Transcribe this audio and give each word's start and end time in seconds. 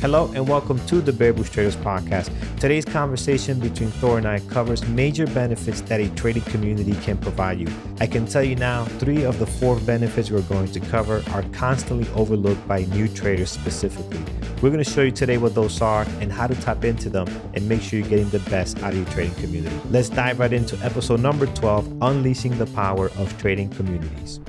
Hello 0.00 0.32
and 0.34 0.48
welcome 0.48 0.78
to 0.86 1.02
the 1.02 1.12
Bear 1.12 1.34
Bull 1.34 1.44
Traders 1.44 1.76
podcast. 1.76 2.30
Today's 2.58 2.86
conversation 2.86 3.60
between 3.60 3.90
Thor 3.90 4.16
and 4.16 4.26
I 4.26 4.40
covers 4.40 4.82
major 4.88 5.26
benefits 5.26 5.82
that 5.82 6.00
a 6.00 6.08
trading 6.14 6.42
community 6.44 6.92
can 7.02 7.18
provide 7.18 7.60
you. 7.60 7.68
I 8.00 8.06
can 8.06 8.24
tell 8.24 8.42
you 8.42 8.56
now, 8.56 8.86
three 8.86 9.24
of 9.24 9.38
the 9.38 9.44
four 9.44 9.78
benefits 9.80 10.30
we're 10.30 10.40
going 10.40 10.72
to 10.72 10.80
cover 10.80 11.22
are 11.32 11.42
constantly 11.52 12.08
overlooked 12.14 12.66
by 12.66 12.84
new 12.86 13.08
traders 13.08 13.50
specifically. 13.50 14.24
We're 14.62 14.70
going 14.70 14.82
to 14.82 14.90
show 14.90 15.02
you 15.02 15.12
today 15.12 15.36
what 15.36 15.54
those 15.54 15.82
are 15.82 16.06
and 16.20 16.32
how 16.32 16.46
to 16.46 16.54
tap 16.54 16.82
into 16.82 17.10
them 17.10 17.28
and 17.52 17.68
make 17.68 17.82
sure 17.82 17.98
you're 17.98 18.08
getting 18.08 18.30
the 18.30 18.40
best 18.48 18.82
out 18.82 18.94
of 18.94 18.96
your 19.00 19.08
trading 19.08 19.34
community. 19.34 19.78
Let's 19.90 20.08
dive 20.08 20.40
right 20.40 20.54
into 20.54 20.78
episode 20.82 21.20
number 21.20 21.44
12 21.44 21.98
Unleashing 22.00 22.56
the 22.56 22.68
Power 22.68 23.10
of 23.18 23.38
Trading 23.38 23.68
Communities. 23.68 24.40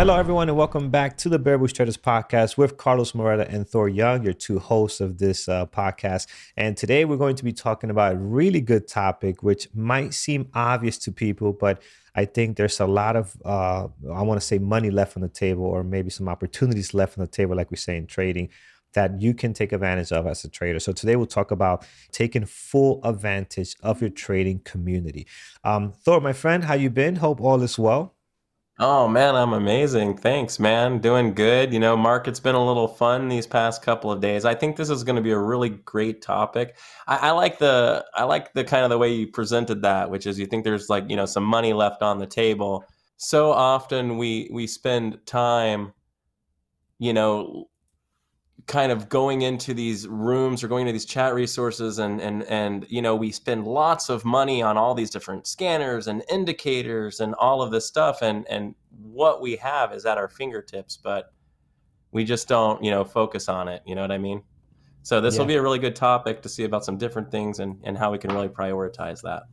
Hello, 0.00 0.16
everyone, 0.16 0.48
and 0.48 0.56
welcome 0.56 0.88
back 0.88 1.18
to 1.18 1.28
the 1.28 1.38
Bear 1.38 1.58
Bull 1.58 1.68
Traders 1.68 1.98
podcast 1.98 2.56
with 2.56 2.78
Carlos 2.78 3.14
Moreta 3.14 3.46
and 3.50 3.68
Thor 3.68 3.86
Young, 3.86 4.24
your 4.24 4.32
two 4.32 4.58
hosts 4.58 4.98
of 4.98 5.18
this 5.18 5.46
uh, 5.46 5.66
podcast. 5.66 6.26
And 6.56 6.74
today 6.74 7.04
we're 7.04 7.18
going 7.18 7.36
to 7.36 7.44
be 7.44 7.52
talking 7.52 7.90
about 7.90 8.14
a 8.14 8.16
really 8.16 8.62
good 8.62 8.88
topic, 8.88 9.42
which 9.42 9.68
might 9.74 10.14
seem 10.14 10.48
obvious 10.54 10.96
to 11.00 11.12
people, 11.12 11.52
but 11.52 11.82
I 12.14 12.24
think 12.24 12.56
there's 12.56 12.80
a 12.80 12.86
lot 12.86 13.14
of, 13.14 13.36
uh, 13.44 13.88
I 14.10 14.22
want 14.22 14.40
to 14.40 14.46
say, 14.46 14.58
money 14.58 14.90
left 14.90 15.18
on 15.18 15.22
the 15.22 15.28
table, 15.28 15.64
or 15.64 15.84
maybe 15.84 16.08
some 16.08 16.30
opportunities 16.30 16.94
left 16.94 17.18
on 17.18 17.24
the 17.26 17.30
table, 17.30 17.54
like 17.54 17.70
we 17.70 17.76
say 17.76 17.98
in 17.98 18.06
trading, 18.06 18.48
that 18.94 19.20
you 19.20 19.34
can 19.34 19.52
take 19.52 19.70
advantage 19.70 20.12
of 20.12 20.26
as 20.26 20.42
a 20.44 20.48
trader. 20.48 20.80
So 20.80 20.92
today 20.92 21.16
we'll 21.16 21.26
talk 21.26 21.50
about 21.50 21.84
taking 22.10 22.46
full 22.46 23.02
advantage 23.04 23.76
of 23.82 24.00
your 24.00 24.08
trading 24.08 24.60
community. 24.60 25.26
Um, 25.62 25.92
Thor, 25.92 26.22
my 26.22 26.32
friend, 26.32 26.64
how 26.64 26.72
you 26.72 26.88
been? 26.88 27.16
Hope 27.16 27.38
all 27.38 27.60
is 27.60 27.78
well. 27.78 28.14
Oh 28.82 29.06
man, 29.06 29.36
I'm 29.36 29.52
amazing. 29.52 30.16
Thanks, 30.16 30.58
man. 30.58 31.00
Doing 31.00 31.34
good. 31.34 31.70
You 31.70 31.78
know, 31.78 31.98
market's 31.98 32.40
been 32.40 32.54
a 32.54 32.64
little 32.66 32.88
fun 32.88 33.28
these 33.28 33.46
past 33.46 33.82
couple 33.82 34.10
of 34.10 34.22
days. 34.22 34.46
I 34.46 34.54
think 34.54 34.76
this 34.76 34.88
is 34.88 35.04
going 35.04 35.16
to 35.16 35.22
be 35.22 35.32
a 35.32 35.38
really 35.38 35.68
great 35.68 36.22
topic. 36.22 36.78
I, 37.06 37.16
I, 37.28 37.30
like 37.32 37.58
the 37.58 38.06
I 38.14 38.24
like 38.24 38.54
the 38.54 38.64
kind 38.64 38.82
of 38.84 38.88
the 38.88 38.96
way 38.96 39.12
you 39.12 39.26
presented 39.26 39.82
that, 39.82 40.10
which 40.10 40.26
is 40.26 40.38
you 40.38 40.46
think 40.46 40.64
there's 40.64 40.88
like 40.88 41.04
you 41.10 41.16
know 41.16 41.26
some 41.26 41.44
money 41.44 41.74
left 41.74 42.00
on 42.02 42.18
the 42.18 42.26
table. 42.26 42.84
So 43.18 43.52
often 43.52 44.16
we 44.16 44.48
we 44.50 44.66
spend 44.66 45.18
time, 45.26 45.92
you 46.98 47.12
know, 47.12 47.68
kind 48.66 48.92
of 48.92 49.08
going 49.08 49.42
into 49.42 49.74
these 49.74 50.06
rooms 50.08 50.62
or 50.62 50.68
going 50.68 50.86
to 50.86 50.92
these 50.92 51.04
chat 51.04 51.34
resources 51.34 51.98
and 51.98 52.20
and 52.20 52.42
and 52.44 52.86
you 52.88 53.00
know 53.00 53.14
we 53.14 53.30
spend 53.30 53.66
lots 53.66 54.08
of 54.08 54.24
money 54.24 54.62
on 54.62 54.76
all 54.76 54.94
these 54.94 55.10
different 55.10 55.46
scanners 55.46 56.06
and 56.06 56.22
indicators 56.30 57.20
and 57.20 57.34
all 57.34 57.62
of 57.62 57.70
this 57.70 57.86
stuff. 57.86 58.22
And 58.22 58.46
and 58.48 58.74
what 59.02 59.40
we 59.40 59.56
have 59.56 59.92
is 59.92 60.04
at 60.04 60.18
our 60.18 60.28
fingertips 60.28 60.96
but 60.96 61.32
we 62.12 62.24
just 62.24 62.48
don't 62.48 62.82
you 62.82 62.90
know 62.90 63.04
focus 63.04 63.48
on 63.48 63.68
it. 63.68 63.82
You 63.86 63.94
know 63.94 64.02
what 64.02 64.12
i 64.12 64.18
mean? 64.18 64.42
So 65.02 65.20
this 65.20 65.34
yeah. 65.34 65.40
will 65.40 65.46
be 65.46 65.56
a 65.56 65.62
really 65.62 65.78
good 65.78 65.96
topic 65.96 66.42
to 66.42 66.48
see 66.48 66.64
about 66.64 66.84
some 66.84 66.98
different 66.98 67.30
things 67.30 67.60
and 67.60 67.80
and 67.84 67.96
how 67.96 68.10
we 68.12 68.18
can 68.18 68.32
really 68.32 68.48
prioritize 68.48 69.22
that 69.22 69.44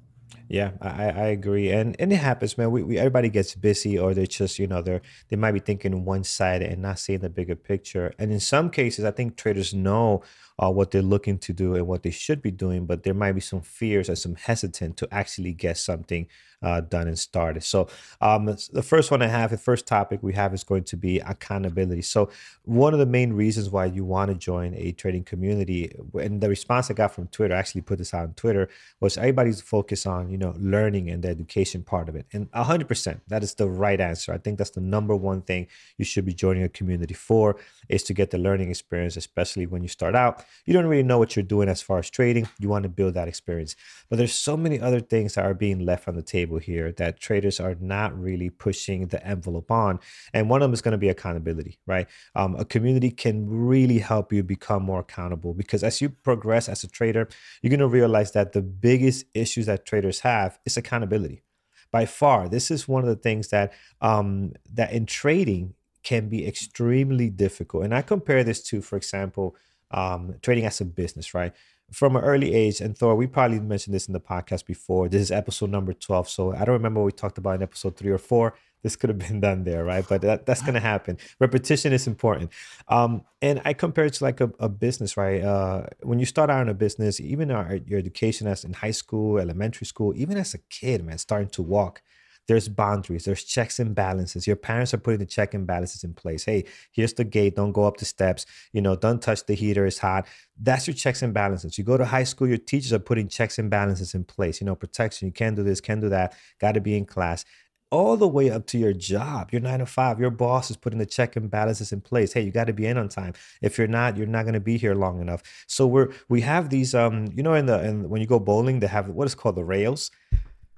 yeah, 0.49 0.71
I, 0.81 1.09
I 1.09 1.25
agree, 1.27 1.71
and 1.71 1.95
and 1.99 2.11
it 2.13 2.17
happens, 2.17 2.57
man. 2.57 2.71
We, 2.71 2.83
we 2.83 2.97
everybody 2.97 3.29
gets 3.29 3.53
busy, 3.55 3.99
or 3.99 4.13
they're 4.13 4.25
just 4.25 4.59
you 4.59 4.67
know 4.67 4.81
they're 4.81 5.01
they 5.29 5.35
might 5.35 5.51
be 5.51 5.59
thinking 5.59 6.05
one 6.05 6.23
side 6.23 6.61
and 6.61 6.81
not 6.81 6.99
seeing 6.99 7.19
the 7.19 7.29
bigger 7.29 7.55
picture. 7.55 8.13
And 8.17 8.31
in 8.31 8.39
some 8.39 8.69
cases, 8.69 9.03
I 9.03 9.11
think 9.11 9.35
traders 9.35 9.73
know 9.73 10.23
uh, 10.57 10.71
what 10.71 10.91
they're 10.91 11.01
looking 11.01 11.37
to 11.39 11.53
do 11.53 11.75
and 11.75 11.85
what 11.85 12.03
they 12.03 12.11
should 12.11 12.41
be 12.41 12.51
doing, 12.51 12.85
but 12.85 13.03
there 13.03 13.13
might 13.13 13.33
be 13.33 13.41
some 13.41 13.61
fears 13.61 14.07
and 14.07 14.17
some 14.17 14.35
hesitant 14.35 14.97
to 14.97 15.07
actually 15.13 15.53
get 15.53 15.77
something 15.77 16.27
uh, 16.61 16.81
done 16.81 17.07
and 17.07 17.19
started. 17.19 17.63
So 17.63 17.87
um, 18.21 18.45
the 18.45 18.83
first 18.83 19.11
one 19.11 19.21
I 19.21 19.27
have, 19.27 19.51
the 19.51 19.57
first 19.57 19.87
topic 19.87 20.19
we 20.23 20.33
have 20.33 20.53
is 20.53 20.63
going 20.63 20.83
to 20.85 20.97
be 20.97 21.19
accountability. 21.19 22.01
So 22.01 22.29
one 22.63 22.93
of 22.93 22.99
the 22.99 23.05
main 23.05 23.33
reasons 23.33 23.69
why 23.69 23.85
you 23.85 24.03
want 24.03 24.31
to 24.31 24.35
join 24.35 24.73
a 24.75 24.91
trading 24.93 25.23
community, 25.23 25.91
and 26.19 26.41
the 26.41 26.49
response 26.49 26.89
I 26.89 26.95
got 26.95 27.13
from 27.13 27.27
Twitter, 27.27 27.55
I 27.55 27.59
actually 27.59 27.81
put 27.81 27.99
this 27.99 28.13
out 28.13 28.23
on 28.23 28.33
Twitter, 28.33 28.69
was 28.99 29.17
everybody's 29.17 29.61
focus 29.61 30.05
on 30.05 30.29
you 30.29 30.37
know 30.37 30.55
learning 30.57 31.09
and 31.09 31.23
the 31.23 31.29
education 31.29 31.83
part 31.83 32.09
of 32.09 32.15
it, 32.15 32.25
and 32.33 32.47
hundred 32.53 32.87
percent 32.87 33.21
that 33.27 33.43
is 33.43 33.53
the 33.53 33.69
right 33.69 33.99
answer. 33.99 34.33
I 34.33 34.37
think 34.37 34.57
that's 34.57 34.71
the 34.71 34.81
number 34.81 35.15
one 35.15 35.41
thing 35.41 35.67
you 35.97 36.05
should 36.05 36.25
be 36.25 36.33
joining 36.33 36.63
a 36.63 36.69
community 36.69 37.13
for 37.13 37.57
is 37.87 38.03
to 38.03 38.13
get 38.13 38.31
the 38.31 38.37
learning 38.37 38.69
experience, 38.69 39.15
especially 39.15 39.65
when 39.65 39.83
you 39.83 39.89
start 39.89 40.15
out. 40.15 40.43
You 40.65 40.73
don't 40.73 40.87
really 40.87 41.03
know 41.03 41.17
what 41.19 41.35
you're 41.35 41.43
doing 41.43 41.69
as 41.69 41.81
far 41.81 41.99
as 41.99 42.09
trading. 42.09 42.49
You 42.59 42.69
want 42.69 42.83
to 42.83 42.89
build 42.89 43.13
that 43.13 43.27
experience, 43.27 43.75
but 44.09 44.17
there's 44.17 44.33
so 44.33 44.57
many 44.57 44.79
other 44.79 44.99
things 44.99 45.35
that 45.35 45.45
are 45.45 45.53
being 45.53 45.85
left 45.85 46.07
on 46.07 46.15
the 46.15 46.21
table 46.21 46.46
table 46.47 46.59
here 46.59 46.91
that 46.93 47.19
traders 47.19 47.59
are 47.59 47.75
not 47.79 48.17
really 48.19 48.49
pushing 48.49 49.07
the 49.07 49.25
envelope 49.25 49.71
on. 49.71 49.99
And 50.33 50.49
one 50.49 50.61
of 50.61 50.67
them 50.67 50.73
is 50.73 50.81
going 50.81 50.93
to 50.93 50.97
be 50.97 51.09
accountability, 51.09 51.79
right? 51.85 52.07
Um, 52.35 52.55
a 52.55 52.65
community 52.65 53.11
can 53.11 53.49
really 53.49 53.99
help 53.99 54.31
you 54.31 54.43
become 54.43 54.83
more 54.83 54.99
accountable 54.99 55.53
because 55.53 55.83
as 55.83 56.01
you 56.01 56.09
progress 56.09 56.69
as 56.69 56.83
a 56.83 56.87
trader, 56.87 57.27
you're 57.61 57.69
going 57.69 57.79
to 57.79 57.87
realize 57.87 58.31
that 58.31 58.53
the 58.53 58.61
biggest 58.61 59.25
issues 59.33 59.65
that 59.65 59.85
traders 59.85 60.21
have 60.21 60.59
is 60.65 60.77
accountability. 60.77 61.43
By 61.91 62.05
far, 62.05 62.49
this 62.49 62.69
is 62.69 62.87
one 62.87 63.03
of 63.03 63.09
the 63.09 63.15
things 63.15 63.47
that 63.49 63.71
um, 64.01 64.53
that 64.73 64.91
in 64.91 65.05
trading 65.05 65.73
can 66.03 66.27
be 66.29 66.45
extremely 66.45 67.29
difficult. 67.29 67.85
And 67.85 67.95
I 67.95 68.01
compare 68.01 68.43
this 68.43 68.61
to, 68.63 68.81
for 68.81 68.97
example, 68.97 69.55
um, 69.91 70.35
trading 70.41 70.65
as 70.65 70.81
a 70.81 70.85
business, 70.85 71.33
right? 71.33 71.53
From 71.91 72.15
an 72.15 72.23
early 72.23 72.53
age, 72.53 72.81
and 72.81 72.97
Thor, 72.97 73.15
we 73.15 73.27
probably 73.27 73.59
mentioned 73.59 73.93
this 73.93 74.07
in 74.07 74.13
the 74.13 74.19
podcast 74.19 74.65
before. 74.65 75.07
This 75.07 75.21
is 75.21 75.31
episode 75.31 75.69
number 75.69 75.93
12. 75.93 76.29
So 76.29 76.53
I 76.53 76.65
don't 76.65 76.73
remember 76.73 76.99
what 76.99 77.05
we 77.05 77.11
talked 77.13 77.37
about 77.37 77.55
in 77.55 77.63
episode 77.63 77.95
three 77.95 78.11
or 78.11 78.17
four. 78.17 78.55
This 78.83 78.95
could 78.95 79.09
have 79.09 79.19
been 79.19 79.39
done 79.47 79.63
there, 79.63 79.85
right? 79.85 80.05
But 80.07 80.21
that, 80.21 80.45
that's 80.45 80.61
going 80.61 80.73
to 80.73 80.81
happen. 80.81 81.17
Repetition 81.39 81.93
is 81.93 82.05
important. 82.05 82.51
Um, 82.89 83.23
and 83.41 83.61
I 83.63 83.73
compare 83.73 84.05
it 84.05 84.13
to 84.13 84.23
like 84.23 84.41
a, 84.41 84.51
a 84.59 84.67
business, 84.67 85.15
right? 85.15 85.41
Uh, 85.41 85.85
when 86.03 86.19
you 86.19 86.25
start 86.25 86.49
out 86.49 86.61
in 86.61 86.69
a 86.69 86.73
business, 86.73 87.19
even 87.21 87.51
our, 87.51 87.75
your 87.85 87.99
education 87.99 88.47
as 88.47 88.65
in 88.65 88.73
high 88.73 88.91
school, 88.91 89.39
elementary 89.39 89.87
school, 89.87 90.13
even 90.15 90.37
as 90.37 90.53
a 90.53 90.59
kid, 90.69 91.05
man, 91.05 91.17
starting 91.17 91.49
to 91.49 91.61
walk, 91.61 92.01
there's 92.47 92.69
boundaries, 92.69 93.25
there's 93.25 93.43
checks 93.43 93.79
and 93.79 93.93
balances. 93.93 94.47
Your 94.47 94.55
parents 94.55 94.93
are 94.93 94.97
putting 94.97 95.19
the 95.19 95.25
check 95.25 95.53
and 95.53 95.67
balances 95.67 96.03
in 96.03 96.13
place. 96.13 96.45
Hey, 96.45 96.65
here's 96.91 97.13
the 97.13 97.23
gate, 97.23 97.55
don't 97.55 97.71
go 97.71 97.83
up 97.83 97.97
the 97.97 98.05
steps, 98.05 98.45
you 98.73 98.81
know, 98.81 98.95
don't 98.95 99.21
touch 99.21 99.45
the 99.45 99.53
heater, 99.53 99.85
it's 99.85 99.99
hot. 99.99 100.27
That's 100.59 100.87
your 100.87 100.93
checks 100.93 101.21
and 101.21 101.33
balances. 101.33 101.77
You 101.77 101.83
go 101.83 101.97
to 101.97 102.05
high 102.05 102.23
school, 102.23 102.47
your 102.47 102.57
teachers 102.57 102.93
are 102.93 102.99
putting 102.99 103.27
checks 103.27 103.59
and 103.59 103.69
balances 103.69 104.13
in 104.13 104.23
place, 104.23 104.61
you 104.61 104.65
know, 104.65 104.75
protection, 104.75 105.27
you 105.27 105.33
can't 105.33 105.55
do 105.55 105.63
this, 105.63 105.81
can't 105.81 106.01
do 106.01 106.09
that, 106.09 106.35
got 106.59 106.73
to 106.73 106.81
be 106.81 106.97
in 106.97 107.05
class 107.05 107.45
all 107.89 108.17
the 108.17 108.27
way 108.27 108.49
up 108.49 108.65
to 108.67 108.77
your 108.77 108.93
job, 108.93 109.51
your 109.51 109.61
nine 109.61 109.79
to 109.79 109.85
five, 109.85 110.19
your 110.19 110.29
boss 110.29 110.69
is 110.69 110.77
putting 110.77 110.99
the 110.99 111.05
check 111.05 111.35
and 111.35 111.49
balances 111.49 111.91
in 111.91 112.01
place. 112.01 112.33
Hey, 112.33 112.41
you 112.41 112.51
got 112.51 112.67
to 112.67 112.73
be 112.73 112.85
in 112.85 112.97
on 112.97 113.07
time. 113.07 113.33
If 113.61 113.77
you're 113.77 113.87
not, 113.87 114.17
you're 114.17 114.27
not 114.27 114.43
going 114.43 114.55
to 114.55 114.59
be 114.59 114.77
here 114.77 114.93
long 114.93 115.21
enough. 115.21 115.41
So 115.67 115.87
we're 115.87 116.11
we 116.27 116.41
have 116.41 116.69
these 116.69 116.93
um, 116.93 117.27
you 117.33 117.43
know, 117.43 117.53
in 117.53 117.65
the 117.65 117.79
and 117.79 118.09
when 118.09 118.21
you 118.21 118.27
go 118.27 118.39
bowling, 118.39 118.79
they 118.79 118.87
have 118.87 119.07
what 119.09 119.25
is 119.25 119.35
called 119.35 119.55
the 119.55 119.63
rails. 119.63 120.11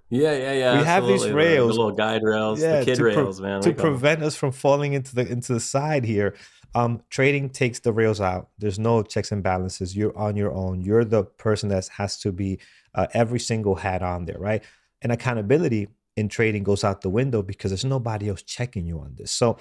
Yeah, 0.10 0.34
yeah, 0.34 0.54
yeah. 0.54 0.80
We 0.80 0.86
have 0.86 1.06
these 1.06 1.30
rails, 1.30 1.70
the, 1.70 1.74
the 1.74 1.80
little 1.80 1.92
guide 1.92 2.24
rails, 2.24 2.62
yeah, 2.62 2.80
the 2.80 2.86
kid 2.86 3.00
rails, 3.00 3.40
man, 3.40 3.62
to 3.62 3.74
prevent 3.74 4.24
us 4.24 4.36
from 4.36 4.52
falling 4.52 4.94
into 4.94 5.14
the 5.14 5.28
into 5.28 5.54
the 5.54 5.60
side 5.60 6.04
here. 6.04 6.36
Um, 6.76 7.02
trading 7.10 7.50
takes 7.50 7.80
the 7.80 7.92
rails 7.92 8.22
out. 8.22 8.50
There's 8.60 8.78
no 8.78 9.02
checks 9.02 9.32
and 9.32 9.42
balances. 9.42 9.96
You're 9.96 10.16
on 10.18 10.36
your 10.36 10.52
own. 10.52 10.82
You're 10.82 11.06
the 11.06 11.24
person 11.24 11.70
that 11.70 11.88
has 11.90 12.18
to 12.20 12.32
be 12.32 12.60
uh, 12.94 13.08
every 13.14 13.40
single 13.40 13.76
hat 13.76 14.02
on 14.02 14.26
there, 14.26 14.38
right? 14.38 14.64
And 15.02 15.12
accountability 15.12 15.88
in 16.16 16.28
trading 16.28 16.64
goes 16.64 16.84
out 16.84 17.02
the 17.02 17.10
window 17.10 17.42
because 17.42 17.72
there's 17.72 17.86
nobody 17.86 18.30
else 18.30 18.42
checking 18.44 18.86
you 18.86 19.00
on 19.00 19.16
this. 19.16 19.32
So 19.32 19.58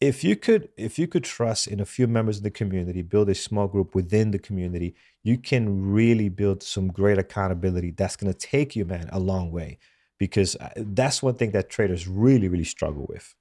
if 0.00 0.22
you 0.22 0.36
could 0.36 0.68
if 0.76 0.98
you 0.98 1.06
could 1.06 1.24
trust 1.24 1.66
in 1.66 1.80
a 1.80 1.86
few 1.86 2.06
members 2.06 2.38
of 2.38 2.42
the 2.42 2.50
community 2.50 3.02
build 3.02 3.30
a 3.30 3.34
small 3.34 3.66
group 3.66 3.94
within 3.94 4.30
the 4.30 4.38
community 4.38 4.94
you 5.26 5.36
can 5.36 5.90
really 5.90 6.28
build 6.28 6.62
some 6.62 6.86
great 6.86 7.18
accountability 7.18 7.90
that's 7.90 8.14
going 8.14 8.32
to 8.32 8.38
take 8.38 8.76
you 8.76 8.84
man 8.84 9.08
a 9.10 9.18
long 9.18 9.50
way. 9.50 9.76
Because 10.18 10.54
uh, 10.56 10.70
that's 10.76 11.20
one 11.20 11.34
thing 11.34 11.50
that 11.50 11.68
traders 11.68 12.06
really 12.06 12.46
really 12.46 12.64
struggle 12.64 13.06
with. 13.08 13.34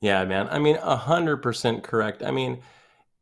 Yeah 0.00 0.24
man. 0.24 0.48
I 0.50 0.58
mean 0.58 0.76
100% 0.76 1.82
correct. 1.84 2.24
I 2.24 2.32
mean 2.32 2.62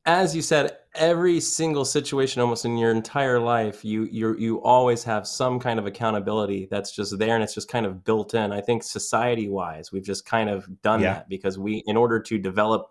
as 0.06 0.34
you 0.34 0.42
said, 0.42 0.76
every 0.94 1.40
single 1.40 1.84
situation 1.84 2.40
almost 2.40 2.64
in 2.64 2.76
your 2.76 2.90
entire 2.90 3.38
life, 3.38 3.84
you 3.84 4.04
you 4.04 4.36
you 4.38 4.62
always 4.62 5.04
have 5.04 5.26
some 5.26 5.60
kind 5.60 5.78
of 5.78 5.86
accountability 5.86 6.66
that's 6.70 6.92
just 6.92 7.18
there 7.18 7.34
and 7.34 7.44
it's 7.44 7.54
just 7.54 7.68
kind 7.68 7.86
of 7.86 8.04
built 8.04 8.34
in. 8.34 8.52
I 8.52 8.60
think 8.60 8.82
society 8.82 9.48
wise, 9.48 9.92
we've 9.92 10.04
just 10.04 10.24
kind 10.24 10.50
of 10.50 10.66
done 10.82 11.00
yeah. 11.00 11.14
that 11.14 11.28
because 11.28 11.58
we 11.58 11.82
in 11.86 11.96
order 11.96 12.20
to 12.20 12.38
develop 12.38 12.90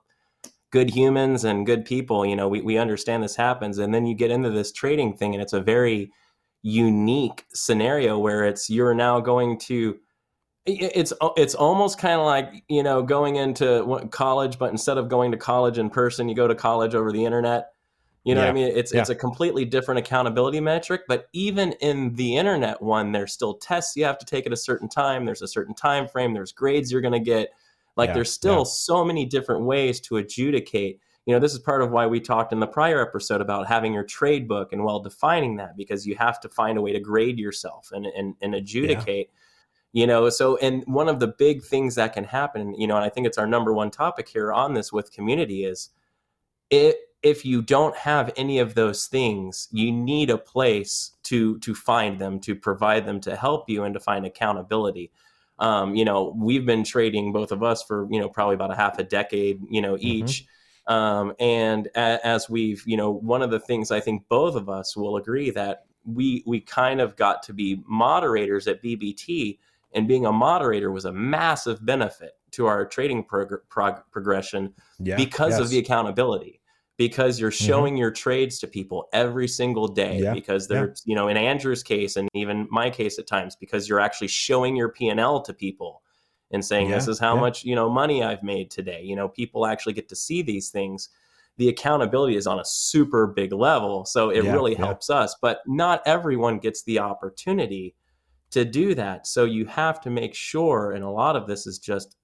good 0.71 0.89
humans 0.89 1.43
and 1.43 1.65
good 1.65 1.85
people, 1.85 2.25
you 2.25 2.35
know, 2.35 2.47
we, 2.47 2.61
we 2.61 2.77
understand 2.77 3.23
this 3.23 3.35
happens. 3.35 3.77
And 3.77 3.93
then 3.93 4.05
you 4.05 4.15
get 4.15 4.31
into 4.31 4.49
this 4.49 4.71
trading 4.71 5.15
thing 5.15 5.33
and 5.33 5.41
it's 5.41 5.53
a 5.53 5.61
very 5.61 6.11
unique 6.61 7.45
scenario 7.53 8.19
where 8.19 8.43
it's 8.43 8.69
you're 8.69 8.93
now 8.93 9.19
going 9.19 9.57
to 9.57 9.97
it's 10.67 11.13
uh, 11.21 11.29
it's 11.37 11.55
almost 11.55 11.97
kind 11.97 12.19
of 12.19 12.25
like 12.25 12.63
you 12.67 12.83
know 12.83 13.01
going 13.01 13.37
into 13.37 14.07
college 14.11 14.59
but 14.59 14.71
instead 14.71 14.97
of 14.97 15.07
going 15.07 15.31
to 15.31 15.37
college 15.37 15.77
in 15.77 15.89
person 15.89 16.27
you 16.27 16.35
go 16.35 16.47
to 16.47 16.55
college 16.55 16.93
over 16.93 17.11
the 17.11 17.23
internet 17.23 17.69
you 18.23 18.35
know 18.35 18.41
yeah. 18.41 18.47
what 18.47 18.51
i 18.51 18.53
mean 18.53 18.67
it's 18.75 18.93
yeah. 18.93 18.99
it's 18.99 19.09
a 19.09 19.15
completely 19.15 19.63
different 19.65 19.97
accountability 19.97 20.59
metric 20.59 21.01
but 21.07 21.27
even 21.33 21.71
in 21.81 22.13
the 22.15 22.35
internet 22.35 22.81
one 22.81 23.11
there's 23.11 23.31
still 23.31 23.55
tests 23.55 23.95
you 23.95 24.03
have 24.03 24.17
to 24.17 24.25
take 24.25 24.45
at 24.45 24.51
a 24.51 24.57
certain 24.57 24.89
time 24.89 25.25
there's 25.25 25.41
a 25.41 25.47
certain 25.47 25.73
time 25.73 26.07
frame 26.07 26.33
there's 26.33 26.51
grades 26.51 26.91
you're 26.91 27.01
going 27.01 27.13
to 27.13 27.19
get 27.19 27.49
like 27.95 28.09
yeah. 28.09 28.13
there's 28.13 28.31
still 28.31 28.65
so 28.65 29.03
many 29.03 29.25
different 29.25 29.63
ways 29.63 29.99
to 30.01 30.17
adjudicate 30.17 30.99
you 31.25 31.33
know, 31.33 31.39
this 31.39 31.51
is 31.51 31.59
part 31.59 31.81
of 31.81 31.91
why 31.91 32.07
we 32.07 32.21
talked 32.21 32.53
in 32.53 32.61
the 32.61 32.67
prior 32.67 33.01
episode 33.01 33.41
about 33.41 33.67
having 33.67 33.93
your 33.93 34.05
trade 34.05 34.47
book 34.47 34.71
and 34.71 34.85
well 34.85 35.01
defining 35.01 35.57
that 35.57 35.75
because 35.75 36.07
you 36.07 36.15
have 36.15 36.39
to 36.39 36.47
find 36.47 36.77
a 36.77 36.81
way 36.81 36.93
to 36.93 37.01
grade 37.01 37.37
yourself 37.37 37.91
and 37.91 38.05
and, 38.05 38.35
and 38.41 38.55
adjudicate. 38.55 39.29
You 39.93 40.05
know, 40.05 40.29
so 40.29 40.57
and 40.57 40.83
one 40.85 41.07
of 41.07 41.19
the 41.19 41.27
big 41.27 41.63
things 41.63 41.95
that 41.95 42.13
can 42.13 42.25
happen, 42.25 42.75
you 42.75 42.87
know, 42.87 42.95
and 42.95 43.05
I 43.05 43.09
think 43.09 43.25
it's 43.25 43.37
our 43.37 43.47
number 43.47 43.73
one 43.73 43.89
topic 43.89 44.27
here 44.27 44.51
on 44.51 44.73
this 44.73 44.91
with 44.91 45.11
community 45.11 45.63
is 45.65 45.89
it 46.69 46.97
if 47.23 47.45
you 47.45 47.61
don't 47.61 47.95
have 47.95 48.31
any 48.37 48.59
of 48.59 48.75
those 48.75 49.07
things, 49.07 49.67
you 49.71 49.91
need 49.91 50.29
a 50.29 50.37
place 50.37 51.11
to 51.23 51.57
to 51.59 51.73
find 51.73 52.19
them, 52.19 52.39
to 52.41 52.55
provide 52.55 53.05
them, 53.05 53.19
to 53.21 53.35
help 53.35 53.69
you, 53.69 53.83
and 53.83 53.93
to 53.93 53.99
find 53.99 54.25
accountability. 54.25 55.11
Um, 55.59 55.95
you 55.95 56.05
know, 56.05 56.35
we've 56.37 56.65
been 56.65 56.83
trading 56.83 57.33
both 57.33 57.51
of 57.51 57.63
us 57.63 57.81
for 57.83 58.07
you 58.11 58.19
know 58.19 58.29
probably 58.29 58.55
about 58.55 58.71
a 58.71 58.75
half 58.75 58.99
a 58.99 59.03
decade, 59.03 59.61
you 59.69 59.81
know, 59.81 59.95
mm-hmm. 59.95 60.07
each. 60.07 60.43
Mm-hmm. 60.43 60.93
Um, 60.93 61.33
and 61.39 61.87
a, 61.95 62.25
as 62.25 62.49
we've, 62.49 62.81
you 62.85 62.95
know, 62.95 63.11
one 63.11 63.41
of 63.41 63.51
the 63.51 63.59
things 63.59 63.91
I 63.91 63.99
think 63.99 64.23
both 64.29 64.55
of 64.55 64.69
us 64.69 64.95
will 64.95 65.17
agree 65.17 65.49
that 65.49 65.85
we 66.05 66.43
we 66.45 66.61
kind 66.61 67.01
of 67.01 67.15
got 67.17 67.43
to 67.43 67.53
be 67.53 67.83
moderators 67.87 68.67
at 68.67 68.81
BBT, 68.81 69.57
and 69.93 70.07
being 70.07 70.25
a 70.25 70.31
moderator 70.31 70.91
was 70.91 71.05
a 71.05 71.13
massive 71.13 71.85
benefit 71.85 72.33
to 72.51 72.65
our 72.65 72.85
trading 72.85 73.23
prog- 73.23 73.67
prog- 73.69 74.03
progression 74.11 74.73
yeah, 74.99 75.15
because 75.15 75.53
yes. 75.53 75.59
of 75.61 75.69
the 75.69 75.79
accountability 75.79 76.61
because 76.97 77.39
you're 77.39 77.51
mm-hmm. 77.51 77.65
showing 77.65 77.93
mm-hmm. 77.93 78.01
your 78.01 78.11
trades 78.11 78.59
to 78.59 78.67
people 78.67 79.07
every 79.13 79.47
single 79.47 79.87
day 79.87 80.19
yeah. 80.19 80.33
because 80.33 80.67
they're 80.67 80.87
yeah. 80.87 80.93
you 81.05 81.15
know 81.15 81.27
in 81.27 81.37
andrew's 81.37 81.83
case 81.83 82.15
and 82.15 82.27
even 82.33 82.67
my 82.69 82.89
case 82.89 83.17
at 83.19 83.27
times 83.27 83.55
because 83.55 83.87
you're 83.87 83.99
actually 83.99 84.27
showing 84.27 84.75
your 84.75 84.89
p&l 84.89 85.41
to 85.41 85.53
people 85.53 86.01
and 86.51 86.63
saying 86.63 86.89
yeah. 86.89 86.95
this 86.95 87.07
is 87.07 87.19
how 87.19 87.35
much 87.35 87.63
you 87.63 87.75
know 87.75 87.89
money 87.89 88.23
i've 88.23 88.43
made 88.43 88.69
today 88.69 89.01
you 89.03 89.15
know 89.15 89.27
people 89.29 89.65
actually 89.65 89.93
get 89.93 90.09
to 90.09 90.15
see 90.15 90.41
these 90.41 90.69
things 90.69 91.09
the 91.57 91.69
accountability 91.69 92.35
is 92.35 92.45
on 92.45 92.59
a 92.59 92.65
super 92.65 93.27
big 93.27 93.51
level 93.53 94.05
so 94.05 94.29
it 94.29 94.43
really 94.43 94.75
helps 94.75 95.09
us 95.09 95.35
but 95.41 95.61
not 95.65 96.01
everyone 96.05 96.59
gets 96.59 96.83
the 96.83 96.99
opportunity 96.99 97.95
to 98.51 98.63
do 98.63 98.95
that 98.95 99.27
so 99.27 99.43
you 99.43 99.65
have 99.65 99.99
to 100.01 100.09
make 100.09 100.33
sure 100.33 100.91
and 100.91 101.03
a 101.03 101.09
lot 101.09 101.35
of 101.35 101.47
this 101.47 101.67
is 101.67 101.79
just 101.79 102.15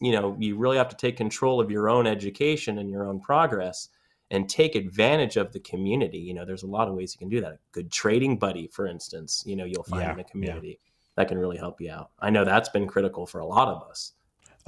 you 0.00 0.12
know 0.12 0.36
you 0.38 0.56
really 0.56 0.76
have 0.76 0.88
to 0.88 0.96
take 0.96 1.16
control 1.16 1.60
of 1.60 1.70
your 1.70 1.88
own 1.88 2.06
education 2.06 2.78
and 2.78 2.90
your 2.90 3.06
own 3.06 3.20
progress 3.20 3.88
and 4.30 4.48
take 4.48 4.74
advantage 4.74 5.36
of 5.36 5.52
the 5.52 5.60
community. 5.60 6.18
You 6.18 6.34
know, 6.34 6.44
there's 6.44 6.62
a 6.62 6.68
lot 6.68 6.88
of 6.88 6.94
ways 6.94 7.14
you 7.14 7.18
can 7.18 7.28
do 7.28 7.40
that. 7.40 7.52
A 7.52 7.58
good 7.72 7.90
trading 7.90 8.36
buddy, 8.36 8.68
for 8.68 8.86
instance, 8.86 9.42
you 9.46 9.56
know, 9.56 9.64
you'll 9.64 9.82
find 9.82 10.02
yeah, 10.02 10.12
in 10.12 10.20
a 10.20 10.24
community 10.24 10.78
yeah. 10.80 10.90
that 11.16 11.28
can 11.28 11.38
really 11.38 11.56
help 11.56 11.80
you 11.80 11.90
out. 11.90 12.10
I 12.20 12.30
know 12.30 12.44
that's 12.44 12.68
been 12.68 12.86
critical 12.86 13.26
for 13.26 13.40
a 13.40 13.46
lot 13.46 13.68
of 13.68 13.82
us. 13.88 14.12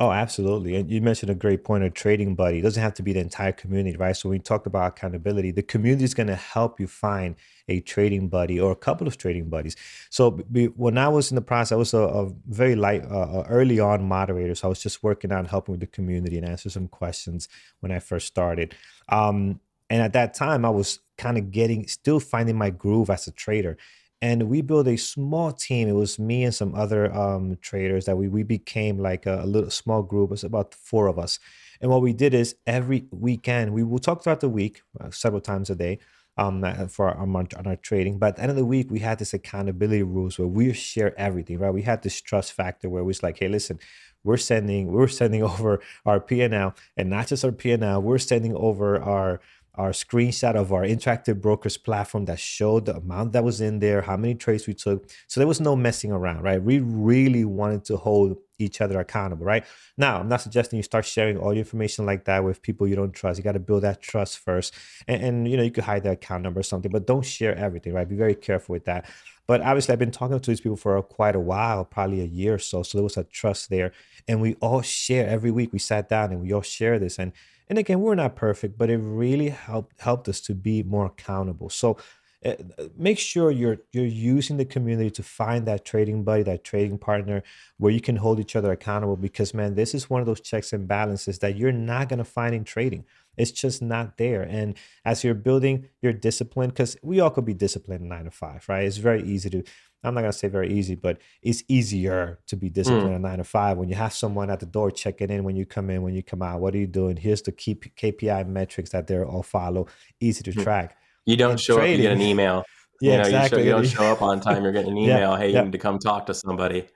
Oh, 0.02 0.10
absolutely. 0.10 0.74
And 0.74 0.90
you 0.90 1.00
mentioned 1.00 1.30
a 1.30 1.34
great 1.36 1.62
point 1.62 1.84
of 1.84 1.94
trading 1.94 2.34
buddy. 2.34 2.58
It 2.58 2.62
doesn't 2.62 2.82
have 2.82 2.94
to 2.94 3.04
be 3.04 3.12
the 3.12 3.20
entire 3.20 3.52
community, 3.52 3.96
right? 3.96 4.16
So 4.16 4.28
when 4.28 4.38
we 4.38 4.42
talked 4.42 4.66
about 4.66 4.88
accountability, 4.88 5.52
the 5.52 5.62
community 5.62 6.02
is 6.02 6.12
going 6.12 6.26
to 6.26 6.34
help 6.34 6.80
you 6.80 6.88
find 6.88 7.36
a 7.68 7.78
trading 7.82 8.28
buddy 8.28 8.58
or 8.58 8.72
a 8.72 8.76
couple 8.76 9.06
of 9.06 9.16
trading 9.16 9.48
buddies. 9.48 9.76
So 10.10 10.32
when 10.74 10.98
I 10.98 11.06
was 11.06 11.30
in 11.30 11.36
the 11.36 11.40
process, 11.40 11.70
I 11.70 11.76
was 11.76 11.94
a, 11.94 12.00
a 12.00 12.32
very 12.48 12.74
light, 12.74 13.04
uh, 13.04 13.42
uh, 13.42 13.46
early 13.48 13.78
on 13.78 14.02
moderator. 14.02 14.56
So 14.56 14.66
I 14.66 14.70
was 14.70 14.82
just 14.82 15.04
working 15.04 15.30
on 15.30 15.44
helping 15.44 15.74
with 15.74 15.80
the 15.80 15.86
community 15.86 16.36
and 16.36 16.48
answer 16.48 16.68
some 16.68 16.88
questions 16.88 17.48
when 17.78 17.92
I 17.92 18.00
first 18.00 18.26
started. 18.26 18.74
Um, 19.08 19.60
and 19.88 20.02
at 20.02 20.14
that 20.14 20.34
time, 20.34 20.64
I 20.64 20.70
was 20.70 20.98
kind 21.16 21.38
of 21.38 21.52
getting, 21.52 21.86
still 21.86 22.18
finding 22.18 22.58
my 22.58 22.70
groove 22.70 23.08
as 23.08 23.28
a 23.28 23.30
trader 23.30 23.78
and 24.22 24.44
we 24.44 24.62
built 24.62 24.86
a 24.86 24.96
small 24.96 25.50
team. 25.50 25.88
It 25.88 25.96
was 25.96 26.16
me 26.16 26.44
and 26.44 26.54
some 26.54 26.76
other 26.76 27.12
um, 27.12 27.58
traders 27.60 28.04
that 28.06 28.16
we 28.16 28.28
we 28.28 28.44
became 28.44 28.98
like 28.98 29.26
a, 29.26 29.42
a, 29.42 29.46
little 29.46 29.68
small 29.68 30.02
group. 30.02 30.28
It 30.28 30.30
was 30.30 30.44
about 30.44 30.74
four 30.74 31.08
of 31.08 31.18
us. 31.18 31.40
And 31.80 31.90
what 31.90 32.02
we 32.02 32.12
did 32.12 32.32
is 32.32 32.54
every 32.64 33.06
weekend 33.10 33.74
we 33.74 33.82
will 33.82 33.98
talk 33.98 34.22
throughout 34.22 34.38
the 34.38 34.48
week, 34.48 34.82
uh, 35.00 35.10
several 35.10 35.40
times 35.40 35.70
a 35.70 35.74
day, 35.74 35.98
um, 36.36 36.62
uh, 36.62 36.86
for 36.86 37.08
our, 37.08 37.18
on 37.18 37.66
our 37.66 37.76
trading. 37.76 38.20
But 38.20 38.28
at 38.28 38.36
the 38.36 38.42
end 38.42 38.50
of 38.50 38.56
the 38.56 38.64
week, 38.64 38.92
we 38.92 39.00
had 39.00 39.18
this 39.18 39.34
accountability 39.34 40.04
rules 40.04 40.38
where 40.38 40.46
we 40.46 40.72
share 40.72 41.18
everything. 41.18 41.58
Right? 41.58 41.74
We 41.74 41.82
had 41.82 42.02
this 42.02 42.20
trust 42.20 42.52
factor 42.52 42.88
where 42.88 43.02
we 43.02 43.08
was 43.08 43.24
like, 43.24 43.40
hey, 43.40 43.48
listen, 43.48 43.80
we're 44.22 44.36
sending 44.36 44.92
we're 44.92 45.08
sending 45.08 45.42
over 45.52 45.80
our 46.06 46.20
P 46.20 46.42
and 46.42 46.54
L, 46.54 46.76
and 46.96 47.10
not 47.10 47.26
just 47.26 47.44
our 47.44 47.50
P 47.50 47.72
and 47.72 47.82
L. 47.82 48.00
We're 48.00 48.18
sending 48.18 48.54
over 48.54 49.02
our 49.02 49.40
our 49.74 49.90
screenshot 49.90 50.54
of 50.54 50.72
our 50.72 50.82
interactive 50.82 51.40
brokers 51.40 51.78
platform 51.78 52.26
that 52.26 52.38
showed 52.38 52.86
the 52.86 52.96
amount 52.96 53.32
that 53.32 53.42
was 53.42 53.60
in 53.60 53.78
there, 53.78 54.02
how 54.02 54.16
many 54.16 54.34
trades 54.34 54.66
we 54.66 54.74
took. 54.74 55.10
So 55.28 55.40
there 55.40 55.48
was 55.48 55.60
no 55.60 55.74
messing 55.74 56.12
around, 56.12 56.42
right? 56.42 56.62
We 56.62 56.80
really 56.80 57.44
wanted 57.46 57.84
to 57.86 57.96
hold 57.96 58.36
each 58.58 58.82
other 58.82 59.00
accountable, 59.00 59.46
right? 59.46 59.64
Now, 59.96 60.20
I'm 60.20 60.28
not 60.28 60.42
suggesting 60.42 60.76
you 60.76 60.82
start 60.82 61.06
sharing 61.06 61.38
all 61.38 61.54
your 61.54 61.60
information 61.60 62.04
like 62.04 62.26
that 62.26 62.44
with 62.44 62.60
people 62.60 62.86
you 62.86 62.96
don't 62.96 63.12
trust. 63.12 63.38
You 63.38 63.44
got 63.44 63.52
to 63.52 63.60
build 63.60 63.82
that 63.82 64.02
trust 64.02 64.38
first. 64.38 64.74
And, 65.08 65.22
and, 65.22 65.48
you 65.48 65.56
know, 65.56 65.62
you 65.62 65.70
could 65.70 65.84
hide 65.84 66.02
the 66.02 66.12
account 66.12 66.42
number 66.42 66.60
or 66.60 66.64
something, 66.64 66.92
but 66.92 67.06
don't 67.06 67.24
share 67.24 67.56
everything, 67.56 67.94
right? 67.94 68.08
Be 68.08 68.14
very 68.14 68.34
careful 68.34 68.74
with 68.74 68.84
that. 68.84 69.06
But 69.46 69.62
obviously, 69.62 69.92
I've 69.92 69.98
been 69.98 70.12
talking 70.12 70.38
to 70.38 70.50
these 70.50 70.60
people 70.60 70.76
for 70.76 71.00
quite 71.02 71.34
a 71.34 71.40
while, 71.40 71.84
probably 71.84 72.20
a 72.20 72.24
year 72.24 72.54
or 72.54 72.58
so. 72.58 72.82
So 72.82 72.98
there 72.98 73.02
was 73.02 73.16
a 73.16 73.24
trust 73.24 73.70
there. 73.70 73.92
And 74.28 74.40
we 74.40 74.54
all 74.60 74.82
share 74.82 75.26
every 75.26 75.50
week. 75.50 75.72
We 75.72 75.80
sat 75.80 76.08
down 76.08 76.30
and 76.30 76.40
we 76.40 76.52
all 76.52 76.62
share 76.62 76.98
this. 76.98 77.18
And 77.18 77.32
and 77.68 77.78
again, 77.78 78.00
we're 78.00 78.14
not 78.14 78.36
perfect, 78.36 78.78
but 78.78 78.90
it 78.90 78.98
really 78.98 79.48
helped 79.48 80.00
helped 80.00 80.28
us 80.28 80.40
to 80.42 80.54
be 80.54 80.82
more 80.82 81.06
accountable. 81.06 81.70
So 81.70 81.98
uh, 82.44 82.54
make 82.96 83.18
sure 83.18 83.50
you're 83.50 83.78
you're 83.92 84.04
using 84.04 84.56
the 84.56 84.64
community 84.64 85.10
to 85.10 85.22
find 85.22 85.66
that 85.66 85.84
trading 85.84 86.24
buddy, 86.24 86.42
that 86.42 86.64
trading 86.64 86.98
partner 86.98 87.42
where 87.78 87.92
you 87.92 88.00
can 88.00 88.16
hold 88.16 88.40
each 88.40 88.56
other 88.56 88.72
accountable. 88.72 89.16
Because 89.16 89.54
man, 89.54 89.74
this 89.74 89.94
is 89.94 90.10
one 90.10 90.20
of 90.20 90.26
those 90.26 90.40
checks 90.40 90.72
and 90.72 90.88
balances 90.88 91.38
that 91.38 91.56
you're 91.56 91.72
not 91.72 92.08
gonna 92.08 92.24
find 92.24 92.54
in 92.54 92.64
trading. 92.64 93.04
It's 93.36 93.52
just 93.52 93.80
not 93.80 94.18
there. 94.18 94.42
And 94.42 94.76
as 95.04 95.24
you're 95.24 95.34
building 95.34 95.88
your 96.02 96.12
discipline, 96.12 96.70
because 96.70 96.96
we 97.02 97.20
all 97.20 97.30
could 97.30 97.44
be 97.44 97.54
disciplined 97.54 98.08
nine 98.08 98.24
to 98.24 98.30
five, 98.30 98.68
right? 98.68 98.84
It's 98.84 98.98
very 98.98 99.22
easy 99.22 99.48
to 99.50 99.62
I'm 100.04 100.14
not 100.14 100.22
gonna 100.22 100.32
say 100.32 100.48
very 100.48 100.72
easy, 100.72 100.94
but 100.94 101.18
it's 101.42 101.62
easier 101.68 102.40
to 102.48 102.56
be 102.56 102.68
disciplined 102.68 103.10
mm. 103.10 103.14
at 103.14 103.20
nine 103.20 103.38
to 103.38 103.44
five 103.44 103.78
when 103.78 103.88
you 103.88 103.94
have 103.94 104.12
someone 104.12 104.50
at 104.50 104.60
the 104.60 104.66
door 104.66 104.90
checking 104.90 105.30
in 105.30 105.44
when 105.44 105.56
you 105.56 105.66
come 105.66 105.90
in, 105.90 106.02
when 106.02 106.14
you 106.14 106.22
come 106.22 106.42
out. 106.42 106.60
What 106.60 106.74
are 106.74 106.78
you 106.78 106.86
doing? 106.86 107.16
Here's 107.16 107.42
the 107.42 107.52
key 107.52 107.74
KPI 107.74 108.46
metrics 108.48 108.90
that 108.90 109.06
they're 109.06 109.26
all 109.26 109.42
follow, 109.42 109.86
easy 110.20 110.42
to 110.44 110.52
hmm. 110.52 110.62
track. 110.62 110.96
You 111.24 111.36
don't 111.36 111.52
and 111.52 111.60
show 111.60 111.76
trading, 111.76 111.94
up, 111.94 111.98
you 111.98 112.02
get 112.08 112.12
an 112.12 112.22
email. 112.22 112.64
Yeah, 113.00 113.10
you 113.10 113.16
know, 113.16 113.24
exactly. 113.24 113.58
You, 113.64 113.64
show, 113.64 113.76
you, 113.78 113.82
don't 113.82 113.90
show 113.90 114.12
up 114.12 114.22
on 114.22 114.40
time, 114.40 114.62
you're 114.62 114.70
getting 114.70 114.92
an 114.92 114.98
email. 114.98 115.32
yeah, 115.32 115.36
hey, 115.36 115.48
you 115.48 115.54
yeah. 115.54 115.64
need 115.64 115.72
to 115.72 115.78
come 115.78 115.98
talk 115.98 116.24
to 116.26 116.34
somebody. 116.34 116.86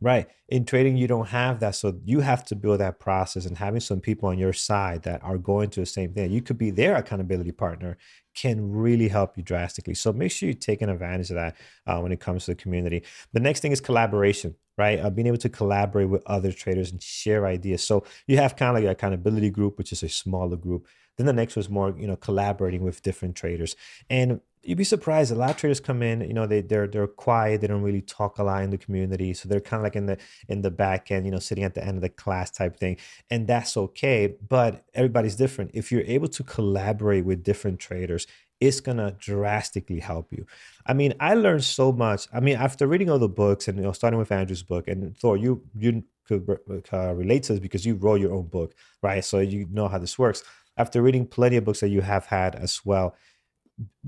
Right. 0.00 0.28
In 0.50 0.66
trading, 0.66 0.98
you 0.98 1.06
don't 1.06 1.28
have 1.28 1.60
that. 1.60 1.74
So 1.76 1.98
you 2.04 2.20
have 2.20 2.44
to 2.46 2.54
build 2.54 2.80
that 2.80 3.00
process 3.00 3.46
and 3.46 3.56
having 3.56 3.80
some 3.80 4.00
people 4.00 4.28
on 4.28 4.38
your 4.38 4.52
side 4.52 5.04
that 5.04 5.24
are 5.24 5.38
going 5.38 5.70
to 5.70 5.80
the 5.80 5.86
same 5.86 6.12
thing. 6.12 6.30
You 6.30 6.42
could 6.42 6.58
be 6.58 6.70
their 6.70 6.96
accountability 6.96 7.52
partner 7.52 7.96
can 8.34 8.72
really 8.72 9.08
help 9.08 9.36
you 9.36 9.42
drastically. 9.42 9.94
So 9.94 10.12
make 10.12 10.32
sure 10.32 10.48
you're 10.48 10.54
taking 10.54 10.88
advantage 10.88 11.30
of 11.30 11.36
that 11.36 11.56
uh, 11.86 12.00
when 12.00 12.12
it 12.12 12.20
comes 12.20 12.44
to 12.44 12.52
the 12.52 12.56
community. 12.56 13.04
The 13.32 13.40
next 13.40 13.60
thing 13.60 13.72
is 13.72 13.80
collaboration, 13.80 14.54
right? 14.76 14.98
Uh, 14.98 15.10
being 15.10 15.26
able 15.26 15.38
to 15.38 15.48
collaborate 15.48 16.08
with 16.08 16.22
other 16.26 16.52
traders 16.52 16.92
and 16.92 17.02
share 17.02 17.46
ideas. 17.46 17.82
So 17.82 18.04
you 18.26 18.36
have 18.38 18.56
kind 18.56 18.70
of 18.70 18.74
like 18.74 18.82
your 18.82 18.92
accountability 18.92 19.50
group, 19.50 19.78
which 19.78 19.92
is 19.92 20.02
a 20.02 20.08
smaller 20.08 20.56
group. 20.56 20.86
Then 21.16 21.26
the 21.26 21.32
next 21.32 21.54
was 21.56 21.68
more, 21.68 21.94
you 21.96 22.06
know, 22.06 22.16
collaborating 22.16 22.82
with 22.82 23.02
different 23.02 23.36
traders. 23.36 23.76
And 24.10 24.40
you'd 24.64 24.78
be 24.78 24.84
surprised. 24.84 25.30
A 25.30 25.34
lot 25.34 25.50
of 25.50 25.56
traders 25.56 25.80
come 25.80 26.02
in, 26.02 26.20
you 26.22 26.32
know, 26.32 26.46
they 26.46 26.60
they're 26.60 26.86
they're 26.86 27.06
quiet. 27.06 27.60
They 27.60 27.66
don't 27.66 27.82
really 27.82 28.00
talk 28.00 28.38
a 28.38 28.42
lot 28.42 28.62
in 28.62 28.70
the 28.70 28.78
community, 28.78 29.34
so 29.34 29.48
they're 29.48 29.60
kind 29.60 29.80
of 29.80 29.84
like 29.84 29.96
in 29.96 30.06
the 30.06 30.18
in 30.48 30.62
the 30.62 30.70
back 30.70 31.10
end, 31.10 31.26
you 31.26 31.32
know, 31.32 31.38
sitting 31.38 31.64
at 31.64 31.74
the 31.74 31.84
end 31.84 31.96
of 31.96 32.02
the 32.02 32.08
class 32.08 32.50
type 32.50 32.76
thing, 32.76 32.96
and 33.30 33.46
that's 33.46 33.76
okay. 33.76 34.34
But 34.48 34.84
everybody's 34.94 35.36
different. 35.36 35.70
If 35.74 35.92
you're 35.92 36.02
able 36.02 36.28
to 36.28 36.42
collaborate 36.42 37.24
with 37.24 37.42
different 37.42 37.78
traders, 37.80 38.26
it's 38.60 38.80
gonna 38.80 39.12
drastically 39.18 40.00
help 40.00 40.32
you. 40.32 40.46
I 40.86 40.94
mean, 40.94 41.14
I 41.20 41.34
learned 41.34 41.64
so 41.64 41.92
much. 41.92 42.28
I 42.32 42.40
mean, 42.40 42.56
after 42.56 42.86
reading 42.86 43.10
all 43.10 43.18
the 43.18 43.28
books 43.28 43.68
and 43.68 43.78
you 43.78 43.84
know, 43.84 43.92
starting 43.92 44.18
with 44.18 44.32
Andrew's 44.32 44.62
book, 44.62 44.88
and 44.88 45.16
Thor, 45.16 45.36
you 45.36 45.62
you 45.78 46.04
could 46.26 46.58
uh, 46.92 47.14
relate 47.14 47.42
to 47.44 47.52
this 47.52 47.60
because 47.60 47.84
you 47.84 47.94
wrote 47.96 48.20
your 48.20 48.32
own 48.32 48.46
book, 48.46 48.74
right? 49.02 49.24
So 49.24 49.40
you 49.40 49.66
know 49.70 49.88
how 49.88 49.98
this 49.98 50.18
works. 50.18 50.42
After 50.76 51.02
reading 51.02 51.26
plenty 51.26 51.56
of 51.56 51.64
books 51.64 51.80
that 51.80 51.90
you 51.90 52.00
have 52.00 52.26
had 52.26 52.56
as 52.56 52.84
well, 52.84 53.14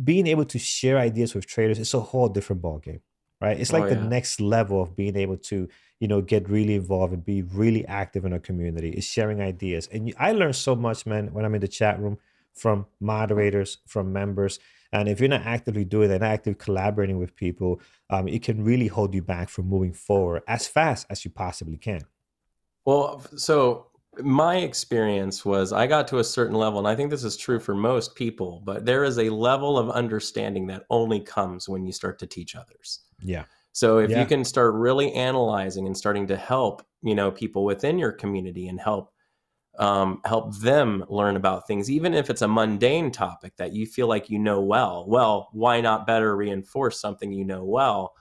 being 0.03 0.27
able 0.27 0.45
to 0.45 0.59
share 0.59 0.99
ideas 0.99 1.35
with 1.35 1.47
traders 1.47 1.79
is 1.79 1.95
a 1.95 2.01
whole 2.01 2.29
different 2.29 2.63
ballgame, 2.63 3.01
right? 3.41 3.59
It's 3.59 3.73
like 3.73 3.85
oh, 3.85 3.89
the 3.89 3.97
next 3.97 4.41
level 4.41 4.83
of 4.83 4.97
being 4.97 5.17
able 5.17 5.37
to, 5.39 5.69
you 6.01 6.09
know, 6.09 6.21
get 6.21 6.49
really 6.49 6.75
involved 6.75 7.13
and 7.13 7.25
be 7.25 7.43
really 7.43 7.85
active 7.87 8.25
in 8.25 8.33
a 8.33 8.41
community 8.41 8.91
is 8.91 9.05
sharing 9.05 9.41
ideas. 9.41 9.89
And 9.93 10.15
I 10.19 10.33
learned 10.33 10.57
so 10.57 10.77
much, 10.77 11.07
man, 11.07 11.33
when 11.33 11.45
I'm 11.45 11.55
in 11.55 11.61
the 11.61 11.69
chat 11.69 12.01
room 12.01 12.19
from 12.55 12.87
moderators, 13.01 13.79
from 13.87 14.13
members. 14.13 14.59
And 14.93 15.09
if 15.09 15.21
you're 15.21 15.29
not 15.29 15.45
actively 15.45 15.85
doing 15.85 16.09
that, 16.09 16.23
actively 16.23 16.55
collaborating 16.55 17.19
with 17.19 17.35
people, 17.37 17.81
um, 18.09 18.29
it 18.29 18.43
can 18.43 18.65
really 18.65 18.87
hold 18.87 19.15
you 19.15 19.23
back 19.23 19.49
from 19.49 19.69
moving 19.69 19.93
forward 19.93 20.43
as 20.47 20.67
fast 20.67 21.07
as 21.11 21.25
you 21.25 21.31
possibly 21.31 21.77
can. 21.77 22.01
Well, 22.85 23.21
so 23.37 23.89
my 24.23 24.59
experience 24.59 25.45
was 25.45 25.73
I 25.73 25.87
got 25.87 26.09
to 26.09 26.19
a 26.19 26.25
certain 26.25 26.57
level, 26.57 26.79
and 26.79 26.89
I 26.89 26.95
think 26.95 27.11
this 27.11 27.25
is 27.25 27.37
true 27.37 27.61
for 27.61 27.75
most 27.75 28.15
people, 28.15 28.63
but 28.65 28.85
there 28.85 29.05
is 29.05 29.19
a 29.19 29.31
level 29.31 29.79
of 29.79 29.91
understanding 29.91 30.67
that 30.69 30.85
only 30.91 31.21
comes 31.21 31.69
when 31.69 31.85
you 31.85 31.93
start 31.93 32.19
to 32.21 32.27
teach 32.27 32.57
others. 32.57 33.01
Yeah. 33.23 33.45
So 33.73 33.99
if 33.99 34.11
yeah. 34.11 34.21
you 34.21 34.27
can 34.27 34.45
start 34.45 34.75
really 34.75 35.13
analyzing 35.13 35.87
and 35.87 35.97
starting 35.97 36.27
to 36.29 36.37
help, 36.37 36.83
you 37.03 37.15
know, 37.15 37.31
people 37.31 37.65
within 37.65 37.99
your 37.99 38.13
community 38.13 38.69
and 38.69 38.81
help 38.81 39.13
um, 39.79 40.23
help 40.25 40.57
them 40.57 41.05
learn 41.09 41.37
about 41.37 41.67
things, 41.67 41.91
even 41.91 42.15
if 42.15 42.31
it's 42.31 42.43
a 42.43 42.49
mundane 42.49 43.11
topic 43.11 43.57
that 43.57 43.75
you 43.75 43.85
feel 43.87 44.07
like 44.07 44.31
you 44.31 44.39
know 44.39 44.61
well. 44.61 45.05
Well, 45.07 45.51
why 45.53 45.81
not 45.81 46.07
better 46.07 46.35
reinforce 46.35 46.99
something 46.99 47.31
you 47.31 47.45
know 47.45 47.65
well, 47.65 48.15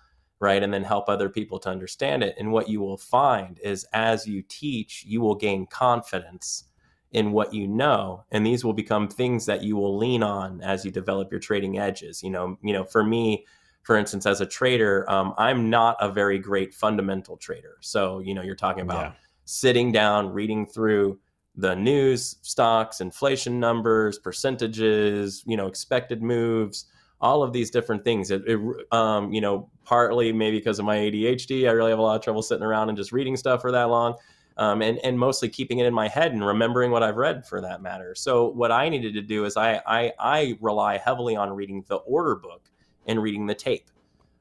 right? 0.45 0.61
And 0.61 0.71
then 0.71 0.83
help 0.83 1.09
other 1.09 1.27
people 1.27 1.59
to 1.59 1.69
understand 1.69 2.23
it. 2.23 2.35
And 2.37 2.51
what 2.51 2.69
you 2.69 2.79
will 2.79 2.97
find 2.97 3.59
is 3.63 3.85
as 3.93 4.27
you 4.27 4.43
teach, 4.47 5.03
you 5.05 5.19
will 5.19 5.35
gain 5.35 5.65
confidence 5.65 6.65
in 7.11 7.31
what 7.31 7.53
you 7.53 7.65
know 7.65 8.25
and 8.31 8.45
these 8.45 8.65
will 8.65 8.73
become 8.73 9.07
things 9.07 9.45
that 9.45 9.63
you 9.63 9.77
will 9.77 9.97
lean 9.97 10.21
on 10.21 10.59
as 10.61 10.83
you 10.83 10.91
develop 10.91 11.31
your 11.31 11.39
trading 11.39 11.77
edges 11.79 12.21
you 12.21 12.29
know 12.29 12.57
you 12.61 12.73
know 12.73 12.83
for 12.83 13.05
me 13.05 13.45
for 13.83 13.95
instance 13.95 14.25
as 14.25 14.41
a 14.41 14.45
trader 14.45 15.09
um, 15.09 15.33
i'm 15.37 15.69
not 15.69 15.95
a 16.01 16.11
very 16.11 16.37
great 16.37 16.73
fundamental 16.73 17.37
trader 17.37 17.77
so 17.79 18.19
you 18.19 18.33
know 18.33 18.41
you're 18.41 18.53
talking 18.53 18.81
about 18.81 19.03
yeah. 19.03 19.11
sitting 19.45 19.93
down 19.93 20.29
reading 20.33 20.65
through 20.65 21.17
the 21.55 21.73
news 21.73 22.35
stocks 22.41 22.99
inflation 22.99 23.61
numbers 23.61 24.19
percentages 24.19 25.41
you 25.47 25.55
know 25.55 25.67
expected 25.67 26.21
moves 26.21 26.87
all 27.21 27.43
of 27.43 27.53
these 27.53 27.69
different 27.71 28.03
things 28.03 28.31
it, 28.31 28.43
it 28.47 28.59
um, 28.91 29.31
you 29.31 29.41
know 29.41 29.69
partly 29.83 30.31
maybe 30.31 30.57
because 30.57 30.79
of 30.79 30.85
my 30.85 30.97
adhd 30.97 31.67
i 31.67 31.71
really 31.71 31.91
have 31.91 31.99
a 31.99 32.01
lot 32.01 32.15
of 32.15 32.21
trouble 32.21 32.41
sitting 32.41 32.63
around 32.63 32.89
and 32.89 32.97
just 32.97 33.11
reading 33.11 33.37
stuff 33.37 33.61
for 33.61 33.71
that 33.71 33.85
long 33.85 34.15
um, 34.57 34.81
and 34.81 34.99
and 34.99 35.19
mostly 35.19 35.49
keeping 35.49 35.79
it 35.79 35.85
in 35.85 35.93
my 35.93 36.07
head 36.07 36.31
and 36.31 36.45
remembering 36.45 36.91
what 36.91 37.03
I've 37.03 37.17
read 37.17 37.45
for 37.45 37.61
that 37.61 37.81
matter. 37.81 38.15
So 38.15 38.47
what 38.47 38.71
I 38.71 38.89
needed 38.89 39.13
to 39.15 39.21
do 39.21 39.45
is 39.45 39.57
I 39.57 39.81
I, 39.85 40.13
I 40.19 40.57
rely 40.61 40.97
heavily 40.97 41.35
on 41.35 41.51
reading 41.51 41.83
the 41.87 41.97
order 41.97 42.35
book 42.35 42.69
and 43.05 43.21
reading 43.21 43.45
the 43.45 43.55
tape. 43.55 43.89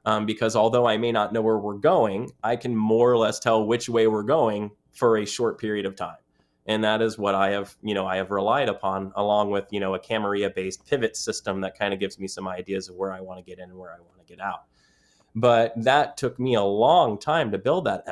Um, 0.07 0.26
because 0.26 0.54
although 0.54 0.87
I 0.87 0.99
may 0.99 1.12
not 1.12 1.33
know 1.33 1.40
where 1.40 1.57
we're 1.57 1.78
going, 1.78 2.31
I 2.43 2.57
can 2.57 2.76
more 2.76 3.11
or 3.11 3.16
less 3.16 3.38
tell 3.38 3.66
which 3.66 3.88
way 3.88 4.07
we're 4.07 4.23
going 4.23 4.71
for 4.93 5.16
a 5.16 5.25
short 5.25 5.59
period 5.59 5.87
of 5.87 5.97
time. 5.97 6.16
And 6.66 6.83
that 6.83 7.02
is 7.02 7.18
what 7.18 7.35
I 7.35 7.50
have, 7.50 7.76
you 7.83 7.94
know, 7.94 8.06
I 8.06 8.16
have 8.16 8.30
relied 8.30 8.68
upon 8.68 9.12
along 9.16 9.50
with, 9.50 9.66
you 9.71 9.80
know, 9.80 9.94
a 9.94 9.99
Camarilla 9.99 10.50
based 10.50 10.87
pivot 10.87 11.16
system 11.16 11.61
that 11.61 11.78
kind 11.78 11.92
of 11.92 12.00
gives 12.00 12.18
me 12.18 12.26
some 12.26 12.49
ideas 12.49 12.88
of 12.88 12.97
where 12.97 13.12
I 13.12 13.21
want 13.21 13.38
to 13.38 13.44
get 13.44 13.59
in 13.59 13.68
and 13.68 13.78
where 13.78 13.92
I 13.92 14.00
want 14.00 14.26
to 14.26 14.33
get 14.33 14.40
out. 14.42 14.64
But 15.35 15.73
that 15.76 16.16
took 16.16 16.38
me 16.38 16.54
a 16.54 16.62
long 16.62 17.18
time 17.18 17.50
to 17.50 17.59
build 17.59 17.85
that 17.87 18.04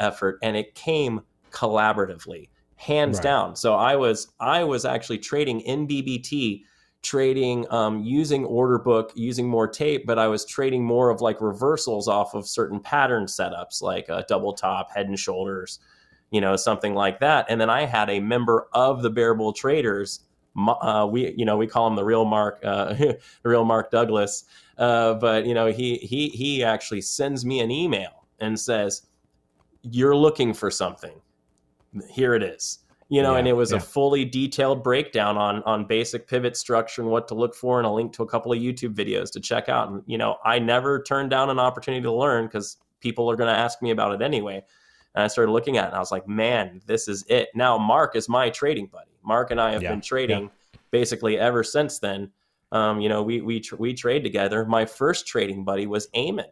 effort, 0.00 0.38
and 0.42 0.56
it 0.56 0.74
came 0.74 1.20
collaboratively, 1.50 2.48
hands 2.76 3.18
right. 3.18 3.22
down. 3.22 3.56
So 3.56 3.74
I 3.74 3.94
was 3.96 4.32
I 4.40 4.64
was 4.64 4.84
actually 4.84 5.18
trading 5.18 5.60
in 5.60 5.86
BBT, 5.86 6.62
trading 7.02 7.70
um, 7.70 8.02
using 8.02 8.46
order 8.46 8.78
book, 8.78 9.12
using 9.14 9.46
more 9.48 9.68
tape, 9.68 10.06
but 10.06 10.18
I 10.18 10.28
was 10.28 10.46
trading 10.46 10.82
more 10.82 11.10
of 11.10 11.20
like 11.20 11.42
reversals 11.42 12.08
off 12.08 12.34
of 12.34 12.48
certain 12.48 12.80
pattern 12.80 13.26
setups, 13.26 13.82
like 13.82 14.08
a 14.08 14.24
double 14.26 14.54
top, 14.54 14.92
head 14.92 15.06
and 15.06 15.18
shoulders, 15.18 15.78
you 16.32 16.40
know, 16.40 16.56
something 16.56 16.94
like 16.94 17.20
that. 17.20 17.46
And 17.48 17.60
then 17.60 17.70
I 17.70 17.86
had 17.86 18.10
a 18.10 18.18
member 18.18 18.66
of 18.72 19.02
the 19.02 19.10
Bear 19.10 19.34
Bull 19.34 19.52
Traders. 19.52 20.20
Uh, 20.56 21.08
we, 21.10 21.32
you 21.36 21.44
know, 21.44 21.56
we 21.56 21.66
call 21.66 21.86
him 21.86 21.94
the 21.94 22.04
real 22.04 22.24
Mark, 22.24 22.60
uh, 22.64 22.92
the 22.94 23.18
real 23.44 23.64
Mark 23.64 23.90
Douglas. 23.90 24.44
Uh, 24.78 25.14
but 25.14 25.46
you 25.46 25.54
know, 25.54 25.66
he 25.66 25.96
he 25.98 26.28
he 26.30 26.64
actually 26.64 27.02
sends 27.02 27.44
me 27.44 27.60
an 27.60 27.70
email 27.70 28.24
and 28.40 28.58
says, 28.58 29.02
"You're 29.82 30.16
looking 30.16 30.52
for 30.52 30.70
something." 30.70 31.20
here 32.08 32.34
it 32.34 32.42
is 32.42 32.78
you 33.08 33.22
know 33.22 33.32
yeah, 33.32 33.38
and 33.38 33.48
it 33.48 33.52
was 33.52 33.70
yeah. 33.70 33.76
a 33.76 33.80
fully 33.80 34.24
detailed 34.24 34.82
breakdown 34.82 35.36
on 35.36 35.62
on 35.64 35.84
basic 35.84 36.26
pivot 36.26 36.56
structure 36.56 37.02
and 37.02 37.10
what 37.10 37.28
to 37.28 37.34
look 37.34 37.54
for 37.54 37.78
and 37.78 37.86
a 37.86 37.90
link 37.90 38.12
to 38.12 38.22
a 38.22 38.26
couple 38.26 38.52
of 38.52 38.58
youtube 38.58 38.94
videos 38.94 39.30
to 39.30 39.40
check 39.40 39.68
out 39.68 39.90
and 39.90 40.02
you 40.06 40.16
know 40.16 40.36
i 40.44 40.58
never 40.58 41.02
turned 41.02 41.30
down 41.30 41.50
an 41.50 41.58
opportunity 41.58 42.02
to 42.02 42.12
learn 42.12 42.46
because 42.46 42.78
people 43.00 43.30
are 43.30 43.36
going 43.36 43.52
to 43.52 43.58
ask 43.58 43.82
me 43.82 43.90
about 43.90 44.14
it 44.14 44.22
anyway 44.22 44.62
and 45.14 45.24
i 45.24 45.26
started 45.26 45.52
looking 45.52 45.76
at 45.76 45.84
it 45.84 45.88
and 45.88 45.96
i 45.96 45.98
was 45.98 46.12
like 46.12 46.26
man 46.28 46.80
this 46.86 47.08
is 47.08 47.24
it 47.28 47.48
now 47.54 47.78
mark 47.78 48.16
is 48.16 48.28
my 48.28 48.50
trading 48.50 48.86
buddy 48.86 49.12
mark 49.24 49.50
and 49.50 49.60
i 49.60 49.72
have 49.72 49.82
yeah, 49.82 49.90
been 49.90 50.00
trading 50.00 50.50
basically 50.90 51.38
ever 51.38 51.62
since 51.64 51.98
then 51.98 52.30
um, 52.72 53.00
you 53.00 53.08
know 53.08 53.22
we 53.22 53.40
we 53.40 53.60
tr- 53.60 53.76
we 53.76 53.92
trade 53.94 54.24
together 54.24 54.64
my 54.64 54.86
first 54.86 55.26
trading 55.26 55.62
buddy 55.64 55.86
was 55.86 56.08
Eamon, 56.16 56.46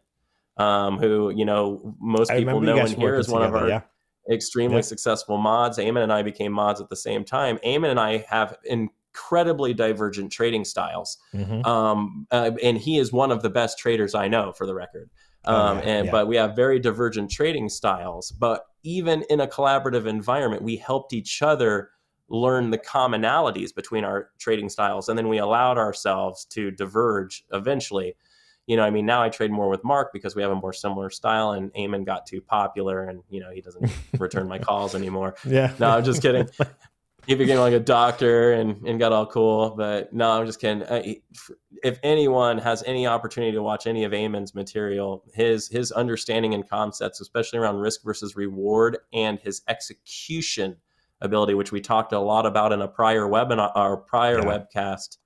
um, 0.59 0.99
who 0.99 1.31
you 1.31 1.45
know 1.45 1.95
most 1.99 2.31
people 2.31 2.61
know 2.61 2.79
and 2.79 2.91
here 2.91 3.17
is 3.17 3.29
one 3.29 3.43
together, 3.43 3.67
of 3.67 3.73
our 3.73 3.85
extremely 4.31 4.77
yep. 4.77 4.85
successful 4.85 5.39
mods. 5.39 5.79
Eamon 5.79 6.03
and 6.03 6.13
I 6.13 6.23
became 6.23 6.53
mods 6.53 6.81
at 6.81 6.89
the 6.89 6.97
same 6.97 7.25
time. 7.25 7.59
Eamon 7.65 7.91
and 7.91 7.99
I 7.99 8.19
have 8.29 8.57
incredibly 8.65 9.73
divergent 9.73 10.31
trading 10.31 10.65
styles, 10.65 11.17
mm-hmm. 11.35 11.65
um, 11.65 12.27
uh, 12.31 12.51
and 12.63 12.77
he 12.77 12.99
is 12.99 13.13
one 13.13 13.33
of 13.33 13.43
the 13.43 13.51
best 13.51 13.79
traders 13.79 14.15
I 14.15 14.29
know, 14.29 14.53
for 14.53 14.67
the 14.67 14.75
record. 14.75 15.11
Oh, 15.45 15.55
um, 15.55 15.79
oh, 15.79 15.81
yeah, 15.81 15.89
and 15.89 16.07
yeah. 16.07 16.13
but 16.13 16.29
we 16.29 16.37
have 16.37 16.55
very 16.55 16.79
divergent 16.79 17.31
trading 17.31 17.69
styles. 17.69 18.31
But 18.31 18.65
even 18.83 19.25
in 19.31 19.41
a 19.41 19.47
collaborative 19.47 20.07
environment, 20.07 20.63
we 20.63 20.77
helped 20.77 21.13
each 21.13 21.43
other 21.43 21.91
learn 22.29 22.71
the 22.71 22.79
commonalities 22.79 23.75
between 23.75 24.05
our 24.05 24.31
trading 24.39 24.69
styles, 24.69 25.09
and 25.09 25.19
then 25.19 25.29
we 25.29 25.39
allowed 25.39 25.79
ourselves 25.79 26.45
to 26.47 26.71
diverge 26.71 27.45
eventually 27.53 28.15
you 28.71 28.77
know, 28.77 28.85
I 28.85 28.91
mean, 28.91 29.05
now 29.05 29.21
I 29.21 29.31
trade 29.31 29.51
more 29.51 29.69
with 29.69 29.83
Mark 29.83 30.13
because 30.13 30.37
we 30.37 30.43
have 30.43 30.53
a 30.53 30.55
more 30.55 30.73
similar 30.73 31.11
style, 31.11 31.51
and 31.51 31.73
Eamon 31.75 32.05
got 32.05 32.25
too 32.25 32.41
popular, 32.41 33.03
and 33.03 33.25
you 33.29 33.41
know, 33.41 33.51
he 33.51 33.61
doesn't 33.61 33.91
return 34.21 34.47
my 34.47 34.61
calls 34.61 34.95
anymore. 34.95 35.35
Yeah. 35.45 35.73
No, 35.81 35.91
I'm 35.91 36.05
just 36.05 36.23
kidding. 36.23 36.49
he 37.27 37.35
became 37.35 37.59
like 37.59 37.73
a 37.73 37.81
doctor 37.81 38.53
and, 38.53 38.87
and 38.87 38.99
got 38.99 39.13
all 39.13 39.27
cool. 39.27 39.71
But 39.71 40.13
no, 40.13 40.31
I'm 40.31 40.47
just 40.47 40.61
kidding. 40.61 40.83
If 41.83 41.99
anyone 42.03 42.59
has 42.59 42.83
any 42.85 43.07
opportunity 43.07 43.53
to 43.53 43.63
watch 43.63 43.87
any 43.87 44.05
of 44.05 44.13
Eamon's 44.13 44.55
material, 44.55 45.25
his 45.33 45.69
his 45.69 45.93
understanding 45.93 46.55
and 46.55 46.69
concepts, 46.69 47.21
especially 47.21 47.59
around 47.59 47.77
risk 47.77 48.03
versus 48.05 48.37
reward, 48.37 48.99
and 49.13 49.39
his 49.39 49.63
execution 49.69 50.77
ability, 51.21 51.55
which 51.55 51.73
we 51.73 51.81
talked 51.81 52.13
a 52.13 52.19
lot 52.19 52.47
about 52.47 52.73
in 52.73 52.81
a 52.81 52.89
prior 52.89 53.27
webinar, 53.27 53.71
our 53.75 53.97
prior 53.97 54.39
yeah. 54.39 54.45
webcast 54.45 55.19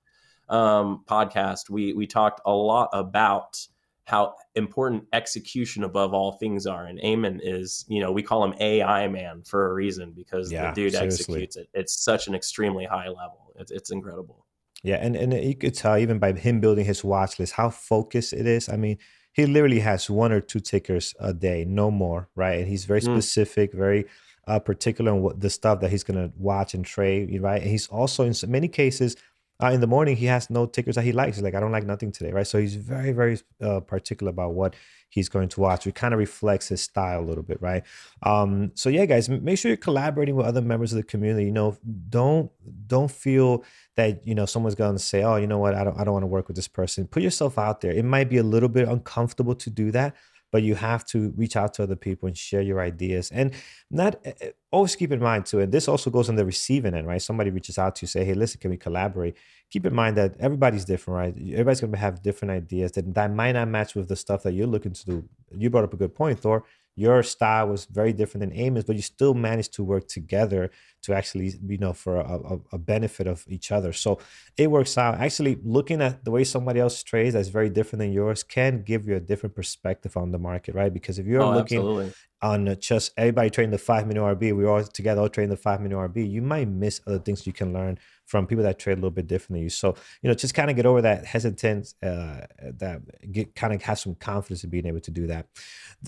um, 0.49 1.03
podcast, 1.07 1.69
we 1.69 1.93
we 1.93 2.07
talked 2.07 2.41
a 2.45 2.53
lot 2.53 2.89
about 2.93 3.67
how 4.05 4.35
important 4.53 5.03
execution 5.13 5.83
above 5.83 6.13
all 6.13 6.33
things 6.33 6.65
are. 6.67 6.85
And 6.85 6.99
Eamon 6.99 7.39
is, 7.41 7.85
you 7.87 7.99
know, 7.99 8.11
we 8.11 8.21
call 8.21 8.43
him 8.43 8.53
AI 8.59 9.07
man 9.07 9.41
for 9.43 9.71
a 9.71 9.73
reason 9.73 10.13
because 10.15 10.51
yeah, 10.51 10.69
the 10.69 10.75
dude 10.75 10.93
seriously. 10.93 11.07
executes 11.07 11.55
it. 11.57 11.69
It's 11.73 12.03
such 12.03 12.27
an 12.27 12.35
extremely 12.35 12.85
high 12.85 13.07
level. 13.07 13.53
It's, 13.59 13.71
it's 13.71 13.91
incredible. 13.91 14.45
Yeah, 14.83 14.97
and 14.97 15.15
and 15.15 15.33
you 15.33 15.55
could 15.55 15.73
tell 15.73 15.97
even 15.97 16.19
by 16.19 16.33
him 16.33 16.59
building 16.59 16.85
his 16.85 17.03
watch 17.03 17.39
list 17.39 17.53
how 17.53 17.71
focused 17.71 18.33
it 18.33 18.45
is. 18.45 18.69
I 18.69 18.77
mean, 18.77 18.99
he 19.33 19.47
literally 19.47 19.79
has 19.79 20.09
one 20.09 20.31
or 20.31 20.41
two 20.41 20.59
tickers 20.59 21.15
a 21.19 21.33
day, 21.33 21.65
no 21.67 21.89
more, 21.89 22.29
right? 22.35 22.59
And 22.59 22.67
he's 22.67 22.85
very 22.85 23.01
mm. 23.01 23.11
specific, 23.11 23.73
mm. 23.73 23.77
very 23.77 24.05
uh, 24.47 24.59
particular 24.59 25.11
on 25.11 25.21
what 25.21 25.41
the 25.41 25.49
stuff 25.49 25.79
that 25.81 25.89
he's 25.89 26.03
going 26.03 26.19
to 26.19 26.31
watch 26.37 26.75
and 26.75 26.85
trade, 26.85 27.41
right? 27.41 27.61
And 27.61 27.71
he's 27.71 27.87
also 27.87 28.23
in 28.23 28.35
many 28.47 28.67
cases 28.67 29.15
uh, 29.63 29.67
in 29.67 29.79
the 29.79 29.87
morning 29.87 30.17
he 30.17 30.25
has 30.25 30.49
no 30.49 30.65
tickers 30.65 30.95
that 30.95 31.03
he 31.03 31.11
likes. 31.11 31.37
He's 31.37 31.43
like, 31.43 31.55
I 31.55 31.59
don't 31.59 31.71
like 31.71 31.85
nothing 31.85 32.11
today, 32.11 32.31
right? 32.31 32.45
So 32.45 32.59
he's 32.59 32.75
very, 32.75 33.11
very 33.13 33.39
uh, 33.61 33.79
particular 33.79 34.29
about 34.29 34.53
what 34.53 34.75
he's 35.09 35.29
going 35.29 35.47
to 35.47 35.61
watch. 35.61 35.87
It 35.87 35.95
kind 35.95 36.13
of 36.13 36.19
reflects 36.19 36.67
his 36.67 36.81
style 36.81 37.21
a 37.21 37.25
little 37.25 37.43
bit, 37.43 37.61
right? 37.61 37.83
Um, 38.23 38.71
so 38.75 38.89
yeah, 38.89 39.05
guys, 39.05 39.29
make 39.29 39.57
sure 39.57 39.69
you're 39.69 39.77
collaborating 39.77 40.35
with 40.35 40.45
other 40.45 40.61
members 40.61 40.91
of 40.91 40.97
the 40.97 41.03
community. 41.03 41.45
You 41.45 41.51
know, 41.53 41.77
don't 42.09 42.51
don't 42.87 43.09
feel 43.09 43.63
that 43.95 44.27
you 44.27 44.35
know 44.35 44.45
someone's 44.45 44.75
going 44.75 44.95
to 44.95 45.01
say, 45.01 45.23
oh, 45.23 45.37
you 45.37 45.47
know 45.47 45.59
what, 45.59 45.73
I 45.73 45.85
don't 45.85 45.97
I 45.97 46.03
don't 46.03 46.13
want 46.13 46.23
to 46.23 46.27
work 46.27 46.47
with 46.47 46.57
this 46.57 46.67
person. 46.67 47.07
Put 47.07 47.23
yourself 47.23 47.57
out 47.57 47.79
there. 47.79 47.91
It 47.91 48.03
might 48.05 48.29
be 48.29 48.37
a 48.37 48.43
little 48.43 48.69
bit 48.69 48.87
uncomfortable 48.89 49.55
to 49.55 49.69
do 49.69 49.89
that, 49.91 50.15
but 50.51 50.63
you 50.63 50.75
have 50.75 51.05
to 51.05 51.33
reach 51.35 51.55
out 51.55 51.73
to 51.73 51.83
other 51.83 51.95
people 51.95 52.27
and 52.27 52.37
share 52.37 52.61
your 52.61 52.79
ideas 52.79 53.31
and 53.31 53.53
not 53.91 54.19
eh, 54.25 54.33
eh, 54.41 54.49
always 54.71 54.95
keep 54.95 55.11
in 55.11 55.19
mind 55.19 55.45
too 55.45 55.59
and 55.59 55.71
this 55.71 55.87
also 55.87 56.09
goes 56.09 56.29
on 56.29 56.35
the 56.35 56.45
receiving 56.45 56.93
end 56.93 57.07
right? 57.07 57.21
Somebody 57.21 57.49
reaches 57.51 57.77
out 57.77 57.95
to 57.95 58.03
you 58.03 58.07
say 58.07 58.23
hey 58.23 58.33
listen 58.33 58.59
can 58.59 58.71
we 58.71 58.77
collaborate? 58.77 59.35
Keep 59.69 59.85
in 59.85 59.95
mind 59.95 60.17
that 60.17 60.35
everybody's 60.39 60.85
different 60.85 61.17
right? 61.17 61.51
Everybody's 61.51 61.81
going 61.81 61.93
to 61.93 61.99
have 61.99 62.21
different 62.21 62.51
ideas 62.51 62.93
that, 62.93 63.13
that 63.13 63.31
might 63.33 63.53
not 63.53 63.67
match 63.67 63.95
with 63.95 64.07
the 64.07 64.15
stuff 64.15 64.43
that 64.43 64.53
you're 64.53 64.67
looking 64.67 64.93
to 64.93 65.05
do. 65.05 65.29
You 65.57 65.69
brought 65.69 65.83
up 65.83 65.93
a 65.93 65.97
good 65.97 66.15
point 66.15 66.39
thor. 66.39 66.63
Your 66.97 67.23
style 67.23 67.67
was 67.67 67.85
very 67.85 68.13
different 68.13 68.49
than 68.49 68.57
Eamon's, 68.57 68.85
but 68.85 68.95
you 68.95 69.01
still 69.01 69.33
managed 69.33 69.73
to 69.73 69.83
work 69.83 70.07
together 70.07 70.71
to 71.05 71.13
actually, 71.13 71.53
you 71.67 71.77
know, 71.77 71.93
for 71.93 72.17
a, 72.17 72.59
a, 72.71 72.77
benefit 72.77 73.27
of 73.27 73.45
each 73.47 73.71
other. 73.71 73.93
So 73.93 74.19
it 74.57 74.69
works 74.71 74.97
out. 74.97 75.15
Actually, 75.15 75.57
looking 75.63 76.01
at 76.01 76.25
the 76.25 76.31
way 76.31 76.43
somebody 76.43 76.79
else 76.79 77.03
trades 77.03 77.33
that's 77.33 77.49
very 77.49 77.69
different 77.69 77.99
than 77.99 78.11
yours 78.11 78.43
can 78.43 78.81
give 78.81 79.07
you 79.07 79.15
a 79.15 79.19
different 79.19 79.55
perspective 79.55 80.17
on 80.17 80.31
the 80.31 80.39
market, 80.39 80.73
right? 80.73 80.93
Because 80.93 81.19
if 81.19 81.25
you're 81.25 81.41
oh, 81.41 81.51
looking 81.51 81.77
absolutely. 81.77 82.13
on 82.41 82.75
just 82.79 83.11
everybody 83.17 83.49
trading 83.49 83.71
the 83.71 83.77
five 83.77 84.07
minute 84.07 84.21
RB, 84.21 84.55
we 84.55 84.65
all 84.65 84.83
together 84.83 85.21
all 85.21 85.29
trading 85.29 85.51
the 85.51 85.57
five 85.57 85.79
minute 85.79 85.95
RB, 85.95 86.29
you 86.29 86.41
might 86.41 86.67
miss 86.67 87.01
other 87.05 87.19
things 87.19 87.45
you 87.45 87.53
can 87.53 87.71
learn 87.71 87.99
from 88.25 88.47
people 88.47 88.63
that 88.63 88.79
trade 88.79 88.93
a 88.93 88.95
little 88.95 89.11
bit 89.11 89.27
differently. 89.27 89.63
you. 89.63 89.69
So, 89.69 89.95
you 90.21 90.27
know, 90.27 90.33
just 90.33 90.55
kind 90.55 90.69
of 90.69 90.75
get 90.75 90.85
over 90.85 91.01
that 91.01 91.25
hesitance, 91.25 91.93
uh, 92.01 92.47
that 92.59 93.31
get 93.31 93.55
kind 93.55 93.73
of 93.73 93.81
have 93.83 93.99
some 93.99 94.15
confidence 94.15 94.63
in 94.63 94.71
being 94.71 94.87
able 94.87 95.01
to 95.01 95.11
do 95.11 95.27
that. 95.27 95.45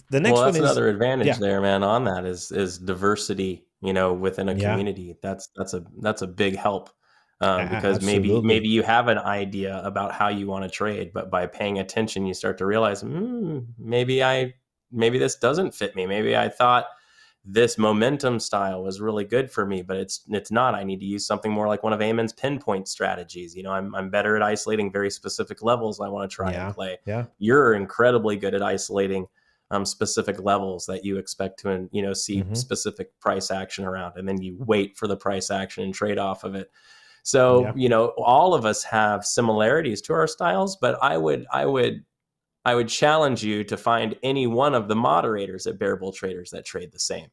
The 0.10 0.20
next 0.20 0.34
well, 0.34 0.46
that's 0.46 0.58
one 0.58 0.66
is 0.66 0.72
another 0.72 0.90
advantage 0.90 1.28
yeah. 1.28 1.38
there, 1.40 1.62
man. 1.62 1.84
On 1.84 2.04
that 2.06 2.26
is 2.26 2.52
is 2.52 2.80
diversity. 2.80 3.67
You 3.82 3.94
know, 3.94 4.14
within 4.14 4.50
a 4.50 4.56
community, 4.56 5.16
that's 5.22 5.50
that's 5.56 5.74
a 5.74 5.84
that's 6.02 6.22
a 6.22 6.28
big 6.28 6.56
help. 6.56 6.90
Um, 7.40 7.70
because 7.70 7.98
Absolutely. 7.98 8.30
maybe 8.32 8.42
maybe 8.48 8.68
you 8.70 8.82
have 8.82 9.08
an 9.08 9.20
idea 9.20 9.80
about 9.84 10.12
how 10.12 10.30
you 10.30 10.48
want 10.48 10.64
to 10.64 10.70
trade, 10.70 11.12
but 11.14 11.30
by 11.30 11.46
paying 11.46 11.78
attention, 11.78 12.26
you 12.26 12.34
start 12.34 12.58
to 12.58 12.66
realize, 12.66 13.04
mm, 13.04 13.64
maybe 13.78 14.24
I 14.24 14.56
maybe 14.92 15.20
this 15.20 15.36
doesn't 15.36 15.76
fit 15.76 15.96
me. 15.96 16.08
Maybe 16.08 16.36
I 16.36 16.50
thought 16.50 16.88
this 17.46 17.78
momentum 17.78 18.40
style 18.40 18.84
was 18.84 19.00
really 19.00 19.24
good 19.24 19.52
for 19.52 19.68
me, 19.68 19.84
but 19.84 19.98
it's 19.98 20.22
it's 20.30 20.50
not. 20.50 20.74
I 20.74 20.84
need 20.84 21.00
to 21.00 21.06
use 21.06 21.28
something 21.28 21.52
more 21.52 21.68
like 21.68 21.84
one 21.84 21.94
of 21.94 22.00
Eamon's 22.00 22.34
pinpoint 22.34 22.88
strategies. 22.88 23.56
You 23.56 23.62
know, 23.62 23.72
I'm 23.72 23.94
I'm 23.94 24.10
better 24.10 24.36
at 24.36 24.42
isolating 24.42 24.92
very 24.92 25.12
specific 25.12 25.62
levels 25.62 26.00
I 26.00 26.10
want 26.10 26.30
to 26.30 26.36
try 26.36 26.54
Yeah. 26.54 26.66
and 26.66 26.76
play. 26.76 26.98
Yeah. 27.06 27.26
You're 27.38 27.76
incredibly 27.76 28.36
good 28.36 28.56
at 28.56 28.64
isolating 28.64 29.28
um, 29.72 29.86
specific 29.86 30.40
levels 30.42 30.86
that 30.86 31.04
you 31.04 31.18
expect 31.18 31.60
to 31.60 31.90
you 31.92 32.02
know 32.02 32.14
see 32.14 32.42
Mhm. 32.44 32.56
specific 32.56 33.18
price 33.20 33.52
action 33.52 33.84
around, 33.86 34.14
and 34.18 34.28
then 34.28 34.42
you 34.42 34.56
wait 34.60 34.98
for 34.98 35.08
the 35.08 35.18
price 35.18 35.52
action 35.52 35.84
and 35.84 35.94
trade 35.94 36.18
off 36.18 36.44
of 36.44 36.56
it. 36.56 36.72
So 37.24 37.64
Yeah. 37.64 37.74
you 37.76 37.90
know, 37.90 38.08
all 38.18 38.54
of 38.54 38.66
us 38.66 38.84
have 38.84 39.26
similarities 39.26 40.02
to 40.04 40.14
our 40.14 40.28
styles, 40.28 40.78
but 40.78 40.98
I 41.02 41.18
would 41.18 41.46
I 41.52 41.66
would 41.66 42.04
I 42.66 42.76
would 42.76 42.90
challenge 42.90 43.44
you 43.44 43.64
to 43.66 43.78
find 43.78 44.18
any 44.24 44.46
one 44.48 44.74
of 44.76 44.88
the 44.90 44.96
moderators 44.96 45.68
at 45.68 45.80
Bear 45.80 45.96
Bull 45.96 46.12
Traders 46.12 46.52
that 46.52 46.66
trade 46.66 46.92
the 46.92 47.00
same. 47.00 47.28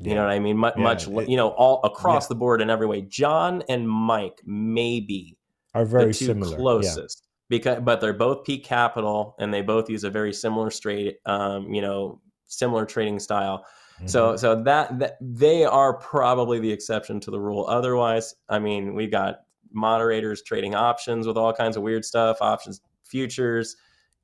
You 0.00 0.14
know 0.14 0.22
what 0.22 0.30
I 0.30 0.38
mean? 0.38 0.56
Much, 0.56 0.74
Yeah, 0.76 0.82
much 0.84 1.08
it- 1.08 1.28
you 1.28 1.36
know, 1.36 1.48
all 1.48 1.80
across 1.82 2.28
the 2.28 2.36
board 2.36 2.60
in 2.60 2.70
every 2.70 2.86
way. 2.86 3.02
John 3.02 3.64
and 3.68 3.88
Mike 3.88 4.40
maybe 4.44 5.36
Are 5.74 5.84
very 5.84 6.06
the 6.06 6.12
two 6.14 6.26
similar. 6.26 6.52
Yeah. 6.52 6.56
closest 6.58 7.26
because, 7.48 7.80
but 7.82 8.00
they're 8.00 8.12
both 8.12 8.44
peak 8.44 8.64
capital 8.64 9.34
and 9.38 9.52
they 9.52 9.62
both 9.62 9.88
use 9.88 10.04
a 10.04 10.10
very 10.10 10.32
similar 10.32 10.70
straight, 10.70 11.18
um, 11.26 11.72
you 11.72 11.80
know, 11.80 12.20
similar 12.46 12.84
trading 12.84 13.18
style. 13.18 13.64
So, 14.06 14.32
Mhm. 14.34 14.38
so 14.38 14.62
that, 14.62 14.98
that 15.00 15.18
they 15.20 15.64
are 15.64 15.94
probably 15.94 16.60
the 16.60 16.70
exception 16.70 17.18
to 17.20 17.30
the 17.30 17.40
rule. 17.40 17.66
Otherwise, 17.66 18.36
I 18.48 18.58
mean, 18.58 18.94
we 18.94 19.08
got 19.08 19.40
moderators 19.72 20.42
trading 20.42 20.74
options 20.74 21.26
with 21.26 21.36
all 21.36 21.52
kinds 21.52 21.76
of 21.76 21.82
weird 21.82 22.04
stuff, 22.04 22.38
options, 22.40 22.80
futures, 23.02 23.76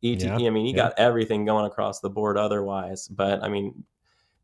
ET. 0.02 0.22
Yeah, 0.22 0.46
I 0.46 0.50
mean, 0.50 0.66
you 0.66 0.74
yeah. 0.76 0.84
got 0.84 0.98
everything 0.98 1.44
going 1.44 1.66
across 1.66 2.00
the 2.00 2.10
board. 2.10 2.36
Otherwise, 2.36 3.08
but 3.08 3.42
I 3.42 3.48
mean, 3.48 3.84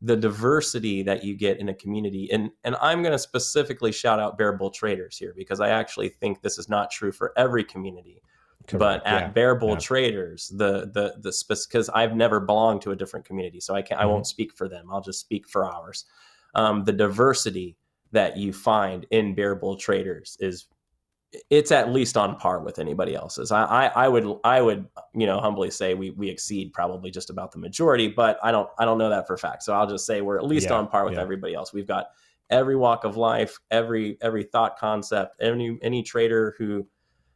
the 0.01 0.17
diversity 0.17 1.03
that 1.03 1.23
you 1.23 1.35
get 1.35 1.59
in 1.59 1.69
a 1.69 1.73
community, 1.73 2.29
and 2.31 2.49
and 2.63 2.75
I'm 2.81 3.01
going 3.03 3.11
to 3.13 3.19
specifically 3.19 3.91
shout 3.91 4.19
out 4.19 4.37
Bear 4.37 4.51
Bull 4.53 4.71
Traders 4.71 5.17
here 5.17 5.33
because 5.37 5.59
I 5.59 5.69
actually 5.69 6.09
think 6.09 6.41
this 6.41 6.57
is 6.57 6.67
not 6.67 6.89
true 6.91 7.11
for 7.11 7.31
every 7.37 7.63
community 7.63 8.21
but 8.73 9.05
at 9.05 9.21
yeah, 9.21 9.27
Bear 9.29 9.55
Bull 9.55 9.71
yeah. 9.71 9.79
Traders, 9.79 10.49
the 10.49 10.91
the 10.93 11.15
the 11.19 11.65
because 11.67 11.89
I've 11.89 12.15
never 12.15 12.39
belonged 12.39 12.81
to 12.83 12.91
a 12.91 12.95
different 12.95 13.25
community, 13.25 13.59
so 13.59 13.75
I 13.75 13.81
can 13.81 13.97
not 13.97 14.03
I 14.03 14.05
won't 14.07 14.27
speak 14.27 14.53
for 14.53 14.67
them. 14.67 14.87
I'll 14.91 15.01
just 15.01 15.19
speak 15.19 15.47
for 15.47 15.65
ours. 15.65 16.05
Um, 16.55 16.83
the 16.83 16.93
diversity 16.93 17.77
that 18.11 18.37
you 18.37 18.53
find 18.53 19.05
in 19.11 19.35
Bear 19.35 19.55
Bull 19.55 19.75
Traders 19.75 20.37
is 20.39 20.67
it's 21.49 21.71
at 21.71 21.93
least 21.93 22.17
on 22.17 22.35
par 22.35 22.59
with 22.59 22.77
anybody 22.77 23.15
else's. 23.15 23.51
I, 23.51 23.63
I 23.63 23.85
I 23.87 24.07
would 24.07 24.39
I 24.43 24.61
would 24.61 24.87
you 25.13 25.25
know 25.25 25.39
humbly 25.39 25.71
say 25.71 25.93
we 25.93 26.11
we 26.11 26.29
exceed 26.29 26.73
probably 26.73 27.09
just 27.09 27.29
about 27.29 27.51
the 27.51 27.57
majority, 27.57 28.09
but 28.09 28.37
I 28.43 28.51
don't 28.51 28.69
I 28.77 28.85
don't 28.85 28.97
know 28.97 29.09
that 29.09 29.27
for 29.27 29.35
a 29.35 29.37
fact. 29.37 29.63
So 29.63 29.73
I'll 29.73 29.87
just 29.87 30.05
say 30.05 30.21
we're 30.21 30.37
at 30.37 30.45
least 30.45 30.67
Yeah, 30.67 30.75
on 30.75 30.87
par 30.87 31.05
with 31.05 31.13
yeah. 31.15 31.21
everybody 31.21 31.53
else. 31.53 31.73
We've 31.73 31.87
got 31.87 32.07
every 32.49 32.75
walk 32.75 33.05
of 33.05 33.15
life, 33.15 33.57
every 33.71 34.17
every 34.21 34.43
thought 34.43 34.77
concept, 34.77 35.37
any 35.41 35.79
any 35.81 36.03
trader 36.03 36.53
who 36.57 36.85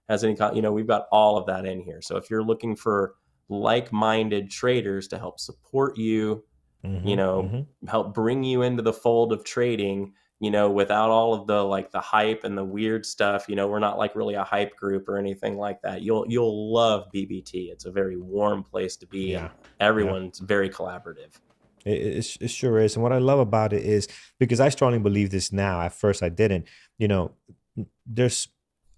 has 0.09 0.23
any 0.23 0.35
you 0.53 0.61
know 0.61 0.71
we've 0.71 0.87
got 0.87 1.07
all 1.11 1.37
of 1.37 1.45
that 1.45 1.65
in 1.65 1.81
here 1.81 2.01
so 2.01 2.17
if 2.17 2.29
you're 2.29 2.43
looking 2.43 2.75
for 2.75 3.15
like-minded 3.49 4.49
traders 4.49 5.07
to 5.07 5.17
help 5.17 5.39
support 5.39 5.97
you 5.97 6.43
Mhm, 6.83 7.07
you 7.09 7.15
know, 7.15 7.49
mhm. 7.51 7.89
help 7.89 8.13
bring 8.13 8.43
you 8.43 8.61
into 8.61 8.83
the 8.83 8.93
fold 8.93 9.33
of 9.33 9.43
trading 9.43 10.13
you 10.39 10.51
know 10.51 10.69
without 10.69 11.09
all 11.09 11.33
of 11.33 11.47
the 11.47 11.63
like 11.63 11.89
the 11.91 11.99
hype 11.99 12.43
and 12.43 12.55
the 12.57 12.63
weird 12.63 13.05
stuff 13.05 13.45
you 13.47 13.55
know 13.55 13.67
we're 13.67 13.79
not 13.79 13.97
like 13.97 14.15
really 14.15 14.35
a 14.35 14.43
hype 14.43 14.75
group 14.75 15.07
or 15.07 15.17
anything 15.17 15.57
like 15.57 15.81
that 15.81 16.01
you'll 16.01 16.25
you'll 16.27 16.73
love 16.73 17.07
bbt 17.15 17.71
it's 17.71 17.85
a 17.85 17.91
very 17.91 18.17
warm 18.17 18.61
place 18.61 18.97
to 18.97 19.07
be 19.07 19.31
Yeah, 19.31 19.45
and 19.45 19.49
everyone's 19.79 20.39
very 20.39 20.69
collaborative 20.69 21.39
it 21.85 22.37
it 22.41 22.49
sure 22.49 22.79
is. 22.79 22.95
And 22.95 23.03
what 23.03 23.13
I 23.13 23.19
love 23.19 23.39
about 23.39 23.71
it 23.71 23.83
is 23.83 24.07
because 24.39 24.59
I 24.59 24.69
strongly 24.69 24.99
believe 24.99 25.29
this 25.29 25.51
now. 25.51 25.81
At 25.81 25.93
first, 25.93 26.23
I 26.23 26.29
didn't. 26.29 26.65
You 26.97 27.07
know, 27.07 27.31
there's 28.07 28.47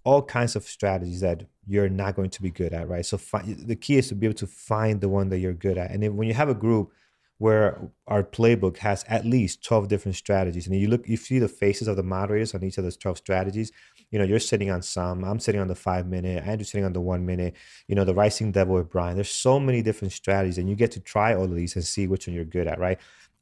all 0.08 0.22
kinds 0.22 0.56
of 0.56 0.64
strategies 0.64 1.20
that 1.20 1.44
you're 1.68 1.90
not 1.90 2.16
going 2.16 2.30
to 2.30 2.42
be 2.42 2.50
good 2.50 2.72
at, 2.72 2.88
right? 2.88 3.06
So 3.06 3.18
fi- 3.18 3.44
the 3.44 3.76
key 3.76 3.98
is 3.98 4.08
to 4.08 4.16
be 4.16 4.26
able 4.26 4.38
to 4.38 4.48
find 4.48 5.02
the 5.02 5.10
one 5.10 5.28
that 5.28 5.40
you're 5.40 5.52
good 5.52 5.78
at. 5.78 5.92
And 5.92 6.02
then 6.02 6.16
when 6.16 6.30
you 6.30 6.34
have 6.34 6.48
a 6.48 6.54
group 6.54 6.94
where 7.40 7.92
our 8.08 8.24
playbook 8.24 8.78
has 8.78 9.04
at 9.10 9.26
least 9.26 9.66
12 9.66 9.90
different 9.90 10.16
strategies, 10.16 10.66
and 10.66 10.80
you 10.80 10.88
look, 10.88 11.10
you 11.10 11.18
see 11.18 11.40
the 11.40 11.50
faces 11.50 11.90
of 11.90 11.98
the 11.98 12.04
moderators 12.04 12.56
on 12.56 12.64
each 12.64 12.78
of 12.78 12.86
those 12.86 12.96
12 12.96 13.18
strategies. 13.18 13.74
You 14.10 14.18
know, 14.18 14.24
you're 14.24 14.40
sitting 14.40 14.72
on 14.72 14.82
some. 14.82 15.26
I'm 15.26 15.42
sitting 15.42 15.60
on 15.60 15.68
the 15.68 15.76
five 15.76 16.08
minute. 16.08 16.42
Andrew's 16.46 16.72
sitting 16.72 16.86
on 16.86 16.94
the 16.94 17.02
one 17.02 17.26
minute. 17.26 17.54
You 17.90 17.96
know, 17.96 18.06
the 18.06 18.14
Rising 18.14 18.54
Devil 18.54 18.76
with 18.76 18.90
Brian. 18.90 19.16
There's 19.16 19.30
so 19.30 19.60
many 19.60 19.82
different 19.82 20.14
strategies, 20.14 20.58
and 20.58 20.70
you 20.70 20.78
get 20.78 20.92
to 20.92 21.02
try 21.02 21.36
all 21.36 21.44
of 21.44 21.54
these 21.54 21.76
and 21.76 21.84
see 21.84 22.08
which 22.08 22.28
one 22.28 22.34
you're 22.34 22.46
good 22.46 22.68
at, 22.68 22.80
right? 22.80 22.98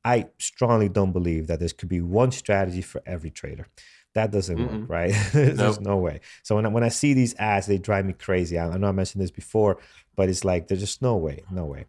I 0.06 0.28
strongly 0.40 0.90
don't 0.90 1.14
believe 1.14 1.48
that 1.48 1.60
there 1.60 1.70
could 1.70 1.90
be 1.90 2.02
one 2.02 2.32
strategy 2.32 2.84
for 2.84 3.02
every 3.08 3.32
trader. 3.32 3.68
That 4.14 4.32
doesn't 4.32 4.58
Mm-mm. 4.58 4.64
work, 4.64 4.90
right? 4.90 5.14
There's 5.34 5.58
Nope. 5.58 5.82
no 5.82 5.98
way. 5.98 6.22
So 6.44 6.56
when 6.56 6.66
I, 6.66 6.70
when 6.70 6.84
I 6.84 6.90
see 6.90 7.14
these 7.14 7.36
ads, 7.38 7.68
they 7.68 7.80
drive 7.80 8.06
me 8.06 8.14
crazy. 8.14 8.58
I, 8.60 8.70
I 8.70 8.78
know 8.78 8.88
I 8.88 8.94
mentioned 8.94 9.24
this 9.24 9.32
before, 9.32 9.80
but 10.16 10.30
it's 10.30 10.46
like 10.46 10.68
there's 10.70 10.80
just 10.82 11.02
no 11.02 11.18
way, 11.18 11.44
no 11.52 11.66
way. 11.66 11.88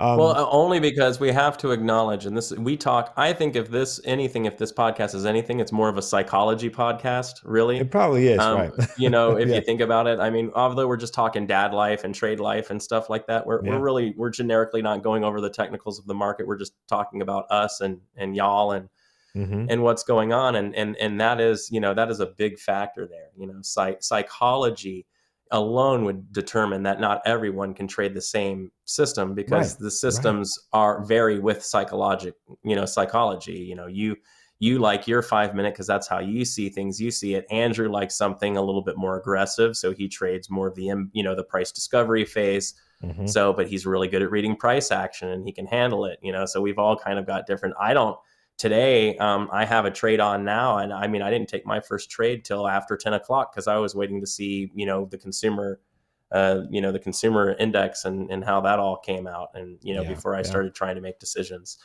Um, 0.00 0.16
well 0.18 0.48
only 0.52 0.78
because 0.78 1.18
we 1.18 1.32
have 1.32 1.58
to 1.58 1.72
acknowledge 1.72 2.24
and 2.24 2.36
this 2.36 2.52
we 2.52 2.76
talk 2.76 3.12
i 3.16 3.32
think 3.32 3.56
if 3.56 3.68
this 3.68 4.00
anything 4.04 4.44
if 4.44 4.56
this 4.56 4.72
podcast 4.72 5.12
is 5.14 5.26
anything 5.26 5.58
it's 5.58 5.72
more 5.72 5.88
of 5.88 5.98
a 5.98 6.02
psychology 6.02 6.70
podcast 6.70 7.40
really 7.44 7.78
it 7.78 7.90
probably 7.90 8.28
is, 8.28 8.38
um, 8.38 8.58
right? 8.58 8.72
you 8.96 9.10
know 9.10 9.36
if 9.36 9.48
Yeah. 9.48 9.56
you 9.56 9.60
think 9.62 9.80
about 9.80 10.06
it 10.06 10.20
i 10.20 10.30
mean 10.30 10.52
although 10.54 10.86
we're 10.86 10.96
just 10.96 11.14
talking 11.14 11.48
dad 11.48 11.72
life 11.74 12.04
and 12.04 12.14
trade 12.14 12.38
life 12.38 12.70
and 12.70 12.80
stuff 12.80 13.10
like 13.10 13.26
that 13.26 13.44
we're, 13.44 13.64
Yeah. 13.64 13.70
we're 13.72 13.80
really 13.80 14.14
we're 14.16 14.30
generically 14.30 14.82
not 14.82 15.02
going 15.02 15.24
over 15.24 15.40
the 15.40 15.50
technicals 15.50 15.98
of 15.98 16.06
the 16.06 16.14
market 16.14 16.46
we're 16.46 16.58
just 16.58 16.74
talking 16.88 17.20
about 17.20 17.50
us 17.50 17.80
and 17.80 18.00
and 18.16 18.36
y'all 18.36 18.70
and 18.70 18.88
hmm 19.34 19.66
and 19.68 19.82
what's 19.82 20.04
going 20.04 20.32
on 20.32 20.54
and 20.56 20.74
and 20.76 20.96
and 20.96 21.20
that 21.20 21.40
is 21.40 21.68
you 21.72 21.80
know 21.80 21.92
that 21.92 22.08
is 22.08 22.20
a 22.20 22.26
big 22.26 22.58
factor 22.58 23.06
there 23.06 23.30
you 23.36 23.46
know 23.48 23.58
psych- 23.62 24.02
psychology 24.02 25.06
alone 25.50 26.04
would 26.04 26.32
determine 26.32 26.82
that 26.82 27.00
not 27.00 27.22
everyone 27.24 27.74
can 27.74 27.86
trade 27.86 28.14
the 28.14 28.22
same 28.22 28.70
system 28.84 29.34
because 29.34 29.76
Right, 29.76 29.76
the 29.76 29.90
systems 29.90 30.58
are 30.72 31.04
vary 31.04 31.38
with 31.38 31.64
psychologic 31.64 32.34
you 32.64 32.76
know 32.76 32.84
psychology 32.84 33.58
you 33.58 33.74
know 33.74 33.86
you 33.86 34.16
you 34.60 34.78
like 34.78 35.06
your 35.06 35.22
five 35.22 35.54
minute 35.54 35.72
because 35.72 35.86
that's 35.86 36.08
how 36.08 36.18
you 36.18 36.44
see 36.44 36.68
things 36.68 37.00
you 37.00 37.10
see 37.10 37.34
it 37.34 37.46
andrew 37.50 37.88
likes 37.88 38.16
something 38.16 38.56
a 38.56 38.62
little 38.62 38.82
bit 38.82 38.96
more 38.96 39.18
aggressive 39.18 39.76
so 39.76 39.92
he 39.92 40.08
trades 40.08 40.50
more 40.50 40.68
of 40.68 40.74
the 40.74 40.84
you 41.12 41.22
know 41.22 41.34
the 41.34 41.44
price 41.44 41.72
discovery 41.72 42.24
phase 42.24 42.74
hmm 43.02 43.30
so, 43.30 43.52
but 43.52 43.68
he's 43.68 43.84
really 43.84 44.08
good 44.08 44.22
at 44.22 44.30
reading 44.30 44.56
price 44.56 44.90
action 44.90 45.28
and 45.28 45.44
he 45.44 45.52
can 45.52 45.66
handle 45.66 46.06
it, 46.06 46.18
you 46.22 46.32
know. 46.32 46.46
So 46.46 46.62
we've 46.62 46.78
all 46.78 46.96
kind 46.96 47.18
of 47.18 47.26
got 47.26 47.46
different. 47.46 47.74
I 47.78 47.92
don't 47.92 48.18
today. 48.58 49.16
Um, 49.18 49.48
I 49.52 49.64
have 49.64 49.84
a 49.86 49.90
trade 49.90 50.20
on 50.20 50.44
now, 50.44 50.78
and 50.78 50.92
I 50.92 51.06
mean, 51.06 51.22
I 51.22 51.30
didn't 51.30 51.48
take 51.48 51.64
my 51.66 51.80
first 51.80 52.10
trade 52.10 52.44
till 52.44 52.68
after 52.68 52.96
ten 52.96 53.14
o'clock 53.14 53.52
because 53.52 53.66
I 53.68 53.76
was 53.76 53.94
waiting 53.94 54.20
to 54.20 54.26
see, 54.26 54.70
you 54.74 54.86
know, 54.86 55.06
the 55.06 55.18
consumer, 55.18 55.80
uh, 56.32 56.62
you 56.70 56.80
know, 56.80 56.92
the 56.92 56.98
consumer 56.98 57.56
index 57.58 58.04
and 58.04 58.30
and 58.30 58.44
how 58.44 58.60
that 58.62 58.78
all 58.78 58.98
came 58.98 59.26
out, 59.26 59.48
and 59.54 59.78
you 59.82 59.94
know, 59.94 60.02
Yeah, 60.02 60.10
before 60.10 60.34
I 60.34 60.42
yeah. 60.42 60.48
started 60.48 60.74
trying 60.74 60.96
to 60.96 61.00
make 61.02 61.18
decisions. 61.18 61.78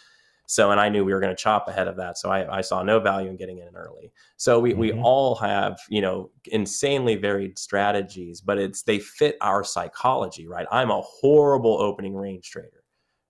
So, 0.45 0.71
and 0.71 0.79
I 0.79 0.89
knew 0.89 1.05
we 1.05 1.13
were 1.13 1.21
going 1.21 1.35
to 1.35 1.41
chop 1.41 1.69
ahead 1.69 1.87
of 1.87 1.95
that. 1.95 2.17
So 2.17 2.29
I, 2.29 2.57
I 2.57 2.61
saw 2.61 2.83
no 2.83 2.99
value 2.99 3.29
in 3.29 3.37
getting 3.37 3.59
in 3.59 3.75
early. 3.75 4.11
So 4.35 4.59
we, 4.59 4.73
we 4.73 4.91
Mhm. 4.91 5.01
all 5.01 5.35
have, 5.35 5.79
you 5.89 6.01
know, 6.01 6.31
insanely 6.51 7.15
varied 7.15 7.57
strategies, 7.57 8.41
but 8.41 8.57
it's, 8.57 8.83
they 8.83 8.99
fit 8.99 9.37
our 9.39 9.63
psychology, 9.63 10.45
right? 10.45 10.67
I'm 10.69 10.91
a 10.91 11.01
horrible 11.01 11.81
opening 11.81 12.13
range 12.13 12.49
trader, 12.51 12.82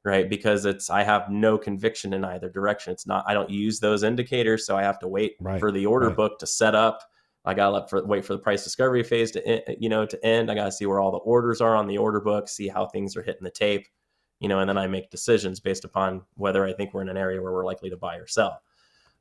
right? 0.04 0.30
Because 0.30 0.66
it's, 0.66 0.90
I 0.90 1.04
have 1.04 1.30
no 1.30 1.58
conviction 1.58 2.14
in 2.14 2.24
either 2.26 2.50
direction. 2.50 2.92
It's 2.94 3.08
not, 3.08 3.24
I 3.28 3.34
don't 3.34 3.50
use 3.50 3.80
those 3.80 4.04
indicators. 4.04 4.66
So 4.66 4.76
I 4.78 4.84
have 4.84 5.00
to 5.00 5.08
wait 5.08 5.36
Right, 5.40 5.60
for 5.60 5.72
the 5.72 5.86
order 5.86 6.08
right. 6.08 6.16
book 6.16 6.40
to 6.40 6.48
set 6.48 6.76
up. 6.76 7.02
I 7.46 7.54
got 7.54 7.66
to 7.68 7.72
let 7.72 7.90
for, 7.90 8.06
wait 8.06 8.24
for 8.26 8.34
the 8.34 8.40
price 8.40 8.64
discovery 8.64 9.04
phase 9.04 9.32
to, 9.32 9.64
you 9.80 9.90
know, 9.90 10.06
to 10.06 10.26
end. 10.26 10.50
I 10.50 10.56
got 10.56 10.66
to 10.66 10.72
see 10.72 10.86
where 10.86 11.00
all 11.00 11.12
the 11.12 11.18
orders 11.18 11.62
are 11.62 11.76
on 11.76 11.88
the 11.88 11.98
order 11.98 12.20
book, 12.22 12.48
see 12.48 12.68
how 12.68 12.86
things 12.86 13.16
are 13.18 13.24
hitting 13.24 13.44
the 13.44 13.52
tape 13.52 13.88
you 14.40 14.50
know, 14.50 14.60
and 14.60 14.68
then 14.68 14.78
I 14.78 14.88
make 14.88 15.10
decisions 15.10 15.62
based 15.62 15.86
upon 15.86 16.22
whether 16.36 16.66
I 16.66 16.74
think 16.74 16.94
we're 16.94 17.02
in 17.04 17.08
an 17.08 17.16
area 17.16 17.42
where 17.42 17.54
we're 17.54 17.64
likely 17.64 17.90
to 17.92 17.96
buy 17.96 18.18
or 18.18 18.28
sell. 18.28 18.62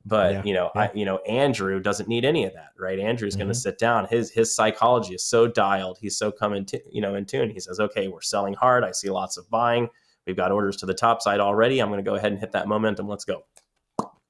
But 0.05 0.33
Yeah, 0.33 0.43
you 0.43 0.53
know, 0.55 0.71
yeah. 0.75 0.81
I 0.81 0.91
you 0.95 1.05
know, 1.05 1.19
Andrew 1.19 1.79
doesn't 1.79 2.09
need 2.09 2.25
any 2.25 2.45
of 2.45 2.53
that, 2.55 2.71
right? 2.77 2.99
Andrew's 2.99 3.37
going 3.37 3.47
Mhm. 3.47 3.53
to 3.53 3.59
sit 3.61 3.79
down. 3.79 4.07
His 4.07 4.33
his 4.33 4.53
psychology 4.53 5.15
is 5.15 5.23
so 5.23 5.47
dialed. 5.47 5.99
He's 6.01 6.17
so 6.19 6.33
come 6.33 6.55
in, 6.55 6.67
you 6.91 7.01
know, 7.01 7.15
in 7.15 7.25
tune. 7.25 7.51
He 7.51 7.61
says, 7.61 7.79
"Okay, 7.79 8.09
we're 8.09 8.21
selling 8.21 8.55
hard. 8.55 8.83
I 8.83 8.91
see 8.91 9.11
lots 9.11 9.37
of 9.37 9.49
buying. 9.49 9.89
We've 10.27 10.37
got 10.37 10.53
orders 10.53 10.77
to 10.79 10.87
the 10.87 10.95
top 10.95 11.23
side 11.23 11.41
already. 11.41 11.81
I'm 11.81 11.89
going 11.89 12.03
to 12.03 12.09
go 12.09 12.17
ahead 12.17 12.33
and 12.33 12.41
hit 12.41 12.53
that 12.53 12.69
momentum. 12.69 13.09
Let's 13.09 13.25
go. 13.25 13.45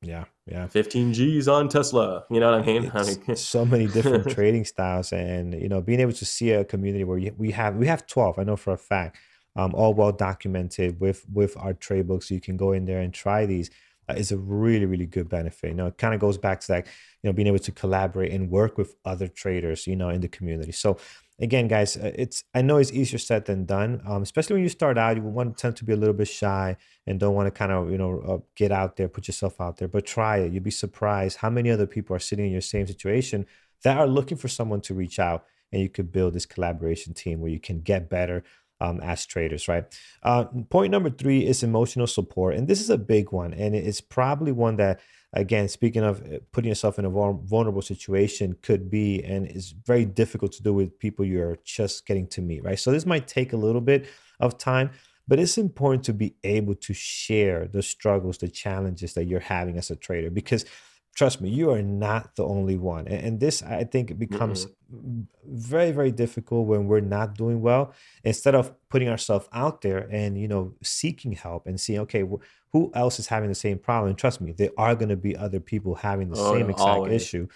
Yeah, 0.02 0.24
yeah. 0.46 0.66
15 0.66 1.12
G's 1.12 1.46
on 1.46 1.68
Tesla. 1.68 2.24
You 2.28 2.40
know 2.40 2.50
what 2.50 2.62
I 2.62 2.66
mean? 2.66 2.90
I 2.92 3.04
mean, 3.04 3.36
so 3.36 3.64
many 3.64 3.86
different 3.86 4.28
trading 4.34 4.64
styles, 4.64 5.12
and 5.12 5.54
you 5.54 5.68
know, 5.68 5.80
being 5.80 6.00
able 6.00 6.12
to 6.12 6.24
see 6.24 6.50
a 6.50 6.64
community 6.64 7.04
where 7.04 7.18
you, 7.18 7.32
we 7.38 7.52
have 7.52 7.76
we 7.76 7.86
have 7.86 8.06
twelve. 8.06 8.38
I 8.38 8.42
know 8.42 8.56
for 8.56 8.72
a 8.72 8.78
fact, 8.78 9.16
um, 9.54 9.74
all 9.74 9.94
well 9.94 10.10
documented 10.10 10.98
with 11.00 11.24
with 11.32 11.56
our 11.56 11.72
trade 11.72 12.08
books. 12.08 12.30
You 12.32 12.40
can 12.40 12.56
go 12.56 12.72
in 12.72 12.84
there 12.84 13.00
and 13.00 13.14
try 13.14 13.46
these. 13.46 13.70
uh, 14.08 14.14
is 14.14 14.32
a 14.32 14.38
really 14.38 14.86
really 14.86 15.06
good 15.06 15.28
benefit. 15.28 15.68
You 15.68 15.74
know, 15.74 15.86
it 15.86 15.98
kind 15.98 16.14
of 16.14 16.20
goes 16.20 16.36
back 16.36 16.58
to 16.60 16.68
that 16.68 16.86
you 17.22 17.28
know 17.28 17.32
being 17.32 17.46
able 17.46 17.60
to 17.60 17.72
collaborate 17.72 18.32
and 18.32 18.50
work 18.50 18.76
with 18.78 18.96
other 19.04 19.28
traders 19.28 19.86
you 19.86 19.94
know 19.94 20.08
in 20.08 20.20
the 20.20 20.28
community. 20.28 20.72
So 20.72 20.98
again, 21.40 21.68
guys, 21.68 21.96
uh, 21.96 22.12
it's 22.14 22.44
I 22.54 22.62
know 22.62 22.78
it's 22.78 22.92
easier 22.92 23.18
said 23.18 23.44
than 23.44 23.64
done. 23.64 24.02
Um, 24.06 24.22
especially 24.22 24.54
when 24.54 24.62
you 24.62 24.68
start 24.68 24.98
out, 24.98 25.16
you 25.16 25.22
want 25.22 25.56
to 25.56 25.60
tend 25.60 25.76
to 25.76 25.84
be 25.84 25.92
a 25.92 25.96
little 25.96 26.14
bit 26.14 26.28
shy 26.28 26.76
and 27.06 27.18
don't 27.18 27.34
want 27.34 27.46
to 27.46 27.50
kind 27.50 27.72
of 27.72 27.90
you 27.90 27.98
know 27.98 28.20
uh, 28.20 28.38
get 28.54 28.72
out 28.72 28.96
there, 28.96 29.08
put 29.08 29.28
yourself 29.28 29.60
out 29.60 29.76
there. 29.76 29.88
But 29.88 30.06
try 30.06 30.38
it. 30.38 30.52
You'd 30.52 30.62
be 30.62 30.70
surprised 30.70 31.38
how 31.38 31.50
many 31.50 31.70
other 31.70 31.86
people 31.86 32.16
are 32.16 32.20
sitting 32.20 32.46
in 32.46 32.52
your 32.52 32.60
same 32.60 32.86
situation 32.86 33.46
that 33.84 33.98
are 33.98 34.06
looking 34.06 34.38
for 34.38 34.48
someone 34.48 34.80
to 34.82 34.94
reach 34.94 35.18
out, 35.18 35.44
and 35.72 35.82
you 35.82 35.88
could 35.88 36.12
build 36.12 36.34
this 36.34 36.46
collaboration 36.46 37.14
team 37.14 37.40
where 37.40 37.50
you 37.50 37.60
can 37.60 37.80
get 37.80 38.08
better. 38.08 38.44
Um, 38.80 38.98
as 39.00 39.24
traders, 39.24 39.68
right? 39.68 39.84
Uh, 40.24 40.46
point 40.68 40.90
number 40.90 41.08
three 41.08 41.46
is 41.46 41.62
emotional 41.62 42.08
support, 42.08 42.56
and 42.56 42.66
this 42.66 42.80
is 42.80 42.90
a 42.90 42.98
big 42.98 43.30
one, 43.30 43.54
and 43.54 43.76
it's 43.76 44.00
probably 44.00 44.50
one 44.50 44.74
that 44.74 44.98
again, 45.32 45.68
speaking 45.68 46.02
of 46.02 46.22
uh, 46.22 46.38
putting 46.52 46.68
yourself 46.68 46.98
in 46.98 47.04
a 47.04 47.10
vulnerable 47.10 47.82
situation, 47.82 48.56
could 48.62 48.90
be 48.90 49.22
and 49.24 49.46
is 49.46 49.74
very 49.86 50.04
difficult 50.04 50.52
to 50.52 50.62
do 50.62 50.72
with 50.72 50.98
people 50.98 51.24
you're 51.24 51.58
just 51.64 52.06
getting 52.06 52.26
to 52.28 52.42
meet, 52.42 52.64
right? 52.64 52.78
So 52.78 52.90
this 52.90 53.06
might 53.06 53.26
take 53.26 53.52
a 53.52 53.56
little 53.56 53.80
bit 53.80 54.06
of 54.40 54.58
time, 54.58 54.90
but 55.26 55.38
it's 55.38 55.58
important 55.58 56.04
to 56.04 56.12
be 56.12 56.34
able 56.44 56.74
to 56.74 56.92
share 56.92 57.68
the 57.68 57.82
struggles, 57.82 58.38
the 58.38 58.48
challenges 58.48 59.14
that 59.14 59.24
you're 59.24 59.40
having 59.40 59.78
as 59.78 59.90
a 59.90 59.96
trader 59.96 60.30
because 60.30 60.64
trust 61.14 61.40
me, 61.40 61.50
you 61.50 61.70
are 61.70 61.82
not 61.82 62.36
the 62.36 62.44
only 62.44 62.76
one. 62.76 63.06
And, 63.06 63.26
and 63.26 63.40
this, 63.40 63.62
I 63.62 63.84
think, 63.84 64.18
becomes 64.18 64.66
mm-hmm. 64.66 65.22
very, 65.44 65.92
very 65.92 66.10
difficult 66.10 66.66
when 66.66 66.88
we're 66.88 67.00
not 67.00 67.34
doing 67.34 67.60
well. 67.60 67.92
Instead 68.24 68.54
of 68.54 68.72
putting 68.88 69.08
ourselves 69.08 69.48
out 69.52 69.82
there 69.82 70.08
and 70.10 70.40
you 70.40 70.48
know 70.48 70.74
seeking 70.82 71.32
help 71.32 71.66
and 71.66 71.80
seeing, 71.80 72.00
okay, 72.00 72.22
wh- 72.22 72.42
who 72.72 72.90
else 72.94 73.18
is 73.18 73.26
having 73.26 73.48
the 73.48 73.54
same 73.54 73.78
problem? 73.78 74.10
And 74.10 74.18
trust 74.18 74.40
me, 74.40 74.52
there 74.52 74.70
are 74.78 74.94
going 74.94 75.10
to 75.10 75.16
be 75.16 75.36
other 75.36 75.60
people 75.60 75.94
having 75.94 76.30
the 76.30 76.38
oh, 76.38 76.54
same 76.54 76.70
exact 76.70 76.88
always. 76.88 77.22
issue 77.22 77.48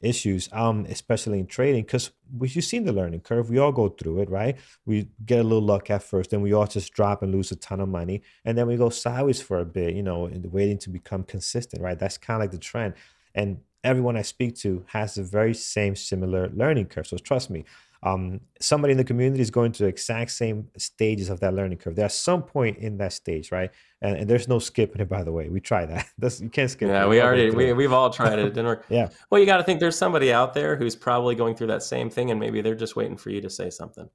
issues, 0.00 0.48
um, 0.52 0.86
especially 0.88 1.38
in 1.38 1.46
trading, 1.46 1.82
because 1.82 2.10
you've 2.40 2.64
seen 2.64 2.84
the 2.84 2.92
learning 2.92 3.20
curve. 3.20 3.50
We 3.50 3.58
all 3.58 3.72
go 3.72 3.88
through 3.88 4.22
it, 4.22 4.30
right? 4.30 4.56
We 4.86 5.08
get 5.24 5.40
a 5.40 5.42
little 5.42 5.62
luck 5.62 5.90
at 5.90 6.02
first, 6.02 6.30
then 6.30 6.40
we 6.40 6.52
all 6.52 6.66
just 6.66 6.92
drop 6.92 7.22
and 7.22 7.32
lose 7.32 7.50
a 7.50 7.56
ton 7.56 7.80
of 7.80 7.88
money, 7.88 8.22
and 8.44 8.56
then 8.56 8.66
we 8.66 8.76
go 8.76 8.90
sideways 8.90 9.42
for 9.42 9.58
a 9.58 9.64
bit, 9.64 9.94
you 9.94 10.02
know, 10.02 10.30
waiting 10.44 10.78
to 10.78 10.90
become 10.90 11.24
consistent, 11.24 11.82
right? 11.82 11.98
That's 11.98 12.18
kind 12.18 12.36
of 12.36 12.44
like 12.44 12.52
the 12.52 12.58
trend. 12.58 12.94
And 13.34 13.58
everyone 13.84 14.16
I 14.16 14.22
speak 14.22 14.56
to 14.56 14.84
has 14.88 15.14
the 15.14 15.22
very 15.22 15.54
same 15.54 15.96
similar 15.96 16.48
learning 16.50 16.86
curve. 16.86 17.06
So 17.06 17.16
trust 17.16 17.50
me, 17.50 17.64
um, 18.02 18.40
somebody 18.60 18.92
in 18.92 18.98
the 18.98 19.04
community 19.04 19.42
is 19.42 19.50
going 19.50 19.72
to 19.72 19.82
the 19.82 19.88
exact 19.88 20.30
same 20.30 20.68
stages 20.78 21.28
of 21.28 21.40
that 21.40 21.52
learning 21.52 21.78
curve. 21.78 21.96
There's 21.96 22.14
some 22.14 22.42
point 22.42 22.78
in 22.78 22.96
that 22.98 23.12
stage, 23.12 23.52
right? 23.52 23.70
And, 24.00 24.16
and 24.16 24.30
there's 24.30 24.48
no 24.48 24.58
skipping 24.58 25.02
it. 25.02 25.08
By 25.08 25.22
the 25.22 25.32
way, 25.32 25.50
we 25.50 25.60
try 25.60 25.84
that. 25.84 26.06
That's, 26.18 26.40
you 26.40 26.48
can't 26.48 26.70
skip. 26.70 26.88
Yeah, 26.88 27.04
it. 27.04 27.08
we 27.08 27.20
already 27.20 27.50
we 27.50 27.72
we've 27.74 27.92
all 27.92 28.10
tried 28.10 28.38
it. 28.38 28.44
It 28.46 28.54
didn't 28.54 28.66
work. 28.66 28.86
yeah. 28.88 29.10
Well, 29.30 29.38
you 29.38 29.46
got 29.46 29.58
to 29.58 29.64
think 29.64 29.80
there's 29.80 29.98
somebody 29.98 30.32
out 30.32 30.54
there 30.54 30.76
who's 30.76 30.96
probably 30.96 31.34
going 31.34 31.54
through 31.54 31.68
that 31.68 31.82
same 31.82 32.08
thing, 32.08 32.30
and 32.30 32.40
maybe 32.40 32.62
they're 32.62 32.74
just 32.74 32.96
waiting 32.96 33.18
for 33.18 33.30
you 33.30 33.40
to 33.42 33.50
say 33.50 33.68
something. 33.68 34.08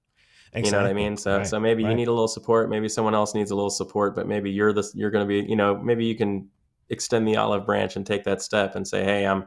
Exactly. 0.54 0.65
You 0.65 0.71
know 0.71 0.84
what 0.84 0.89
I 0.89 0.93
mean? 0.93 1.17
So 1.17 1.38
right. 1.38 1.48
so 1.48 1.60
maybe 1.60 1.84
right. 1.84 1.89
you 1.89 1.95
need 1.95 2.08
a 2.08 2.12
little 2.12 2.28
support. 2.28 2.69
Maybe 2.69 2.89
someone 2.89 3.13
else 3.13 3.36
needs 3.36 3.52
a 3.52 3.56
little 3.56 3.69
support, 3.69 4.15
but 4.15 4.28
maybe 4.28 4.50
you're 4.50 4.74
the 4.74 4.89
you're 4.95 5.12
going 5.12 5.28
to 5.28 5.28
be 5.28 5.48
you 5.48 5.56
know 5.56 5.78
maybe 5.78 6.06
you 6.06 6.15
can 6.15 6.50
extend 6.89 7.28
the 7.28 7.36
olive 7.36 7.65
branch 7.65 7.95
and 7.95 8.06
take 8.06 8.24
that 8.24 8.41
step 8.41 8.76
and 8.76 8.88
say, 8.88 9.04
hey, 9.04 9.26
I'm 9.28 9.45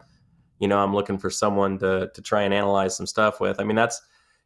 you 0.61 0.69
know 0.69 0.79
I'm 0.79 0.95
looking 0.95 1.19
for 1.19 1.31
someone 1.31 1.79
to 1.79 2.11
to 2.15 2.23
try 2.23 2.43
and 2.43 2.55
analyze 2.55 2.97
some 2.97 3.07
stuff 3.07 3.41
with. 3.41 3.59
I 3.59 3.65
mean 3.65 3.77
that's 3.77 4.01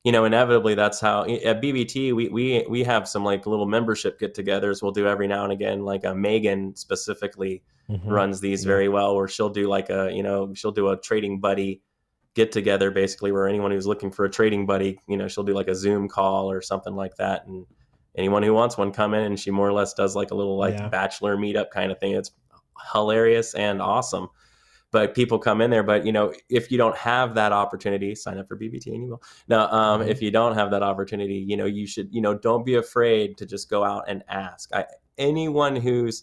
you 0.04 0.10
know, 0.10 0.24
inevitably 0.24 0.74
that's 0.74 1.00
how 1.00 1.22
at 1.22 1.62
BBT 1.62 2.12
we 2.14 2.28
we 2.28 2.66
we 2.68 2.82
have 2.82 3.06
some 3.06 3.24
like 3.24 3.46
little 3.46 3.66
membership 3.66 4.18
get-togethers. 4.18 4.82
We'll 4.82 4.92
do 4.92 5.06
every 5.06 5.28
now 5.28 5.44
and 5.44 5.52
again. 5.52 5.84
Like 5.84 6.04
uh, 6.04 6.14
Megan 6.14 6.74
specifically 6.74 7.62
mm-hmm. 7.88 8.08
runs 8.08 8.40
these 8.40 8.64
yeah. 8.64 8.68
very 8.68 8.88
well, 8.88 9.14
where 9.14 9.28
she'll 9.28 9.50
do 9.50 9.68
like 9.68 9.90
a 9.90 10.10
you 10.12 10.22
know 10.22 10.52
she'll 10.54 10.72
do 10.72 10.88
a 10.88 10.96
trading 10.96 11.38
buddy 11.40 11.82
get 12.34 12.50
together 12.50 12.90
basically 12.90 13.30
where 13.30 13.46
anyone 13.46 13.70
who's 13.70 13.86
looking 13.86 14.10
for 14.10 14.24
a 14.24 14.30
trading 14.30 14.64
buddy, 14.64 14.98
you 15.06 15.18
know, 15.18 15.28
she'll 15.28 15.44
do 15.44 15.52
like 15.52 15.68
a 15.68 15.74
Zoom 15.74 16.08
call 16.08 16.50
or 16.50 16.62
something 16.62 16.96
like 16.96 17.14
that, 17.16 17.46
and 17.46 17.64
anyone 18.16 18.42
who 18.42 18.54
wants 18.54 18.76
one 18.76 18.90
come 18.90 19.14
in, 19.14 19.22
and 19.22 19.38
she 19.38 19.52
more 19.52 19.68
or 19.68 19.72
less 19.72 19.94
does 19.94 20.16
like 20.16 20.32
a 20.32 20.34
little 20.34 20.58
like 20.58 20.74
yeah. 20.74 20.88
bachelor 20.88 21.36
meetup 21.36 21.70
kind 21.70 21.92
of 21.92 21.98
thing. 22.00 22.12
It's 22.12 22.32
hilarious 22.92 23.54
and 23.54 23.80
awesome 23.80 24.28
but 24.92 25.14
people 25.14 25.38
come 25.38 25.60
in 25.60 25.70
there. 25.70 25.82
But 25.82 26.06
you 26.06 26.12
know, 26.12 26.32
if 26.48 26.70
you 26.70 26.78
don't 26.78 26.96
have 26.96 27.34
that 27.34 27.50
opportunity, 27.50 28.14
sign 28.14 28.38
up 28.38 28.46
for 28.46 28.56
BBT 28.56 28.86
and 28.88 29.02
you 29.02 29.10
will. 29.10 29.22
Now, 29.48 29.72
um, 29.72 30.00
mm-hmm. 30.00 30.10
if 30.10 30.22
you 30.22 30.30
don't 30.30 30.54
have 30.54 30.70
that 30.70 30.82
opportunity, 30.82 31.34
you 31.34 31.56
know, 31.56 31.66
you 31.66 31.86
should, 31.86 32.14
you 32.14 32.20
know, 32.20 32.34
don't 32.34 32.64
be 32.64 32.76
afraid 32.76 33.36
to 33.38 33.46
just 33.46 33.68
go 33.68 33.82
out 33.82 34.04
and 34.06 34.22
ask. 34.28 34.72
I, 34.72 34.84
anyone 35.18 35.74
who's 35.74 36.22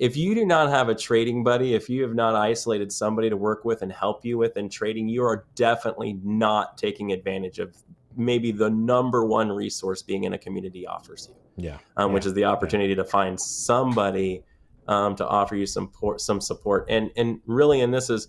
if 0.00 0.16
you 0.16 0.34
do 0.34 0.46
not 0.46 0.70
have 0.70 0.88
a 0.88 0.94
trading 0.94 1.44
buddy, 1.44 1.74
if 1.74 1.90
you 1.90 2.02
have 2.02 2.14
not 2.14 2.34
isolated 2.34 2.90
somebody 2.90 3.28
to 3.28 3.36
work 3.36 3.66
with 3.66 3.82
and 3.82 3.92
help 3.92 4.24
you 4.24 4.38
with 4.38 4.56
in 4.56 4.70
trading, 4.70 5.08
you 5.08 5.22
are 5.24 5.44
definitely 5.54 6.18
not 6.24 6.78
taking 6.78 7.12
advantage 7.12 7.58
of 7.58 7.76
maybe 8.16 8.50
the 8.50 8.70
number 8.70 9.26
one 9.26 9.52
resource 9.52 10.02
being 10.02 10.24
in 10.24 10.32
a 10.32 10.38
community 10.38 10.86
offers 10.86 11.28
you. 11.28 11.66
Yeah. 11.66 11.78
Um, 11.98 12.08
yeah. 12.08 12.14
Which 12.14 12.24
is 12.24 12.32
the 12.32 12.44
opportunity 12.44 12.90
yeah. 12.90 13.02
to 13.02 13.04
find 13.04 13.38
somebody 13.38 14.42
um, 14.90 15.14
to 15.16 15.26
offer 15.26 15.54
you 15.54 15.66
some 15.66 15.86
support, 15.86 16.20
some 16.20 16.40
support. 16.40 16.84
And 16.90 17.10
and 17.16 17.40
really, 17.46 17.80
and 17.80 17.94
this 17.94 18.10
is, 18.10 18.28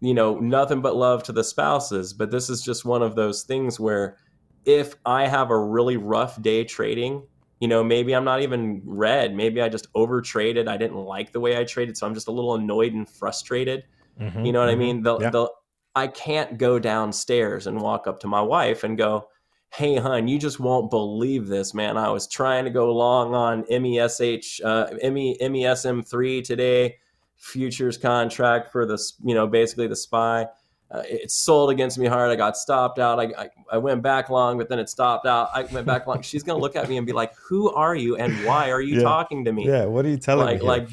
you 0.00 0.14
know, 0.14 0.38
nothing 0.38 0.80
but 0.80 0.96
love 0.96 1.24
to 1.24 1.32
the 1.32 1.44
spouses. 1.44 2.14
But 2.14 2.30
this 2.30 2.48
is 2.48 2.62
just 2.62 2.84
one 2.84 3.02
of 3.02 3.16
those 3.16 3.42
things 3.42 3.78
where, 3.80 4.16
if 4.64 4.94
I 5.04 5.26
have 5.26 5.50
a 5.50 5.58
really 5.58 5.96
rough 5.96 6.40
day 6.40 6.64
trading, 6.64 7.26
you 7.60 7.66
know, 7.66 7.82
maybe 7.82 8.14
I'm 8.14 8.24
not 8.24 8.42
even 8.42 8.80
red. 8.84 9.34
Maybe 9.34 9.60
I 9.60 9.68
just 9.68 9.88
over 9.94 10.22
traded. 10.22 10.68
I 10.68 10.76
didn't 10.76 10.98
like 10.98 11.32
the 11.32 11.40
way 11.40 11.58
I 11.58 11.64
traded, 11.64 11.96
so 11.96 12.06
I'm 12.06 12.14
just 12.14 12.28
a 12.28 12.32
little 12.32 12.54
annoyed 12.54 12.92
and 12.92 13.08
frustrated. 13.08 13.82
Mm-hmm, 14.20 14.44
you 14.44 14.52
know 14.52 14.60
what 14.60 14.70
mm-hmm. 14.70 14.80
I 14.80 14.84
mean? 14.84 15.02
The, 15.02 15.18
yeah. 15.18 15.30
the 15.30 15.48
I 15.96 16.06
can't 16.06 16.58
go 16.58 16.78
downstairs 16.78 17.66
and 17.66 17.80
walk 17.80 18.06
up 18.06 18.20
to 18.20 18.28
my 18.28 18.40
wife 18.40 18.84
and 18.84 18.96
go, 18.96 19.28
hey 19.70 19.96
hun 19.96 20.26
you 20.26 20.38
just 20.38 20.60
won't 20.60 20.90
believe 20.90 21.46
this 21.46 21.74
man. 21.74 21.96
I 21.96 22.10
was 22.10 22.26
trying 22.26 22.64
to 22.64 22.70
go 22.70 22.92
long 22.92 23.34
on 23.34 23.60
mesh 23.70 24.60
uh, 24.64 24.86
mesm3 25.02 26.44
today. 26.44 26.96
Futures 27.36 27.96
contract 27.96 28.72
for 28.72 28.86
this 28.86 29.14
you 29.24 29.34
know 29.34 29.46
basically 29.46 29.86
the 29.86 29.96
spy. 29.96 30.46
Uh, 30.90 31.02
it 31.04 31.30
sold 31.30 31.70
against 31.70 31.98
me 31.98 32.06
hard. 32.06 32.30
I 32.30 32.34
got 32.36 32.56
stopped 32.56 32.98
out. 32.98 33.20
I, 33.20 33.24
I, 33.36 33.50
I 33.72 33.76
went 33.76 34.02
back 34.02 34.30
long 34.30 34.56
but 34.56 34.70
then 34.70 34.78
it 34.78 34.88
stopped 34.88 35.26
out. 35.26 35.50
I 35.52 35.64
went 35.64 35.86
back 35.86 36.06
long. 36.06 36.22
She's 36.22 36.42
gonna 36.42 36.58
look 36.58 36.74
at 36.74 36.88
me 36.88 36.96
and 36.96 37.06
be 37.06 37.12
like 37.12 37.34
who 37.36 37.70
are 37.72 37.94
you 37.94 38.16
and 38.16 38.32
why 38.46 38.70
are 38.70 38.80
you 38.80 38.96
yeah. 38.96 39.02
talking 39.02 39.44
to 39.44 39.52
me? 39.52 39.66
Yeah 39.66 39.84
what 39.84 40.06
are 40.06 40.08
you 40.08 40.16
telling 40.16 40.46
like, 40.46 40.60
me 40.60 40.66
like 40.66 40.88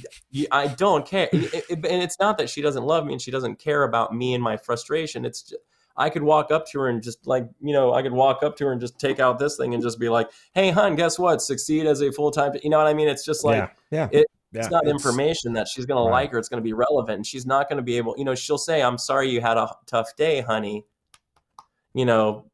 i 0.52 0.68
don't 0.68 1.06
care. 1.06 1.30
It, 1.32 1.66
it, 1.70 1.86
and 1.86 2.04
it's 2.04 2.20
not 2.20 2.38
that 2.40 2.50
she 2.50 2.62
doesn't 2.62 2.84
love 2.84 3.06
me 3.06 3.14
and 3.14 3.22
she 3.22 3.32
doesn't 3.32 3.56
care 3.56 3.84
about 3.84 4.14
me 4.14 4.34
and 4.34 4.44
my 4.44 4.58
frustration. 4.58 5.24
It's 5.24 5.42
just 5.44 5.62
I 5.98 6.10
could 6.10 6.24
walk 6.24 6.52
up 6.52 6.68
to 6.72 6.80
her 6.82 6.90
and 6.90 7.02
just 7.02 7.26
like, 7.26 7.48
you 7.62 7.74
know, 7.74 7.94
I 7.94 8.02
could 8.02 8.12
walk 8.12 8.44
up 8.44 8.58
to 8.58 8.66
her 8.66 8.72
and 8.72 8.82
just 8.82 9.00
take 9.00 9.20
out 9.20 9.40
this 9.40 9.58
thing 9.58 9.74
and 9.74 9.82
just 9.82 10.00
be 10.00 10.10
like, 10.10 10.30
hey, 10.54 10.72
hun, 10.72 10.96
guess 10.96 11.18
what? 11.18 11.42
Succeed 11.42 11.86
as 11.86 12.02
a 12.02 12.12
full 12.12 12.32
time. 12.32 12.54
You 12.64 12.70
know 12.70 12.78
what 12.78 12.88
I 12.88 12.94
mean? 12.94 13.08
It's 13.08 13.24
just 13.24 13.44
like, 13.44 13.72
yeah, 13.92 14.10
yeah. 14.12 14.20
It, 14.20 14.28
it's 14.54 14.70
not 14.70 14.84
it's, 14.84 14.92
information 14.92 15.54
that 15.54 15.68
she's 15.68 15.86
going 15.86 16.00
right. 16.00 16.10
to 16.10 16.26
like 16.26 16.34
or 16.34 16.38
it's 16.38 16.50
going 16.50 16.62
to 16.62 16.64
be 16.64 16.74
relevant. 16.74 17.18
And 17.18 17.28
she's 17.28 17.46
not 17.46 17.70
going 17.70 17.78
to 17.78 17.84
be 17.84 17.98
able, 17.98 18.16
you 18.18 18.24
know, 18.24 18.36
she'll 18.36 18.58
say, 18.58 18.82
I'm 18.82 18.98
sorry 18.98 19.30
you 19.30 19.42
had 19.42 19.58
a 19.58 19.70
tough 19.86 20.16
day, 20.16 20.42
honey. 20.42 20.86
You 21.94 22.06
know, 22.06 22.46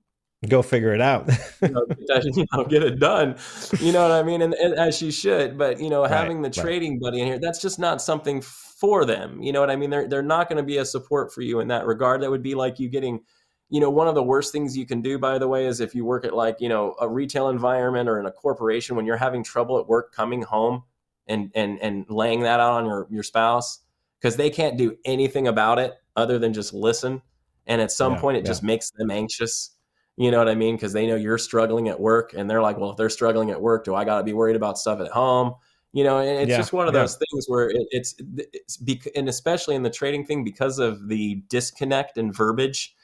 go 0.48 0.62
figure 0.62 0.94
it 0.94 1.02
out. 1.02 1.30
you, 1.62 1.70
know, 1.70 1.86
you, 2.24 2.46
know, 2.54 2.66
get 2.66 2.84
it 2.84 3.00
done. 3.00 3.38
You 3.80 3.92
know 3.92 4.02
what 4.04 4.12
I 4.12 4.24
mean? 4.24 4.42
And, 4.42 4.54
and 4.56 4.74
as 4.76 4.98
she 4.98 5.12
should. 5.12 5.58
But, 5.58 5.80
you 5.80 5.90
know, 5.90 6.02
right, 6.02 6.12
having 6.12 6.42
the 6.42 6.50
right. 6.50 6.54
trading 6.54 7.00
buddy 7.00 7.22
in 7.22 7.28
here, 7.28 7.40
that's 7.40 7.62
just 7.62 7.80
not 7.80 8.02
something 8.02 8.42
for 8.82 9.06
them. 9.06 9.41
You 9.41 9.54
know 9.54 9.60
what 9.60 9.70
I 9.70 9.76
mean? 9.76 9.91
They're 9.91 10.08
they're 10.08 10.24
not 10.24 10.50
going 10.50 10.58
to 10.58 10.63
be 10.63 10.78
a 10.78 10.86
support 10.86 11.32
for 11.32 11.41
you 11.41 11.60
in 11.60 11.67
that 11.67 11.86
regard. 11.86 12.22
That 12.22 12.32
would 12.32 12.41
be 12.41 12.56
like 12.56 12.80
you 12.80 12.89
getting, 12.89 13.22
you 13.70 13.80
know, 13.80 13.91
one 13.91 14.08
of 14.08 14.15
the 14.15 14.24
worst 14.24 14.52
things 14.52 14.76
you 14.76 14.88
can 14.88 15.04
do, 15.04 15.20
by 15.20 15.38
the 15.38 15.48
way, 15.48 15.67
is 15.67 15.80
if 15.80 15.94
you 15.94 16.04
work 16.04 16.26
at 16.26 16.34
like 16.34 16.58
you 16.60 16.67
know 16.67 16.96
a 17.00 17.08
retail 17.08 17.50
environment 17.50 18.10
or 18.10 18.20
in 18.20 18.26
a 18.26 18.32
corporation 18.32 18.96
when 18.96 19.06
you're 19.06 19.17
having 19.17 19.44
trouble 19.44 19.80
at 19.80 19.88
work 19.88 20.12
coming 20.12 20.41
home 20.41 20.84
and 21.28 21.52
and 21.54 21.80
and 21.80 22.06
laying 22.10 22.41
that 22.41 22.60
out 22.60 22.74
on 22.74 22.86
your 22.86 23.08
your 23.12 23.24
spouse 23.24 23.80
because 24.20 24.36
they 24.36 24.50
can't 24.50 24.78
do 24.78 24.98
anything 25.06 25.48
about 25.48 25.78
it 25.78 25.94
other 26.15 26.39
than 26.39 26.52
just 26.52 26.74
listen. 26.74 27.22
And 27.67 27.80
at 27.82 27.91
some 27.91 28.15
yeah, 28.15 28.20
point, 28.20 28.38
it 28.38 28.44
yeah. 28.44 28.50
just 28.50 28.63
makes 28.63 28.89
them 28.91 29.12
anxious. 29.12 29.76
You 30.17 30.32
know 30.32 30.39
what 30.39 30.50
I 30.50 30.56
mean? 30.56 30.76
Because 30.76 30.91
they 30.91 31.06
know 31.06 31.15
you're 31.15 31.38
struggling 31.38 31.88
at 31.88 32.00
work, 32.00 32.34
and 32.36 32.50
they're 32.50 32.62
like, 32.63 32.80
"Well, 32.80 32.89
if 32.89 32.98
they're 32.98 33.12
struggling 33.12 33.52
at 33.52 33.62
work, 33.62 33.86
do 33.86 33.94
I 33.94 34.06
got 34.06 34.17
to 34.17 34.24
be 34.24 34.34
worried 34.34 34.56
about 34.56 34.80
stuff 34.80 35.00
at 35.00 35.12
home?" 35.12 35.54
You 35.94 36.04
know 36.04 36.20
and 36.20 36.30
it's 36.30 36.50
yeah, 36.50 36.58
just 36.58 36.74
one 36.74 36.88
of 36.88 36.94
yeah. 36.94 37.02
those 37.02 37.18
things 37.18 37.46
where 37.48 37.70
it, 37.70 37.88
it's 37.92 38.16
it's 38.54 38.78
bec- 38.78 39.12
and 39.16 39.28
especially 39.28 39.76
in 39.76 39.84
the 39.84 39.90
trading 39.90 40.26
thing 40.26 40.44
because 40.44 40.80
of 40.80 41.08
the 41.08 41.36
disconnect 41.50 42.18
and 42.18 42.36
verbiage 42.36 42.96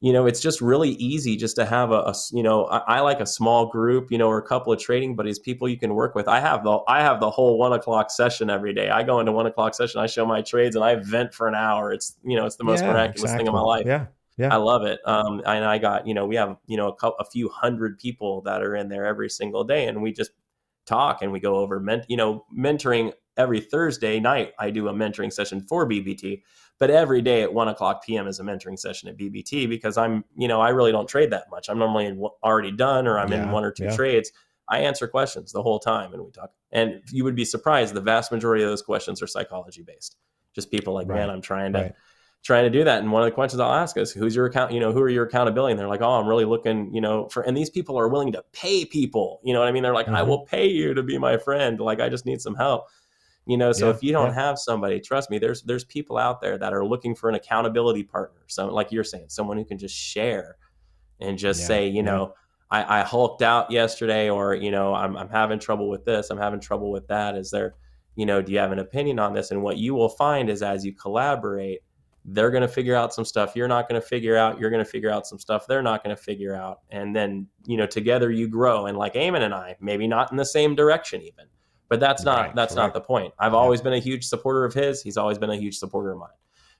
you 0.00 0.12
know 0.12 0.26
it's 0.26 0.40
just 0.40 0.60
really 0.60 0.90
easy 0.90 1.36
just 1.36 1.56
to 1.56 1.64
have 1.66 1.90
a, 1.90 2.00
a 2.00 2.14
you 2.32 2.42
know 2.42 2.64
I, 2.64 2.78
I, 2.78 3.00
like 3.00 3.20
a 3.20 3.26
small 3.26 3.66
group 3.66 4.10
you 4.10 4.18
know 4.18 4.28
or 4.28 4.38
a 4.38 4.42
couple 4.42 4.72
of 4.72 4.80
trading 4.80 5.14
buddies 5.14 5.38
people 5.38 5.68
you 5.68 5.78
can 5.78 5.94
work 5.94 6.14
with 6.14 6.26
i 6.26 6.40
have 6.40 6.64
the 6.64 6.78
i 6.88 7.00
have 7.02 7.20
the 7.20 7.30
whole 7.30 7.58
one 7.58 7.72
o'clock 7.72 8.10
session 8.10 8.48
every 8.48 8.72
day 8.72 8.88
i 8.88 9.02
go 9.02 9.20
into 9.20 9.32
one 9.32 9.46
o'clock 9.46 9.74
session 9.74 10.00
i 10.00 10.06
show 10.06 10.24
my 10.24 10.40
trades 10.40 10.74
and 10.74 10.84
i 10.84 10.94
vent 10.94 11.34
for 11.34 11.46
an 11.46 11.54
hour 11.54 11.92
it's 11.92 12.16
you 12.24 12.36
know 12.36 12.46
it's 12.46 12.56
the 12.56 12.64
most 12.64 12.82
yeah, 12.82 12.92
miraculous 12.92 13.22
exactly. 13.22 13.38
thing 13.38 13.46
in 13.46 13.52
my 13.52 13.60
life 13.60 13.86
yeah 13.86 14.06
yeah. 14.38 14.54
I 14.54 14.56
love 14.56 14.84
it. 14.84 15.00
Um, 15.04 15.42
and 15.44 15.66
I 15.66 15.76
got, 15.76 16.06
you 16.06 16.14
know, 16.14 16.24
we 16.24 16.36
have, 16.36 16.56
you 16.66 16.78
know, 16.78 16.88
a, 16.88 16.94
couple, 16.94 17.18
a 17.18 17.26
few 17.26 17.50
hundred 17.50 17.98
people 17.98 18.40
that 18.42 18.62
are 18.62 18.74
in 18.74 18.88
there 18.88 19.04
every 19.04 19.28
single 19.28 19.64
day, 19.64 19.86
and 19.86 20.00
we 20.00 20.12
just 20.14 20.30
talk 20.86 21.22
and 21.22 21.32
we 21.32 21.40
go 21.40 21.56
over, 21.56 21.80
ment- 21.80 22.06
you 22.08 22.16
know, 22.16 22.44
mentoring 22.56 23.12
every 23.36 23.60
Thursday 23.60 24.20
night. 24.20 24.52
I 24.58 24.70
do 24.70 24.88
a 24.88 24.92
mentoring 24.92 25.32
session 25.32 25.60
for 25.68 25.88
BBT, 25.88 26.42
but 26.78 26.90
every 26.90 27.22
day 27.22 27.42
at 27.42 27.52
one 27.52 27.68
o'clock 27.68 28.04
PM 28.04 28.26
is 28.26 28.40
a 28.40 28.42
mentoring 28.42 28.78
session 28.78 29.08
at 29.08 29.16
BBT 29.16 29.68
because 29.68 29.96
I'm, 29.96 30.24
you 30.36 30.48
know, 30.48 30.60
I 30.60 30.70
really 30.70 30.92
don't 30.92 31.08
trade 31.08 31.30
that 31.30 31.50
much. 31.50 31.68
I'm 31.68 31.78
normally 31.78 32.18
already 32.42 32.72
done 32.72 33.06
or 33.06 33.18
I'm 33.18 33.32
yeah, 33.32 33.44
in 33.44 33.50
one 33.50 33.64
or 33.64 33.72
two 33.72 33.84
yeah. 33.84 33.96
trades. 33.96 34.32
I 34.68 34.80
answer 34.80 35.08
questions 35.08 35.52
the 35.52 35.62
whole 35.62 35.78
time 35.78 36.12
and 36.12 36.24
we 36.24 36.30
talk. 36.30 36.50
And 36.70 37.02
you 37.10 37.24
would 37.24 37.34
be 37.34 37.44
surprised 37.44 37.94
the 37.94 38.00
vast 38.00 38.30
majority 38.30 38.62
of 38.62 38.70
those 38.70 38.82
questions 38.82 39.22
are 39.22 39.26
psychology 39.26 39.82
based. 39.82 40.16
Just 40.54 40.70
people 40.70 40.94
like, 40.94 41.08
right. 41.08 41.16
man, 41.16 41.30
I'm 41.30 41.42
trying 41.42 41.72
to 41.74 41.80
right. 41.80 41.94
Trying 42.42 42.64
to 42.64 42.70
do 42.70 42.84
that. 42.84 43.02
And 43.02 43.12
one 43.12 43.22
of 43.22 43.26
the 43.26 43.34
questions 43.34 43.60
I'll 43.60 43.72
ask 43.72 43.96
is, 43.96 44.12
who's 44.12 44.34
your 44.34 44.46
account? 44.46 44.72
You 44.72 44.80
know, 44.80 44.92
who 44.92 45.00
are 45.00 45.08
your 45.08 45.24
accountability? 45.24 45.72
And 45.72 45.78
they're 45.78 45.88
like, 45.88 46.02
oh, 46.02 46.12
I'm 46.12 46.26
really 46.26 46.44
looking, 46.44 46.92
you 46.94 47.00
know, 47.00 47.28
for. 47.28 47.42
And 47.42 47.56
these 47.56 47.70
people 47.70 47.98
are 47.98 48.08
willing 48.08 48.32
to 48.32 48.44
pay 48.52 48.84
people. 48.84 49.40
You 49.44 49.52
know 49.52 49.60
what 49.60 49.68
I 49.68 49.72
mean? 49.72 49.82
They're 49.82 49.94
like, 49.94 50.06
mm-hmm. 50.06 50.16
I 50.16 50.22
will 50.22 50.46
pay 50.46 50.66
you 50.66 50.94
to 50.94 51.02
be 51.02 51.18
my 51.18 51.36
friend. 51.36 51.78
Like, 51.78 52.00
I 52.00 52.08
just 52.08 52.26
need 52.26 52.40
some 52.40 52.54
help 52.54 52.88
you 53.46 53.56
know 53.56 53.72
so 53.72 53.86
yeah, 53.86 53.94
if 53.94 54.02
you 54.02 54.12
don't 54.12 54.28
yeah. 54.28 54.34
have 54.34 54.58
somebody 54.58 55.00
trust 55.00 55.30
me 55.30 55.38
there's 55.38 55.62
there's 55.62 55.84
people 55.84 56.16
out 56.16 56.40
there 56.40 56.56
that 56.58 56.72
are 56.72 56.84
looking 56.84 57.14
for 57.14 57.28
an 57.28 57.34
accountability 57.34 58.02
partner 58.02 58.42
so 58.46 58.66
like 58.66 58.92
you're 58.92 59.04
saying 59.04 59.26
someone 59.28 59.56
who 59.56 59.64
can 59.64 59.78
just 59.78 59.94
share 59.94 60.56
and 61.20 61.38
just 61.38 61.60
yeah, 61.62 61.66
say 61.66 61.88
you 61.88 62.02
know 62.02 62.34
I, 62.70 63.00
I 63.00 63.02
hulked 63.02 63.42
out 63.42 63.70
yesterday 63.70 64.30
or 64.30 64.54
you 64.54 64.70
know 64.70 64.94
I'm, 64.94 65.16
I'm 65.16 65.28
having 65.28 65.58
trouble 65.58 65.88
with 65.88 66.04
this 66.04 66.30
i'm 66.30 66.38
having 66.38 66.60
trouble 66.60 66.90
with 66.90 67.08
that 67.08 67.34
is 67.34 67.50
there 67.50 67.74
you 68.14 68.26
know 68.26 68.42
do 68.42 68.52
you 68.52 68.58
have 68.58 68.72
an 68.72 68.78
opinion 68.78 69.18
on 69.18 69.32
this 69.32 69.50
and 69.50 69.62
what 69.62 69.78
you 69.78 69.94
will 69.94 70.10
find 70.10 70.48
is 70.48 70.62
as 70.62 70.84
you 70.84 70.92
collaborate 70.94 71.80
they're 72.26 72.50
going 72.50 72.62
to 72.62 72.68
figure 72.68 72.94
out 72.94 73.14
some 73.14 73.24
stuff 73.24 73.56
you're 73.56 73.68
not 73.68 73.88
going 73.88 74.00
to 74.00 74.06
figure 74.06 74.36
out 74.36 74.60
you're 74.60 74.70
going 74.70 74.84
to 74.84 74.90
figure 74.90 75.10
out 75.10 75.26
some 75.26 75.38
stuff 75.38 75.66
they're 75.66 75.82
not 75.82 76.04
going 76.04 76.14
to 76.14 76.22
figure 76.22 76.54
out 76.54 76.80
and 76.90 77.16
then 77.16 77.46
you 77.64 77.76
know 77.76 77.86
together 77.86 78.30
you 78.30 78.46
grow 78.46 78.86
and 78.86 78.98
like 78.98 79.14
Eamon 79.14 79.40
and 79.40 79.54
I 79.54 79.76
maybe 79.80 80.06
not 80.06 80.30
in 80.30 80.36
the 80.36 80.44
same 80.44 80.74
direction 80.74 81.22
even 81.22 81.46
but 81.90 81.98
that's 81.98 82.24
not 82.24 82.38
right, 82.38 82.54
that's 82.54 82.74
correct. 82.74 82.94
not 82.94 82.94
the 82.94 83.00
point. 83.00 83.34
I've 83.38 83.52
yeah. 83.52 83.58
always 83.58 83.82
been 83.82 83.92
a 83.92 83.98
huge 83.98 84.24
supporter 84.24 84.64
of 84.64 84.72
his. 84.72 85.02
He's 85.02 85.16
always 85.16 85.38
been 85.38 85.50
a 85.50 85.56
huge 85.56 85.76
supporter 85.76 86.12
of 86.12 86.18
mine. 86.20 86.28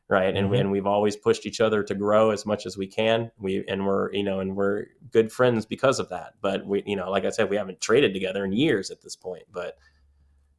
Right. 0.08 0.34
And, 0.34 0.46
mm-hmm. 0.46 0.54
and 0.54 0.70
we've 0.72 0.86
always 0.86 1.16
pushed 1.16 1.46
each 1.46 1.60
other 1.60 1.82
to 1.82 1.94
grow 1.94 2.30
as 2.30 2.46
much 2.46 2.64
as 2.64 2.76
we 2.76 2.86
can. 2.86 3.30
We 3.38 3.64
and 3.68 3.86
we're, 3.86 4.12
you 4.12 4.22
know, 4.22 4.40
and 4.40 4.56
we're 4.56 4.86
good 5.12 5.30
friends 5.30 5.66
because 5.66 5.98
of 5.98 6.08
that. 6.08 6.34
But 6.40 6.64
we, 6.64 6.82
you 6.86 6.96
know, 6.96 7.10
like 7.10 7.24
I 7.24 7.30
said, 7.30 7.50
we 7.50 7.56
haven't 7.56 7.80
traded 7.80 8.14
together 8.14 8.44
in 8.44 8.52
years 8.52 8.90
at 8.90 9.02
this 9.02 9.14
point. 9.14 9.44
But 9.52 9.78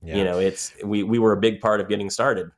yeah. 0.01 0.17
you 0.17 0.23
know, 0.23 0.39
it's 0.39 0.73
we 0.83 1.03
we 1.03 1.19
were 1.19 1.33
a 1.33 1.39
big 1.39 1.59
part 1.59 1.81
of 1.81 1.89
getting 1.89 2.09
started. 2.09 2.49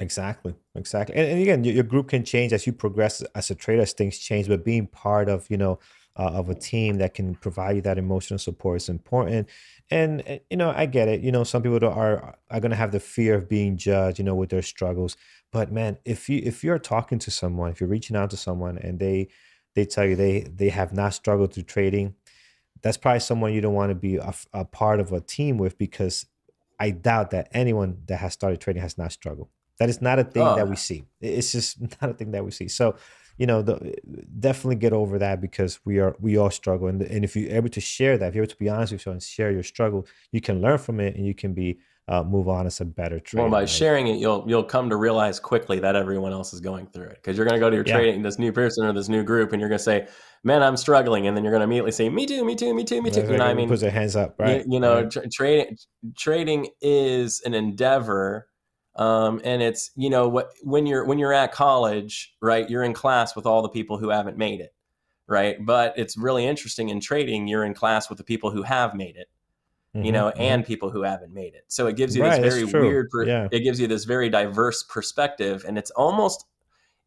Exactly, 0.00 0.54
exactly. 0.76 1.16
And, 1.16 1.26
and 1.26 1.42
again, 1.42 1.64
your, 1.64 1.74
your, 1.74 1.84
group 1.84 2.08
can 2.08 2.24
change 2.24 2.52
as 2.52 2.66
you 2.66 2.72
progress 2.72 3.20
as 3.34 3.50
a 3.50 3.54
trader, 3.54 3.82
as 3.82 3.92
things 3.92 4.18
change. 4.18 4.46
But 4.46 4.64
being 4.64 4.86
part 4.86 5.28
of, 5.28 5.50
you 5.50 5.56
know, 5.56 5.80
uh, 6.16 6.30
of 6.32 6.48
a 6.50 6.54
team 6.54 6.98
that 6.98 7.14
can 7.14 7.34
provide 7.34 7.76
you 7.76 7.82
that 7.82 7.98
emotional 7.98 8.38
support 8.38 8.76
is 8.76 8.88
important. 8.88 9.48
And 9.90 10.22
eh, 10.26 10.38
you 10.50 10.56
know, 10.56 10.72
I 10.74 10.86
get 10.86 11.08
it. 11.08 11.20
You 11.20 11.32
know, 11.32 11.44
some 11.44 11.62
people 11.62 11.84
are 11.84 12.36
are 12.50 12.60
going 12.60 12.70
to 12.70 12.76
have 12.76 12.92
the 12.92 13.00
fear 13.00 13.34
of 13.34 13.48
being 13.48 13.76
judged, 13.76 14.18
you 14.18 14.24
know, 14.24 14.34
with 14.34 14.50
their 14.50 14.62
struggles. 14.62 15.16
But 15.52 15.72
man, 15.72 15.98
if 16.04 16.28
you 16.28 16.42
if 16.44 16.62
you're 16.62 16.78
talking 16.78 17.18
to 17.20 17.30
someone, 17.30 17.70
if 17.70 17.80
you're 17.80 17.88
reaching 17.88 18.16
out 18.16 18.30
to 18.30 18.36
someone, 18.36 18.78
and 18.78 18.98
they 18.98 19.28
they 19.74 19.84
tell 19.84 20.04
you 20.04 20.16
they 20.16 20.42
they 20.42 20.68
have 20.70 20.92
not 20.92 21.14
struggled 21.14 21.54
through 21.54 21.64
trading, 21.64 22.14
that's 22.82 22.96
probably 22.96 23.20
someone 23.20 23.52
you 23.52 23.60
don't 23.60 23.74
want 23.74 23.90
to 23.90 23.94
be 23.94 24.16
a, 24.16 24.34
a 24.52 24.64
part 24.64 25.00
of 25.00 25.12
a 25.12 25.20
team 25.20 25.58
with 25.58 25.78
because 25.78 26.26
I 26.80 26.90
doubt 26.90 27.30
that 27.30 27.48
anyone 27.52 28.02
that 28.06 28.18
has 28.18 28.32
started 28.32 28.60
trading 28.60 28.82
has 28.82 28.98
not 28.98 29.12
struggled. 29.12 29.48
That 29.78 29.88
is 29.88 30.02
not 30.02 30.18
a 30.18 30.24
thing 30.24 30.42
oh. 30.42 30.56
that 30.56 30.68
we 30.68 30.76
see. 30.76 31.04
It's 31.20 31.52
just 31.52 31.80
not 32.02 32.10
a 32.10 32.14
thing 32.14 32.32
that 32.32 32.44
we 32.44 32.50
see. 32.50 32.68
So 32.68 32.96
you 33.38 33.46
know, 33.46 33.62
the, 33.62 33.94
definitely 34.40 34.76
get 34.76 34.92
over 34.92 35.18
that 35.20 35.40
because 35.40 35.78
we 35.84 35.98
are 36.00 36.16
we 36.20 36.36
all 36.36 36.50
struggle, 36.50 36.88
and, 36.88 37.00
and 37.02 37.24
if 37.24 37.36
you're 37.36 37.52
able 37.52 37.68
to 37.68 37.80
share 37.80 38.18
that, 38.18 38.28
if 38.28 38.34
you're 38.34 38.42
able 38.42 38.50
to 38.50 38.58
be 38.58 38.68
honest 38.68 38.92
with 38.92 39.06
you 39.06 39.12
and 39.12 39.22
share 39.22 39.52
your 39.52 39.62
struggle, 39.62 40.06
you 40.32 40.40
can 40.40 40.60
learn 40.60 40.78
from 40.78 40.98
it, 40.98 41.14
and 41.14 41.24
you 41.24 41.34
can 41.34 41.54
be 41.54 41.78
uh, 42.08 42.24
move 42.24 42.48
on 42.48 42.66
as 42.66 42.80
a 42.80 42.84
better 42.84 43.20
trader. 43.20 43.44
Well, 43.44 43.50
by 43.50 43.60
right? 43.60 43.68
sharing 43.68 44.08
it, 44.08 44.18
you'll 44.18 44.44
you'll 44.48 44.64
come 44.64 44.90
to 44.90 44.96
realize 44.96 45.38
quickly 45.38 45.78
that 45.78 45.94
everyone 45.94 46.32
else 46.32 46.52
is 46.52 46.60
going 46.60 46.88
through 46.88 47.08
it 47.08 47.16
because 47.16 47.36
you're 47.36 47.46
going 47.46 47.54
to 47.54 47.60
go 47.60 47.70
to 47.70 47.76
your 47.76 47.84
yeah. 47.86 47.94
trading 47.94 48.22
this 48.22 48.40
new 48.40 48.50
person 48.50 48.84
or 48.84 48.92
this 48.92 49.08
new 49.08 49.22
group, 49.22 49.52
and 49.52 49.60
you're 49.60 49.68
going 49.68 49.78
to 49.78 49.84
say, 49.84 50.08
"Man, 50.42 50.60
I'm 50.64 50.76
struggling," 50.76 51.28
and 51.28 51.36
then 51.36 51.44
you're 51.44 51.52
going 51.52 51.60
to 51.60 51.64
immediately 51.64 51.92
say, 51.92 52.08
"Me 52.08 52.26
too, 52.26 52.44
me 52.44 52.56
too, 52.56 52.74
me 52.74 52.82
too, 52.82 53.00
me 53.02 53.10
too." 53.12 53.20
You 53.20 53.36
know, 53.36 53.44
I 53.44 53.54
mean, 53.54 53.68
puts 53.68 53.82
their 53.82 53.92
hands 53.92 54.16
up, 54.16 54.34
right? 54.40 54.66
You, 54.66 54.74
you 54.74 54.80
know, 54.80 55.02
right. 55.02 55.10
Tra- 55.10 55.28
trading 55.28 55.76
trading 56.16 56.68
is 56.80 57.40
an 57.42 57.54
endeavor 57.54 58.47
um, 58.98 59.40
and 59.44 59.62
it's 59.62 59.92
you 59.96 60.10
know 60.10 60.28
what 60.28 60.52
when 60.62 60.84
you're 60.84 61.04
when 61.04 61.18
you're 61.18 61.32
at 61.32 61.52
college 61.52 62.34
right 62.42 62.68
you're 62.68 62.82
in 62.82 62.92
class 62.92 63.34
with 63.34 63.46
all 63.46 63.62
the 63.62 63.68
people 63.68 63.96
who 63.96 64.10
haven't 64.10 64.36
made 64.36 64.60
it 64.60 64.74
right 65.26 65.64
but 65.64 65.94
it's 65.96 66.16
really 66.18 66.44
interesting 66.44 66.90
in 66.90 67.00
trading 67.00 67.46
you're 67.46 67.64
in 67.64 67.74
class 67.74 68.08
with 68.10 68.18
the 68.18 68.24
people 68.24 68.50
who 68.50 68.62
have 68.62 68.94
made 68.94 69.16
it 69.16 69.28
mm-hmm, 69.94 70.04
you 70.04 70.12
know 70.12 70.26
mm-hmm. 70.26 70.40
and 70.40 70.66
people 70.66 70.90
who 70.90 71.02
haven't 71.02 71.32
made 71.32 71.54
it 71.54 71.64
so 71.68 71.86
it 71.86 71.96
gives 71.96 72.14
you 72.14 72.22
right, 72.22 72.42
this 72.42 72.54
very 72.54 72.64
weird 72.64 73.08
per- 73.08 73.24
yeah. 73.24 73.48
it 73.52 73.60
gives 73.60 73.80
you 73.80 73.86
this 73.86 74.04
very 74.04 74.28
diverse 74.28 74.82
perspective 74.82 75.64
and 75.66 75.78
it's 75.78 75.92
almost 75.92 76.44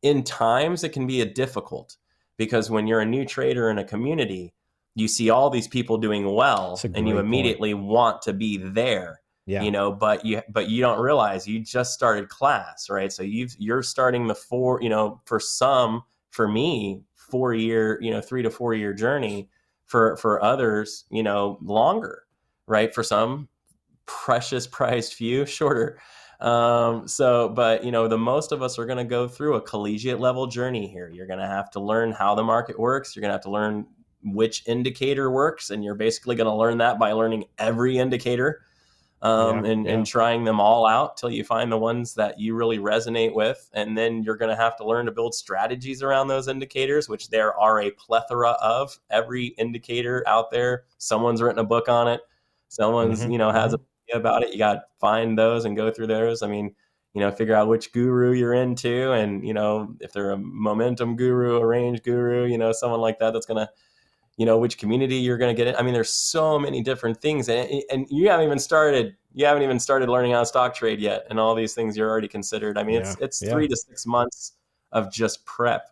in 0.02 0.24
times 0.24 0.84
it 0.84 0.90
can 0.90 1.06
be 1.06 1.22
a 1.22 1.26
difficult 1.26 1.98
because 2.38 2.72
when 2.72 2.88
you're 2.88 3.02
a 3.02 3.06
new 3.06 3.26
trader 3.26 3.70
in 3.70 3.78
a 3.78 3.84
community 3.84 4.54
you 4.96 5.08
see 5.08 5.30
all 5.30 5.50
these 5.50 5.68
people 5.68 5.98
doing 5.98 6.34
well 6.34 6.80
and 6.96 7.08
you 7.08 7.18
immediately 7.18 7.74
point. 7.74 7.86
want 7.86 8.22
to 8.22 8.34
be 8.34 8.58
there 8.58 9.21
yeah. 9.52 9.62
you 9.62 9.72
know 9.72 9.92
but 9.92 10.26
you 10.26 10.42
but 10.50 10.70
you 10.70 10.82
don't 10.82 11.00
realize 11.00 11.46
you 11.48 11.60
just 11.60 11.94
started 11.94 12.30
class 12.30 12.90
right? 12.90 13.12
So 13.12 13.24
you've 13.24 13.56
you're 13.60 13.84
starting 13.84 14.28
the 14.28 14.36
four 14.36 14.82
you 14.82 14.90
know 14.90 15.22
for 15.26 15.40
some 15.40 16.04
for 16.30 16.48
me 16.48 17.04
four 17.16 17.54
year 17.54 18.00
you 18.02 18.12
know 18.12 18.22
three 18.22 18.44
to 18.44 18.50
four 18.50 18.74
year 18.74 18.94
journey 18.94 19.50
for 19.86 20.16
for 20.18 20.42
others 20.44 21.06
you 21.10 21.22
know 21.22 21.58
longer 21.62 22.24
right? 22.68 22.96
For 22.96 23.04
some 23.04 23.50
precious 24.06 24.66
prized 24.78 25.14
few 25.14 25.46
shorter. 25.46 26.00
Um, 26.40 27.08
so 27.08 27.50
but 27.50 27.84
you 27.84 27.92
know 27.92 28.08
the 28.08 28.18
most 28.18 28.52
of 28.52 28.64
us 28.64 28.80
are 28.80 28.86
going 28.86 28.98
to 28.98 29.04
go 29.04 29.28
through 29.28 29.56
a 29.56 29.62
collegiate 29.62 30.20
level 30.20 30.48
journey 30.48 30.88
here. 30.88 31.10
You're 31.10 31.28
going 31.28 31.40
to 31.40 31.46
have 31.46 31.70
to 31.72 31.80
learn 31.80 32.14
how 32.14 32.36
the 32.36 32.44
market 32.44 32.80
works. 32.80 33.16
You're 33.16 33.22
going 33.22 33.30
to 33.30 33.36
have 33.36 33.44
to 33.44 33.52
learn 33.52 33.86
which 34.24 34.68
indicator 34.68 35.32
works 35.32 35.70
and 35.70 35.84
you're 35.84 35.96
basically 35.96 36.36
going 36.36 36.48
to 36.48 36.54
learn 36.54 36.78
that 36.78 37.00
by 37.00 37.12
learning 37.12 37.46
every 37.58 37.98
indicator 37.98 38.62
um, 39.22 39.64
yeah, 39.64 39.72
and, 39.72 39.86
yeah. 39.86 39.92
and 39.94 40.06
trying 40.06 40.44
them 40.44 40.60
all 40.60 40.86
out 40.86 41.18
till 41.18 41.30
you 41.30 41.44
find 41.44 41.72
the 41.72 41.78
ones 41.78 42.16
that 42.16 42.40
you 42.40 42.56
really 42.56 42.80
resonate 42.80 43.34
with. 43.34 43.70
And 43.74 43.98
then 43.98 44.24
you're 44.24 44.38
going 44.38 44.50
to 44.50 44.62
have 44.62 44.76
to 44.78 44.86
learn 44.86 45.06
to 45.06 45.12
build 45.12 45.36
strategies 45.36 46.02
around 46.02 46.28
those 46.28 46.48
indicators, 46.48 47.08
which 47.08 47.30
there 47.30 47.58
are 47.60 47.82
a 47.82 47.92
plethora 47.92 48.52
of. 48.62 48.98
Every 49.10 49.48
indicator 49.58 50.24
out 50.28 50.52
there, 50.52 50.84
someone's 50.98 51.42
written 51.42 51.60
a 51.60 51.64
book 51.64 51.88
on 51.88 52.08
it. 52.08 52.22
Someone's, 52.68 53.22
mm-hmm. 53.22 53.32
you 53.32 53.38
know, 53.38 53.52
has 53.52 53.74
mm-hmm. 53.74 53.84
a 53.84 53.86
about 54.14 54.44
it. 54.44 54.52
You 54.52 54.58
got 54.58 54.74
to 54.74 54.82
find 55.00 55.38
those 55.38 55.66
and 55.66 55.76
go 55.76 55.92
through 55.92 56.08
those. 56.08 56.42
I 56.42 56.48
mean, 56.48 56.76
you 57.14 57.22
know, 57.22 57.32
figure 57.32 57.56
out 57.56 57.68
which 57.68 57.92
guru 57.92 58.32
you're 58.32 58.54
into, 58.54 59.12
and 59.12 59.46
you 59.46 59.54
know, 59.54 59.96
if 60.00 60.14
they're 60.14 60.32
a 60.32 60.38
momentum 60.38 61.16
guru, 61.16 61.58
a 61.58 61.66
range 61.66 62.04
guru, 62.04 62.46
you 62.46 62.58
know, 62.58 62.72
someone 62.72 63.02
like 63.02 63.20
that 63.20 63.34
that's 63.34 63.46
going 63.46 63.66
to 63.66 63.70
you 64.42 64.48
know 64.48 64.58
which 64.58 64.80
community 64.80 65.18
you're 65.18 65.38
going 65.38 65.56
to 65.56 65.60
get 65.60 65.68
in. 65.68 65.76
I 65.76 65.84
mean 65.84 65.94
there's 65.94 66.10
so 66.10 66.58
many 66.58 66.82
different 66.82 67.22
things 67.22 67.48
and, 67.48 67.84
and 67.92 68.08
you 68.10 68.28
haven't 68.28 68.48
even 68.48 68.58
started 68.58 69.16
you 69.36 69.46
haven't 69.46 69.62
even 69.62 69.80
started 69.80 70.10
learning 70.10 70.32
how 70.32 70.40
to 70.40 70.48
stock 70.48 70.74
trade 70.74 71.00
yet 71.00 71.28
and 71.30 71.40
all 71.40 71.54
these 71.54 71.76
things 71.76 71.96
you're 71.96 72.10
already 72.10 72.28
considered. 72.28 72.76
I 72.76 72.84
mean 72.84 72.96
yeah, 72.96 73.02
it's 73.02 73.18
it's 73.22 73.42
yeah. 73.44 73.52
three 73.52 73.68
to 73.68 73.76
six 73.76 74.08
months 74.08 74.54
of 74.92 75.14
just 75.14 75.46
prep 75.46 75.90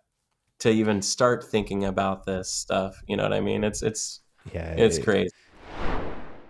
to 0.61 0.71
even 0.71 0.99
start 0.99 1.43
thinking 1.43 1.85
about 1.85 2.25
this 2.25 2.49
stuff 2.49 2.99
you 3.07 3.15
know 3.15 3.21
what 3.21 3.33
i 3.33 3.39
mean? 3.39 3.63
It's 3.63 3.83
it's 3.83 4.21
yeah 4.51 4.71
it's 4.71 4.97
it, 4.97 5.03
crazy 5.03 5.29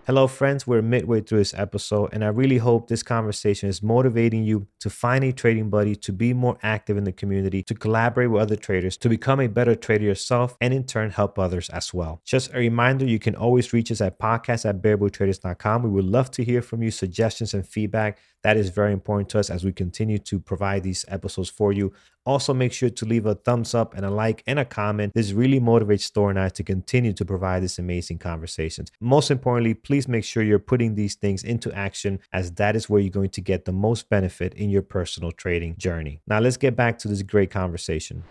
Hello, 0.06 0.26
friends. 0.26 0.66
We're 0.66 0.80
midway 0.80 1.20
through 1.20 1.38
this 1.38 1.52
episode, 1.52 2.08
and 2.12 2.24
I 2.24 2.28
really 2.28 2.56
hope 2.56 2.88
this 2.88 3.02
conversation 3.02 3.68
is 3.68 3.82
motivating 3.82 4.42
you 4.44 4.66
to 4.80 4.88
find 4.88 5.22
a 5.22 5.30
trading 5.30 5.68
buddy, 5.68 5.94
to 5.96 6.12
be 6.12 6.32
more 6.32 6.56
active 6.62 6.96
in 6.96 7.04
the 7.04 7.12
community, 7.12 7.62
to 7.64 7.74
collaborate 7.74 8.30
with 8.30 8.40
other 8.40 8.56
traders, 8.56 8.96
to 8.96 9.10
become 9.10 9.40
a 9.40 9.46
better 9.46 9.74
trader 9.74 10.04
yourself, 10.04 10.56
and 10.60 10.72
in 10.72 10.84
turn 10.84 11.10
help 11.10 11.38
others 11.38 11.68
as 11.68 11.92
well. 11.92 12.22
Just 12.24 12.52
a 12.54 12.58
reminder 12.58 13.04
you 13.04 13.18
can 13.18 13.36
always 13.36 13.74
reach 13.74 13.92
us 13.92 14.00
at 14.00 14.18
podcast 14.18 14.68
at 14.68 14.80
bearbulltraders.com. 14.80 15.82
We 15.82 15.90
would 15.90 16.06
love 16.06 16.30
to 16.32 16.44
hear 16.44 16.62
from 16.62 16.82
you, 16.82 16.90
suggestions, 16.90 17.52
and 17.52 17.64
feedback. 17.68 18.18
That 18.42 18.56
is 18.56 18.70
very 18.70 18.92
important 18.92 19.28
to 19.30 19.38
us 19.38 19.50
as 19.50 19.64
we 19.64 19.72
continue 19.72 20.18
to 20.18 20.40
provide 20.40 20.82
these 20.82 21.04
episodes 21.08 21.50
for 21.50 21.72
you. 21.72 21.92
Also, 22.26 22.52
make 22.54 22.72
sure 22.72 22.90
to 22.90 23.04
leave 23.06 23.26
a 23.26 23.34
thumbs 23.34 23.74
up 23.74 23.94
and 23.94 24.04
a 24.04 24.10
like 24.10 24.42
and 24.46 24.58
a 24.58 24.64
comment. 24.64 25.12
This 25.14 25.32
really 25.32 25.60
motivates 25.60 26.10
Thor 26.10 26.30
and 26.30 26.38
I 26.38 26.48
to 26.50 26.62
continue 26.62 27.12
to 27.14 27.24
provide 27.24 27.62
these 27.62 27.78
amazing 27.78 28.18
conversations. 28.18 28.90
Most 29.00 29.30
importantly, 29.30 29.74
please 29.74 30.06
make 30.06 30.24
sure 30.24 30.42
you're 30.42 30.58
putting 30.58 30.94
these 30.94 31.14
things 31.14 31.42
into 31.42 31.72
action 31.72 32.20
as 32.32 32.52
that 32.52 32.76
is 32.76 32.88
where 32.88 33.00
you're 33.00 33.10
going 33.10 33.30
to 33.30 33.40
get 33.40 33.64
the 33.64 33.72
most 33.72 34.08
benefit 34.08 34.54
in 34.54 34.70
your 34.70 34.82
personal 34.82 35.32
trading 35.32 35.76
journey. 35.76 36.20
Now, 36.26 36.40
let's 36.40 36.56
get 36.56 36.76
back 36.76 36.98
to 37.00 37.08
this 37.08 37.22
great 37.22 37.50
conversation. 37.50 38.22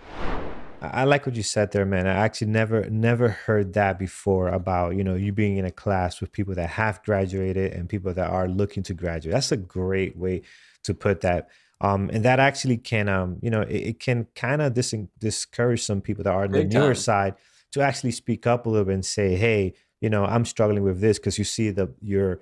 I 0.81 1.03
like 1.03 1.25
what 1.25 1.35
you 1.35 1.43
said 1.43 1.71
there, 1.71 1.85
man. 1.85 2.07
I 2.07 2.11
actually 2.11 2.47
never 2.47 2.89
never 2.89 3.29
heard 3.29 3.73
that 3.73 3.99
before 3.99 4.47
about, 4.47 4.95
you 4.95 5.03
know, 5.03 5.15
you 5.15 5.33
being 5.33 5.57
in 5.57 5.65
a 5.65 5.71
class 5.71 6.21
with 6.21 6.31
people 6.31 6.55
that 6.55 6.69
have 6.71 7.03
graduated 7.03 7.73
and 7.73 7.89
people 7.89 8.13
that 8.13 8.29
are 8.29 8.47
looking 8.47 8.83
to 8.83 8.93
graduate. 8.93 9.33
That's 9.33 9.51
a 9.51 9.57
great 9.57 10.15
way 10.15 10.43
to 10.83 10.93
put 10.93 11.21
that. 11.21 11.49
Um, 11.81 12.09
and 12.13 12.23
that 12.23 12.39
actually 12.39 12.77
can, 12.77 13.09
um, 13.09 13.39
you 13.41 13.49
know, 13.49 13.61
it, 13.61 13.75
it 13.75 13.99
can 13.99 14.27
kind 14.35 14.61
of 14.61 14.73
dis- 14.73 14.95
discourage 15.19 15.83
some 15.83 16.01
people 16.01 16.23
that 16.23 16.33
are 16.33 16.43
on 16.43 16.51
the 16.51 16.63
newer 16.63 16.93
time. 16.93 16.95
side 16.95 17.35
to 17.71 17.81
actually 17.81 18.11
speak 18.11 18.47
up 18.47 18.65
a 18.65 18.69
little 18.69 18.85
bit 18.85 18.93
and 18.93 19.05
say, 19.05 19.35
hey, 19.35 19.73
you 20.01 20.09
know, 20.09 20.25
I'm 20.25 20.45
struggling 20.45 20.83
with 20.83 21.01
this 21.01 21.19
because 21.19 21.37
you 21.37 21.43
see 21.43 21.71
the 21.71 21.93
your 22.01 22.39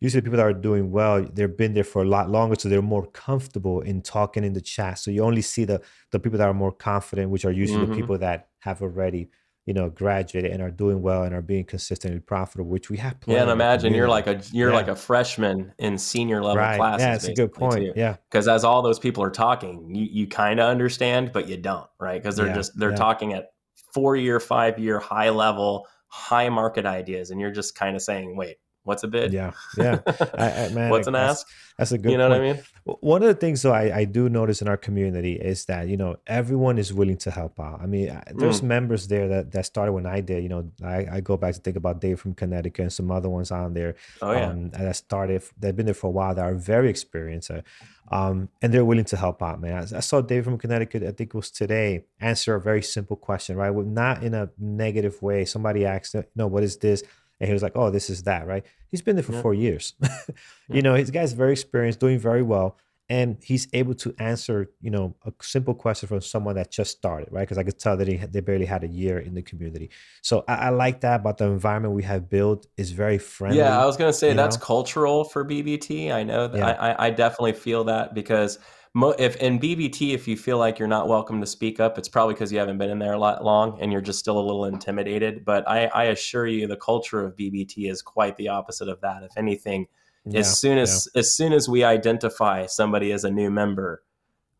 usually 0.00 0.22
people 0.22 0.38
that 0.38 0.46
are 0.46 0.52
doing 0.52 0.90
well, 0.90 1.22
they've 1.22 1.56
been 1.56 1.74
there 1.74 1.84
for 1.84 2.02
a 2.02 2.08
lot 2.08 2.30
longer, 2.30 2.56
so 2.58 2.68
they're 2.68 2.82
more 2.82 3.06
comfortable 3.06 3.80
in 3.82 4.02
talking 4.02 4.44
in 4.44 4.54
the 4.54 4.60
chat. 4.60 4.98
So 4.98 5.10
you 5.10 5.22
only 5.22 5.42
see 5.42 5.64
the 5.64 5.80
the 6.10 6.18
people 6.18 6.38
that 6.38 6.48
are 6.48 6.54
more 6.54 6.72
confident, 6.72 7.30
which 7.30 7.44
are 7.44 7.52
usually 7.52 7.82
mm-hmm. 7.82 7.92
the 7.92 7.96
people 7.96 8.18
that 8.18 8.48
have 8.60 8.82
already 8.82 9.30
you 9.66 9.74
know 9.74 9.90
graduated 9.90 10.50
and 10.50 10.62
are 10.62 10.70
doing 10.70 11.02
well 11.02 11.22
and 11.22 11.34
are 11.34 11.42
being 11.42 11.64
consistently 11.64 12.18
profitable 12.18 12.68
which 12.68 12.88
we 12.88 12.96
have 12.96 13.14
yeah 13.26 13.42
and 13.42 13.50
imagine 13.50 13.92
you're 13.92 14.08
like 14.08 14.26
a 14.26 14.40
you're 14.52 14.70
yeah. 14.70 14.76
like 14.76 14.88
a 14.88 14.96
freshman 14.96 15.72
in 15.78 15.98
senior 15.98 16.42
level 16.42 16.56
right. 16.56 16.76
classes 16.76 17.04
yeah 17.04 17.12
that's 17.12 17.28
a 17.28 17.34
good 17.34 17.52
point 17.52 17.74
too. 17.74 17.92
yeah 17.94 18.16
because 18.30 18.48
as 18.48 18.64
all 18.64 18.80
those 18.80 18.98
people 18.98 19.22
are 19.22 19.30
talking 19.30 19.94
you, 19.94 20.08
you 20.10 20.26
kind 20.26 20.60
of 20.60 20.66
understand 20.68 21.30
but 21.32 21.46
you 21.46 21.56
don't 21.56 21.88
right 22.00 22.22
because 22.22 22.36
they're 22.36 22.46
yeah. 22.46 22.54
just 22.54 22.76
they're 22.78 22.90
yeah. 22.90 22.96
talking 22.96 23.32
at 23.34 23.52
four 23.92 24.16
year 24.16 24.40
five 24.40 24.78
year 24.78 24.98
high 24.98 25.30
level 25.30 25.86
high 26.08 26.48
market 26.48 26.86
ideas 26.86 27.30
and 27.30 27.40
you're 27.40 27.52
just 27.52 27.74
kind 27.74 27.94
of 27.94 28.02
saying 28.02 28.36
wait 28.36 28.56
What's 28.90 29.04
a 29.04 29.06
bid? 29.06 29.32
Yeah, 29.32 29.52
yeah. 29.78 30.00
I, 30.36 30.64
I, 30.64 30.68
man, 30.70 30.90
What's 30.90 31.06
an 31.06 31.14
ask? 31.14 31.46
That's 31.78 31.92
a 31.92 31.98
good. 31.98 32.10
You 32.10 32.18
know 32.18 32.28
point. 32.28 32.42
what 32.42 32.50
I 32.50 32.52
mean? 32.54 32.98
One 32.98 33.22
of 33.22 33.28
the 33.28 33.36
things, 33.36 33.62
though, 33.62 33.72
I, 33.72 33.98
I 33.98 34.04
do 34.04 34.28
notice 34.28 34.62
in 34.62 34.66
our 34.66 34.76
community 34.76 35.34
is 35.34 35.66
that 35.66 35.86
you 35.86 35.96
know 35.96 36.16
everyone 36.26 36.76
is 36.76 36.92
willing 36.92 37.18
to 37.18 37.30
help 37.30 37.60
out. 37.60 37.80
I 37.80 37.86
mean, 37.86 38.20
there's 38.34 38.62
mm. 38.62 38.64
members 38.64 39.06
there 39.06 39.28
that 39.28 39.52
that 39.52 39.64
started 39.64 39.92
when 39.92 40.06
I 40.06 40.22
did. 40.22 40.42
You 40.42 40.48
know, 40.48 40.72
I, 40.82 41.06
I 41.08 41.20
go 41.20 41.36
back 41.36 41.54
to 41.54 41.60
think 41.60 41.76
about 41.76 42.00
Dave 42.00 42.18
from 42.18 42.34
Connecticut 42.34 42.82
and 42.82 42.92
some 42.92 43.12
other 43.12 43.28
ones 43.28 43.52
on 43.52 43.74
there. 43.74 43.94
Oh 44.20 44.32
yeah. 44.32 44.48
Um, 44.48 44.70
that 44.70 44.96
started. 44.96 45.44
They've 45.56 45.76
been 45.76 45.86
there 45.86 45.94
for 45.94 46.08
a 46.08 46.10
while. 46.10 46.34
That 46.34 46.46
are 46.46 46.54
very 46.56 46.90
experienced. 46.90 47.52
Uh, 47.52 47.62
um, 48.10 48.48
and 48.60 48.74
they're 48.74 48.84
willing 48.84 49.04
to 49.04 49.16
help 49.16 49.40
out, 49.40 49.60
man. 49.60 49.74
I, 49.74 49.98
I, 49.98 50.00
saw 50.00 50.20
Dave 50.20 50.42
from 50.44 50.58
Connecticut. 50.58 51.04
I 51.04 51.12
think 51.12 51.30
it 51.30 51.34
was 51.34 51.48
today. 51.48 52.06
Answer 52.18 52.56
a 52.56 52.60
very 52.60 52.82
simple 52.82 53.16
question, 53.16 53.56
right? 53.56 53.72
Not 53.72 54.24
in 54.24 54.34
a 54.34 54.50
negative 54.58 55.22
way. 55.22 55.44
Somebody 55.44 55.86
asked, 55.86 56.16
"No, 56.34 56.48
what 56.48 56.64
is 56.64 56.76
this?" 56.78 57.04
And 57.40 57.48
he 57.48 57.52
was 57.52 57.62
like, 57.62 57.72
"Oh, 57.74 57.90
this 57.90 58.10
is 58.10 58.24
that, 58.24 58.46
right?" 58.46 58.64
He's 58.90 59.02
been 59.02 59.16
there 59.16 59.22
for 59.22 59.32
yeah. 59.32 59.42
four 59.42 59.54
years. 59.54 59.94
you 60.68 60.82
know, 60.82 60.94
his 60.94 61.10
guy's 61.10 61.32
very 61.32 61.52
experienced, 61.52 62.00
doing 62.00 62.18
very 62.18 62.42
well, 62.42 62.76
and 63.10 63.38
he's 63.42 63.66
able 63.72 63.94
to 63.94 64.14
answer, 64.20 64.70
you 64.80 64.90
know, 64.90 65.16
a 65.26 65.32
simple 65.42 65.74
question 65.74 66.08
from 66.08 66.20
someone 66.20 66.54
that 66.54 66.70
just 66.70 66.96
started, 66.96 67.28
right? 67.32 67.42
Because 67.42 67.58
I 67.58 67.64
could 67.64 67.78
tell 67.78 67.96
that 67.96 68.06
he 68.06 68.16
they 68.16 68.40
barely 68.40 68.66
had 68.66 68.84
a 68.84 68.88
year 68.88 69.18
in 69.18 69.34
the 69.34 69.42
community. 69.42 69.90
So 70.22 70.44
I, 70.46 70.54
I, 70.54 70.68
like 70.68 71.00
that 71.00 71.20
about 71.20 71.38
the 71.38 71.46
environment 71.46 71.94
we 71.94 72.04
have 72.04 72.30
built 72.30 72.68
is 72.76 72.92
very 72.92 73.18
friendly. 73.18 73.58
Yeah, 73.58 73.82
I 73.82 73.84
was 73.84 73.96
gonna 73.96 74.12
say 74.12 74.32
that's 74.32 74.56
know? 74.56 74.64
cultural 74.64 75.24
for 75.24 75.44
BBT. 75.44 76.12
I 76.12 76.22
know 76.22 76.46
that 76.46 76.58
yeah. 76.58 76.68
I, 76.68 77.06
I 77.06 77.10
definitely 77.10 77.54
feel 77.54 77.82
that 77.84 78.14
because 78.14 78.60
if 78.94 79.36
in 79.36 79.60
BBT, 79.60 80.14
if 80.14 80.26
you 80.26 80.36
feel 80.36 80.58
like 80.58 80.78
you're 80.78 80.88
not 80.88 81.08
welcome 81.08 81.40
to 81.40 81.46
speak 81.46 81.78
up, 81.78 81.96
it's 81.96 82.08
probably 82.08 82.34
because 82.34 82.52
you 82.52 82.58
haven't 82.58 82.78
been 82.78 82.90
in 82.90 82.98
there 82.98 83.12
a 83.12 83.18
lot 83.18 83.44
long 83.44 83.80
and 83.80 83.92
you're 83.92 84.00
just 84.00 84.18
still 84.18 84.38
a 84.38 84.42
little 84.42 84.64
intimidated. 84.64 85.44
But 85.44 85.68
I, 85.68 85.86
I 85.86 86.04
assure 86.04 86.46
you, 86.46 86.66
the 86.66 86.76
culture 86.76 87.24
of 87.24 87.36
BBT 87.36 87.90
is 87.90 88.02
quite 88.02 88.36
the 88.36 88.48
opposite 88.48 88.88
of 88.88 89.00
that. 89.02 89.22
If 89.22 89.36
anything, 89.36 89.86
yeah, 90.24 90.40
as 90.40 90.58
soon 90.58 90.78
as 90.78 91.08
yeah. 91.14 91.20
as 91.20 91.34
soon 91.34 91.52
as 91.52 91.68
we 91.68 91.84
identify 91.84 92.66
somebody 92.66 93.12
as 93.12 93.24
a 93.24 93.30
new 93.30 93.50
member, 93.50 94.02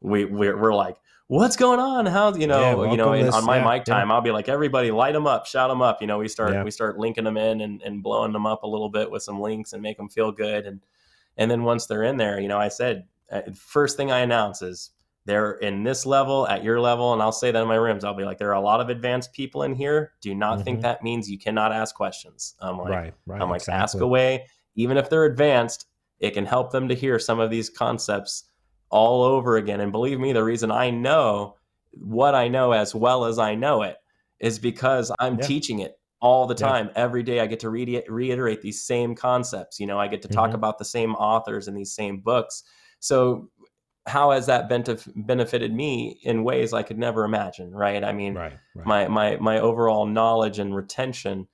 we 0.00 0.24
we're, 0.24 0.56
we're 0.56 0.74
like, 0.74 0.96
what's 1.26 1.56
going 1.56 1.80
on? 1.80 2.06
How 2.06 2.32
you 2.34 2.46
know 2.46 2.84
yeah, 2.84 2.90
you 2.92 2.96
know 2.96 3.12
in, 3.12 3.28
on 3.30 3.44
my 3.44 3.58
mic 3.62 3.84
time, 3.84 4.12
I'll 4.12 4.20
be 4.20 4.30
like, 4.30 4.48
everybody 4.48 4.92
light 4.92 5.12
them 5.12 5.26
up, 5.26 5.46
shout 5.46 5.70
them 5.70 5.82
up. 5.82 6.00
You 6.00 6.06
know, 6.06 6.18
we 6.18 6.28
start 6.28 6.64
we 6.64 6.70
start 6.70 6.98
linking 6.98 7.24
them 7.24 7.36
in 7.36 7.60
and, 7.60 7.82
and 7.82 8.00
blowing 8.00 8.32
them 8.32 8.46
up 8.46 8.62
a 8.62 8.68
little 8.68 8.90
bit 8.90 9.10
with 9.10 9.24
some 9.24 9.40
links 9.40 9.72
and 9.72 9.82
make 9.82 9.96
them 9.96 10.08
feel 10.08 10.30
good 10.30 10.66
and 10.66 10.80
and 11.36 11.50
then 11.50 11.62
once 11.62 11.86
they're 11.86 12.02
in 12.02 12.16
there, 12.16 12.38
you 12.40 12.48
know, 12.48 12.58
I 12.58 12.68
said 12.68 13.06
uh, 13.30 13.42
first 13.54 13.96
thing 13.96 14.10
I 14.10 14.20
announce 14.20 14.62
is 14.62 14.90
they're 15.26 15.52
in 15.52 15.84
this 15.84 16.06
level 16.06 16.48
at 16.48 16.64
your 16.64 16.80
level 16.80 17.12
and 17.12 17.22
i'll 17.22 17.32
say 17.32 17.50
that 17.50 17.62
in 17.62 17.68
my 17.68 17.76
rooms 17.76 18.04
i'll 18.04 18.14
be 18.14 18.24
like 18.24 18.38
there 18.38 18.50
are 18.50 18.54
a 18.54 18.60
lot 18.60 18.80
of 18.80 18.88
advanced 18.88 19.32
people 19.32 19.62
in 19.62 19.74
here 19.74 20.12
do 20.20 20.34
not 20.34 20.56
mm-hmm. 20.56 20.64
think 20.64 20.80
that 20.80 21.02
means 21.02 21.30
you 21.30 21.38
cannot 21.38 21.72
ask 21.72 21.94
questions 21.94 22.54
i'm 22.60 22.78
like 22.78 22.90
right, 22.90 23.14
right, 23.26 23.40
i'm 23.40 23.50
like 23.50 23.60
exactly. 23.60 23.82
ask 23.82 24.00
away 24.00 24.46
even 24.74 24.96
if 24.96 25.10
they're 25.10 25.24
advanced 25.24 25.86
it 26.20 26.32
can 26.32 26.46
help 26.46 26.70
them 26.72 26.88
to 26.88 26.94
hear 26.94 27.18
some 27.18 27.40
of 27.40 27.50
these 27.50 27.70
concepts 27.70 28.44
all 28.90 29.22
over 29.22 29.56
again 29.56 29.80
and 29.80 29.92
believe 29.92 30.18
me 30.18 30.32
the 30.32 30.42
reason 30.42 30.70
i 30.70 30.90
know 30.90 31.54
what 31.92 32.34
i 32.34 32.48
know 32.48 32.72
as 32.72 32.94
well 32.94 33.24
as 33.24 33.38
i 33.38 33.54
know 33.54 33.82
it 33.82 33.96
is 34.40 34.58
because 34.58 35.12
i'm 35.20 35.38
yeah. 35.38 35.46
teaching 35.46 35.80
it 35.80 35.92
all 36.22 36.46
the 36.46 36.54
time 36.54 36.86
yeah. 36.86 37.02
every 37.02 37.22
day 37.22 37.40
i 37.40 37.46
get 37.46 37.60
to 37.60 37.70
re- 37.70 38.02
reiterate 38.08 38.62
these 38.62 38.82
same 38.82 39.14
concepts 39.14 39.78
you 39.78 39.86
know 39.86 39.98
i 39.98 40.08
get 40.08 40.22
to 40.22 40.28
talk 40.28 40.48
mm-hmm. 40.48 40.56
about 40.56 40.78
the 40.78 40.84
same 40.84 41.14
authors 41.14 41.68
and 41.68 41.76
these 41.76 41.94
same 41.94 42.20
books 42.20 42.62
so 43.00 43.50
how 44.06 44.30
has 44.30 44.46
that 44.46 44.68
benefited 44.68 45.74
me 45.74 46.18
in 46.22 46.42
ways 46.42 46.72
I 46.72 46.82
could 46.82 46.98
never 46.98 47.24
imagine? 47.24 47.72
Right. 47.72 48.02
I 48.02 48.12
mean, 48.12 48.34
right, 48.34 48.56
right. 48.74 48.86
my, 48.86 49.08
my, 49.08 49.36
my 49.36 49.60
overall 49.60 50.06
knowledge 50.06 50.58
and 50.58 50.74
retention, 50.74 51.48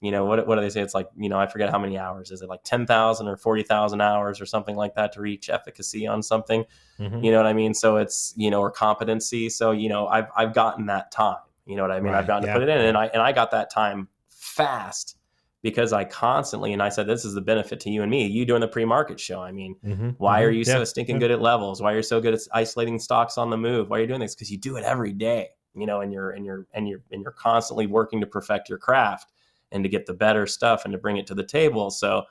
you 0.00 0.10
know, 0.10 0.24
what, 0.24 0.46
what 0.46 0.56
do 0.56 0.62
they 0.62 0.68
say? 0.68 0.80
It's 0.80 0.94
like, 0.94 1.08
you 1.16 1.28
know, 1.28 1.38
I 1.38 1.46
forget 1.46 1.70
how 1.70 1.78
many 1.78 1.98
hours 1.98 2.30
is 2.30 2.42
it 2.42 2.48
like 2.48 2.64
10,000 2.64 3.28
or 3.28 3.36
40,000 3.36 4.00
hours 4.00 4.40
or 4.40 4.46
something 4.46 4.74
like 4.74 4.94
that 4.96 5.12
to 5.12 5.20
reach 5.20 5.48
efficacy 5.48 6.06
on 6.06 6.22
something, 6.22 6.64
mm-hmm. 6.98 7.24
you 7.24 7.30
know 7.30 7.36
what 7.36 7.46
I 7.46 7.52
mean? 7.52 7.72
So 7.72 7.96
it's, 7.96 8.34
you 8.36 8.50
know, 8.50 8.60
or 8.60 8.70
competency. 8.70 9.48
So, 9.48 9.70
you 9.70 9.88
know, 9.88 10.08
I've, 10.08 10.26
I've 10.36 10.54
gotten 10.54 10.86
that 10.86 11.12
time, 11.12 11.38
you 11.66 11.76
know 11.76 11.82
what 11.82 11.92
I 11.92 12.00
mean? 12.00 12.12
Right, 12.12 12.18
I've 12.18 12.26
gotten 12.26 12.46
yeah. 12.46 12.54
to 12.54 12.60
put 12.60 12.68
it 12.68 12.72
in 12.72 12.84
and 12.84 12.98
I, 12.98 13.06
and 13.06 13.22
I 13.22 13.32
got 13.32 13.52
that 13.52 13.70
time 13.70 14.08
fast 14.28 15.16
because 15.62 15.92
I 15.92 16.04
constantly, 16.04 16.72
and 16.72 16.82
I 16.82 16.88
said, 16.88 17.06
this 17.06 17.24
is 17.24 17.34
the 17.34 17.40
benefit 17.40 17.78
to 17.80 17.90
you 17.90 18.02
and 18.02 18.10
me, 18.10 18.26
you 18.26 18.44
doing 18.44 18.60
the 18.60 18.68
pre 18.68 18.84
market 18.84 19.18
show. 19.20 19.40
I 19.40 19.52
mean, 19.52 19.76
mm-hmm, 19.84 20.10
why 20.18 20.40
mm-hmm, 20.40 20.48
are 20.48 20.50
you 20.50 20.64
so 20.64 20.84
stinking 20.84 21.20
good 21.20 21.30
at 21.30 21.40
levels? 21.40 21.80
Why 21.80 21.92
are 21.92 21.96
you 21.96 22.02
so 22.02 22.20
good 22.20 22.34
at 22.34 22.40
isolating 22.52 22.98
stocks 22.98 23.38
on 23.38 23.48
the 23.48 23.56
move? 23.56 23.88
Why 23.88 23.98
are 23.98 24.00
you 24.00 24.06
doing 24.08 24.20
this? 24.20 24.34
Because 24.34 24.50
you 24.50 24.58
do 24.58 24.76
it 24.76 24.84
every 24.84 25.12
day, 25.12 25.50
you 25.74 25.86
know, 25.86 26.00
and 26.00 26.12
you're, 26.12 26.30
and 26.30 26.44
you're, 26.44 26.66
and 26.74 26.88
you're, 26.88 27.00
and 27.12 27.22
you're 27.22 27.32
constantly 27.32 27.86
working 27.86 28.20
to 28.20 28.26
perfect 28.26 28.68
your 28.68 28.78
craft 28.78 29.32
and 29.70 29.84
to 29.84 29.88
get 29.88 30.06
the 30.06 30.14
better 30.14 30.46
stuff 30.46 30.84
and 30.84 30.92
to 30.92 30.98
bring 30.98 31.16
it 31.16 31.26
to 31.28 31.34
the 31.34 31.44
table. 31.44 31.90
So, 31.90 32.24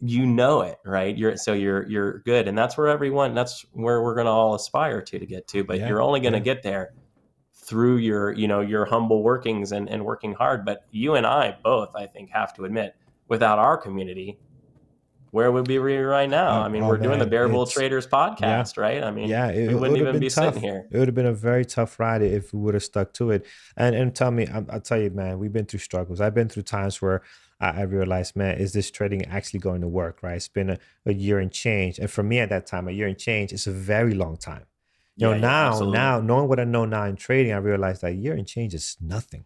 you 0.00 0.26
know 0.26 0.60
it, 0.62 0.78
right? 0.84 1.16
You're 1.16 1.36
so 1.36 1.54
you're 1.54 1.88
you're 1.88 2.18
good, 2.20 2.48
and 2.48 2.58
that's 2.58 2.76
where 2.76 2.88
everyone. 2.88 3.32
That's 3.32 3.64
where 3.72 4.02
we're 4.02 4.16
going 4.16 4.26
to 4.26 4.32
all 4.32 4.54
aspire 4.54 5.00
to 5.00 5.18
to 5.18 5.24
get 5.24 5.46
to. 5.48 5.64
But 5.64 5.78
yeah, 5.78 5.88
you're 5.88 6.02
only 6.02 6.20
going 6.20 6.32
to 6.32 6.40
yeah. 6.40 6.44
get 6.44 6.62
there 6.62 6.92
through 7.64 7.96
your 7.96 8.32
you 8.32 8.46
know 8.46 8.60
your 8.60 8.84
humble 8.84 9.22
workings 9.22 9.72
and, 9.72 9.88
and 9.88 10.04
working 10.04 10.34
hard 10.34 10.64
but 10.64 10.84
you 10.90 11.14
and 11.14 11.26
i 11.26 11.56
both 11.62 11.94
i 11.96 12.06
think 12.06 12.30
have 12.30 12.54
to 12.54 12.64
admit 12.64 12.94
without 13.28 13.58
our 13.58 13.76
community 13.76 14.38
where 15.34 15.50
would 15.50 15.66
we 15.66 15.78
be 15.78 15.98
right 15.98 16.30
now? 16.30 16.60
Oh, 16.60 16.62
I 16.62 16.68
mean, 16.68 16.84
oh, 16.84 16.86
we're 16.86 16.96
man, 16.96 17.08
doing 17.08 17.18
the 17.18 17.26
Bear 17.26 17.48
Bull 17.48 17.66
Traders 17.66 18.06
podcast, 18.06 18.76
yeah, 18.76 18.82
right? 18.82 19.02
I 19.02 19.10
mean, 19.10 19.28
yeah, 19.28 19.48
it, 19.48 19.66
we 19.66 19.74
wouldn't 19.74 19.98
even 19.98 20.20
be 20.20 20.28
tough. 20.28 20.54
sitting 20.54 20.62
here. 20.62 20.86
It 20.92 20.96
would 20.96 21.08
have 21.08 21.14
been 21.16 21.26
a 21.26 21.32
very 21.32 21.64
tough 21.64 21.98
ride 21.98 22.22
if 22.22 22.54
we 22.54 22.60
would 22.60 22.74
have 22.74 22.84
stuck 22.84 23.12
to 23.14 23.32
it. 23.32 23.44
And 23.76 23.96
and 23.96 24.14
tell 24.14 24.30
me, 24.30 24.46
I, 24.46 24.60
will 24.60 24.80
tell 24.80 25.00
you, 25.00 25.10
man, 25.10 25.40
we've 25.40 25.52
been 25.52 25.66
through 25.66 25.80
struggles. 25.80 26.20
I've 26.20 26.34
been 26.34 26.48
through 26.48 26.62
times 26.62 27.02
where 27.02 27.22
I, 27.58 27.80
I 27.80 27.82
realized, 27.82 28.36
man, 28.36 28.58
is 28.58 28.74
this 28.74 28.92
trading 28.92 29.24
actually 29.24 29.58
going 29.58 29.80
to 29.80 29.88
work? 29.88 30.22
Right? 30.22 30.36
It's 30.36 30.46
been 30.46 30.70
a, 30.70 30.78
a 31.04 31.12
year 31.12 31.40
and 31.40 31.50
change, 31.50 31.98
and 31.98 32.08
for 32.08 32.22
me 32.22 32.38
at 32.38 32.48
that 32.50 32.66
time, 32.66 32.86
a 32.86 32.92
year 32.92 33.08
and 33.08 33.18
change 33.18 33.52
is 33.52 33.66
a 33.66 33.72
very 33.72 34.14
long 34.14 34.36
time. 34.36 34.66
You 35.16 35.26
know, 35.26 35.32
yeah, 35.34 35.40
now, 35.40 35.80
yeah, 35.80 35.90
now 35.90 36.20
knowing 36.20 36.48
what 36.48 36.58
I 36.58 36.64
know 36.64 36.84
now 36.84 37.04
in 37.04 37.16
trading, 37.16 37.52
I 37.52 37.58
realize 37.58 38.00
that 38.00 38.14
year 38.14 38.34
and 38.34 38.46
change 38.46 38.74
is 38.74 38.96
nothing. 39.00 39.44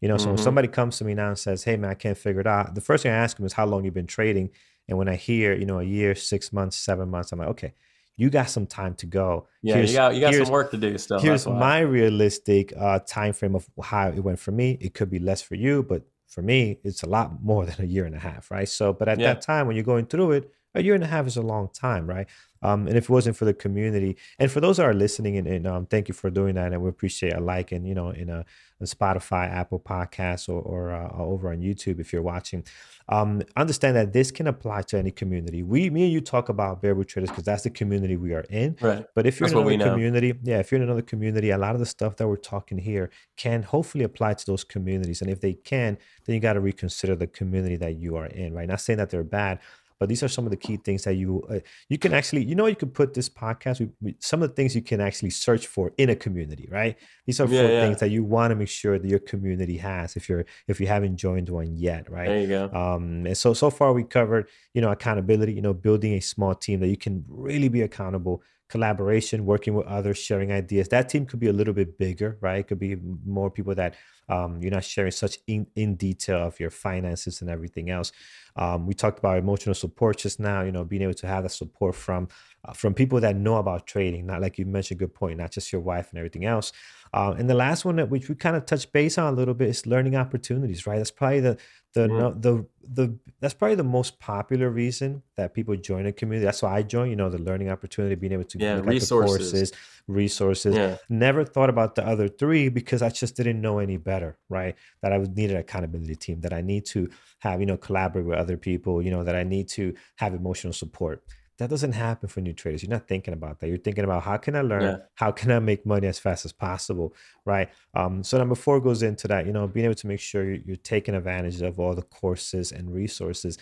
You 0.00 0.08
know, 0.08 0.16
so 0.16 0.24
mm-hmm. 0.24 0.34
when 0.34 0.42
somebody 0.42 0.68
comes 0.68 0.98
to 0.98 1.04
me 1.04 1.14
now 1.14 1.28
and 1.28 1.38
says, 1.38 1.64
"Hey, 1.64 1.76
man, 1.76 1.90
I 1.90 1.94
can't 1.94 2.16
figure 2.16 2.40
it 2.40 2.46
out," 2.46 2.74
the 2.74 2.80
first 2.80 3.02
thing 3.02 3.12
I 3.12 3.16
ask 3.16 3.36
them 3.36 3.46
is, 3.46 3.54
"How 3.54 3.64
long 3.66 3.84
you've 3.84 3.94
been 3.94 4.06
trading?" 4.06 4.50
And 4.88 4.98
when 4.98 5.08
I 5.08 5.16
hear, 5.16 5.54
you 5.54 5.64
know, 5.64 5.78
a 5.78 5.84
year, 5.84 6.14
six 6.14 6.52
months, 6.52 6.76
seven 6.76 7.08
months, 7.08 7.32
I'm 7.32 7.38
like, 7.38 7.48
"Okay, 7.48 7.74
you 8.16 8.28
got 8.28 8.50
some 8.50 8.66
time 8.66 8.94
to 8.96 9.06
go." 9.06 9.46
Yeah, 9.62 9.76
here's, 9.76 9.92
you 9.92 9.96
got 9.96 10.14
you 10.14 10.20
got 10.20 10.34
some 10.34 10.50
work 10.50 10.70
to 10.72 10.76
do 10.76 10.98
still. 10.98 11.20
Here's 11.20 11.46
my 11.46 11.80
realistic 11.80 12.74
uh, 12.76 12.98
time 13.00 13.32
frame 13.32 13.54
of 13.54 13.66
how 13.82 14.08
it 14.08 14.20
went 14.20 14.38
for 14.38 14.52
me. 14.52 14.76
It 14.80 14.94
could 14.94 15.10
be 15.10 15.18
less 15.18 15.40
for 15.40 15.54
you, 15.54 15.82
but 15.82 16.02
for 16.26 16.42
me, 16.42 16.78
it's 16.82 17.02
a 17.02 17.08
lot 17.08 17.42
more 17.42 17.64
than 17.64 17.76
a 17.78 17.86
year 17.86 18.04
and 18.04 18.14
a 18.14 18.18
half, 18.18 18.50
right? 18.50 18.68
So, 18.68 18.92
but 18.92 19.08
at 19.08 19.18
yeah. 19.18 19.34
that 19.34 19.42
time 19.42 19.66
when 19.66 19.76
you're 19.76 19.84
going 19.84 20.06
through 20.06 20.32
it, 20.32 20.50
a 20.74 20.82
year 20.82 20.94
and 20.94 21.04
a 21.04 21.06
half 21.06 21.26
is 21.26 21.36
a 21.36 21.42
long 21.42 21.68
time, 21.72 22.06
right? 22.06 22.26
Um, 22.64 22.88
and 22.88 22.96
if 22.96 23.04
it 23.04 23.10
wasn't 23.10 23.36
for 23.36 23.44
the 23.44 23.54
community, 23.54 24.16
and 24.38 24.50
for 24.50 24.60
those 24.60 24.78
that 24.78 24.86
are 24.86 24.94
listening, 24.94 25.36
and, 25.36 25.46
and 25.46 25.66
um, 25.66 25.86
thank 25.86 26.08
you 26.08 26.14
for 26.14 26.30
doing 26.30 26.54
that, 26.54 26.72
and 26.72 26.82
we 26.82 26.88
appreciate 26.88 27.34
a 27.34 27.40
like, 27.40 27.72
and 27.72 27.86
you 27.86 27.94
know, 27.94 28.10
in 28.10 28.30
a, 28.30 28.44
a 28.80 28.84
Spotify, 28.84 29.50
Apple 29.50 29.78
Podcasts, 29.78 30.48
or, 30.48 30.60
or 30.62 30.92
uh, 30.92 31.10
over 31.16 31.52
on 31.52 31.58
YouTube 31.58 32.00
if 32.00 32.12
you're 32.12 32.22
watching. 32.22 32.64
Um, 33.08 33.42
understand 33.54 33.96
that 33.96 34.14
this 34.14 34.30
can 34.30 34.46
apply 34.46 34.82
to 34.82 34.98
any 34.98 35.10
community. 35.10 35.62
We, 35.62 35.90
me, 35.90 36.04
and 36.04 36.12
you 36.12 36.22
talk 36.22 36.48
about 36.48 36.80
Bull 36.80 37.04
traders 37.04 37.28
because 37.28 37.44
that's 37.44 37.64
the 37.64 37.70
community 37.70 38.16
we 38.16 38.32
are 38.32 38.46
in. 38.48 38.76
Right. 38.80 39.04
But 39.14 39.26
if 39.26 39.38
you're 39.38 39.50
that's 39.50 39.60
in 39.60 39.80
another 39.80 39.90
community, 39.90 40.32
yeah, 40.42 40.58
if 40.58 40.72
you're 40.72 40.80
in 40.80 40.84
another 40.84 41.02
community, 41.02 41.50
a 41.50 41.58
lot 41.58 41.74
of 41.74 41.80
the 41.80 41.86
stuff 41.86 42.16
that 42.16 42.26
we're 42.26 42.36
talking 42.36 42.78
here 42.78 43.10
can 43.36 43.62
hopefully 43.62 44.04
apply 44.04 44.34
to 44.34 44.46
those 44.46 44.64
communities. 44.64 45.20
And 45.20 45.30
if 45.30 45.40
they 45.40 45.52
can, 45.52 45.98
then 46.24 46.34
you 46.34 46.40
got 46.40 46.54
to 46.54 46.60
reconsider 46.60 47.14
the 47.14 47.26
community 47.26 47.76
that 47.76 47.96
you 47.96 48.16
are 48.16 48.26
in. 48.26 48.54
Right. 48.54 48.66
Not 48.66 48.80
saying 48.80 48.96
that 48.96 49.10
they're 49.10 49.22
bad, 49.22 49.58
but 49.98 50.08
these 50.08 50.22
are 50.22 50.28
some 50.28 50.44
of 50.44 50.50
the 50.50 50.56
key 50.56 50.76
things 50.76 51.04
that 51.04 51.14
you 51.14 51.42
uh, 51.50 51.58
you 51.88 51.98
can 51.98 52.12
actually 52.12 52.42
you 52.44 52.54
know 52.54 52.66
you 52.66 52.76
can 52.76 52.90
put 52.90 53.14
this 53.14 53.28
podcast 53.28 53.80
we, 53.80 53.88
we, 54.00 54.16
some 54.20 54.42
of 54.42 54.48
the 54.48 54.54
things 54.54 54.74
you 54.74 54.82
can 54.82 55.00
actually 55.00 55.30
search 55.30 55.66
for 55.66 55.92
in 55.98 56.10
a 56.10 56.16
community 56.16 56.68
right 56.70 56.96
these 57.26 57.40
are 57.40 57.46
yeah, 57.48 57.62
four 57.62 57.70
yeah. 57.70 57.80
things 57.80 58.00
that 58.00 58.10
you 58.10 58.24
want 58.24 58.50
to 58.50 58.54
make 58.54 58.68
sure 58.68 58.98
that 58.98 59.08
your 59.08 59.18
community 59.18 59.76
has 59.76 60.16
if 60.16 60.28
you're 60.28 60.44
if 60.68 60.80
you 60.80 60.86
haven't 60.86 61.16
joined 61.16 61.48
one 61.48 61.74
yet 61.76 62.10
right 62.10 62.28
there 62.28 62.40
you 62.40 62.48
go 62.48 62.70
um 62.72 63.26
and 63.26 63.36
so 63.36 63.54
so 63.54 63.70
far 63.70 63.92
we 63.92 64.04
covered 64.04 64.48
you 64.74 64.80
know 64.80 64.90
accountability 64.90 65.52
you 65.52 65.62
know 65.62 65.74
building 65.74 66.14
a 66.14 66.20
small 66.20 66.54
team 66.54 66.80
that 66.80 66.88
you 66.88 66.96
can 66.96 67.24
really 67.28 67.68
be 67.68 67.82
accountable 67.82 68.42
collaboration, 68.68 69.46
working 69.46 69.74
with 69.74 69.86
others, 69.86 70.18
sharing 70.18 70.50
ideas. 70.50 70.88
That 70.88 71.08
team 71.08 71.26
could 71.26 71.38
be 71.38 71.48
a 71.48 71.52
little 71.52 71.74
bit 71.74 71.98
bigger, 71.98 72.38
right? 72.40 72.58
It 72.58 72.66
could 72.68 72.78
be 72.78 72.96
more 73.24 73.50
people 73.50 73.74
that 73.76 73.94
um, 74.28 74.60
you're 74.60 74.70
not 74.70 74.84
sharing 74.84 75.10
such 75.10 75.38
in, 75.46 75.66
in 75.76 75.96
detail 75.96 76.46
of 76.46 76.58
your 76.60 76.70
finances 76.70 77.40
and 77.40 77.50
everything 77.50 77.90
else. 77.90 78.12
Um, 78.56 78.86
we 78.86 78.94
talked 78.94 79.18
about 79.18 79.38
emotional 79.38 79.74
support 79.74 80.18
just 80.18 80.38
now. 80.38 80.62
You 80.62 80.72
know, 80.72 80.84
being 80.84 81.02
able 81.02 81.14
to 81.14 81.26
have 81.26 81.42
that 81.42 81.50
support 81.50 81.94
from 81.94 82.28
uh, 82.64 82.72
from 82.72 82.94
people 82.94 83.20
that 83.20 83.36
know 83.36 83.56
about 83.56 83.86
trading, 83.86 84.26
not 84.26 84.40
like 84.40 84.58
you 84.58 84.64
mentioned, 84.64 85.00
good 85.00 85.14
point, 85.14 85.38
not 85.38 85.50
just 85.50 85.72
your 85.72 85.80
wife 85.80 86.10
and 86.10 86.18
everything 86.18 86.44
else. 86.44 86.72
Um, 87.12 87.36
and 87.36 87.48
the 87.48 87.54
last 87.54 87.84
one 87.84 87.96
that 87.96 88.10
which 88.10 88.28
we 88.28 88.34
kind 88.34 88.56
of 88.56 88.66
touched 88.66 88.92
base 88.92 89.18
on 89.18 89.32
a 89.32 89.36
little 89.36 89.54
bit 89.54 89.68
is 89.68 89.86
learning 89.86 90.16
opportunities, 90.16 90.86
right? 90.86 90.98
That's 90.98 91.10
probably 91.10 91.40
the 91.40 91.58
the 91.94 92.08
mm-hmm. 92.08 92.40
the 92.40 92.66
the 92.82 93.18
that's 93.40 93.54
probably 93.54 93.76
the 93.76 93.84
most 93.84 94.18
popular 94.18 94.68
reason 94.68 95.22
that 95.36 95.54
people 95.54 95.76
join 95.76 96.06
a 96.06 96.12
community. 96.12 96.44
That's 96.44 96.62
why 96.62 96.76
I 96.76 96.82
joined. 96.82 97.10
You 97.10 97.16
know, 97.16 97.30
the 97.30 97.38
learning 97.38 97.70
opportunity, 97.70 98.16
being 98.16 98.32
able 98.32 98.44
to 98.44 98.58
yeah, 98.58 98.80
resources, 98.80 99.52
courses, 99.52 99.72
resources. 100.08 100.74
Yeah. 100.74 100.96
Never 101.08 101.44
thought 101.44 101.70
about 101.70 101.94
the 101.94 102.06
other 102.06 102.28
three 102.28 102.68
because 102.68 103.00
I 103.00 103.10
just 103.10 103.36
didn't 103.36 103.60
know 103.60 103.78
any 103.78 103.96
better, 103.96 104.13
right? 104.48 104.76
That 105.02 105.12
I 105.12 105.18
would 105.18 105.36
need 105.36 105.50
an 105.50 105.56
accountability 105.56 106.16
team. 106.16 106.40
That 106.40 106.52
I 106.52 106.60
need 106.60 106.84
to 106.86 107.08
have, 107.40 107.60
you 107.60 107.66
know, 107.66 107.76
collaborate 107.76 108.26
with 108.26 108.38
other 108.38 108.56
people. 108.56 109.02
You 109.02 109.10
know, 109.10 109.24
that 109.24 109.36
I 109.36 109.42
need 109.42 109.68
to 109.70 109.94
have 110.16 110.34
emotional 110.34 110.72
support 110.72 111.24
that 111.58 111.70
doesn't 111.70 111.92
happen 111.92 112.28
for 112.28 112.40
new 112.40 112.52
traders. 112.52 112.82
You're 112.82 112.90
not 112.90 113.06
thinking 113.06 113.32
about 113.32 113.60
that. 113.60 113.68
You're 113.68 113.78
thinking 113.78 114.04
about 114.04 114.24
how 114.24 114.36
can 114.36 114.56
I 114.56 114.62
learn? 114.62 114.82
Yeah. 114.82 114.96
How 115.14 115.30
can 115.30 115.52
I 115.52 115.60
make 115.60 115.86
money 115.86 116.08
as 116.08 116.18
fast 116.18 116.44
as 116.44 116.52
possible? 116.52 117.14
Right. 117.44 117.68
Um, 117.94 118.24
so 118.24 118.38
number 118.38 118.56
four 118.56 118.80
goes 118.80 119.02
into 119.02 119.28
that, 119.28 119.46
you 119.46 119.52
know, 119.52 119.68
being 119.68 119.84
able 119.84 119.94
to 119.94 120.06
make 120.08 120.20
sure 120.20 120.44
you're, 120.44 120.62
you're 120.66 120.76
taking 120.76 121.14
advantage 121.14 121.62
of 121.62 121.78
all 121.78 121.94
the 121.94 122.02
courses 122.02 122.72
and 122.72 122.92
resources. 122.92 123.56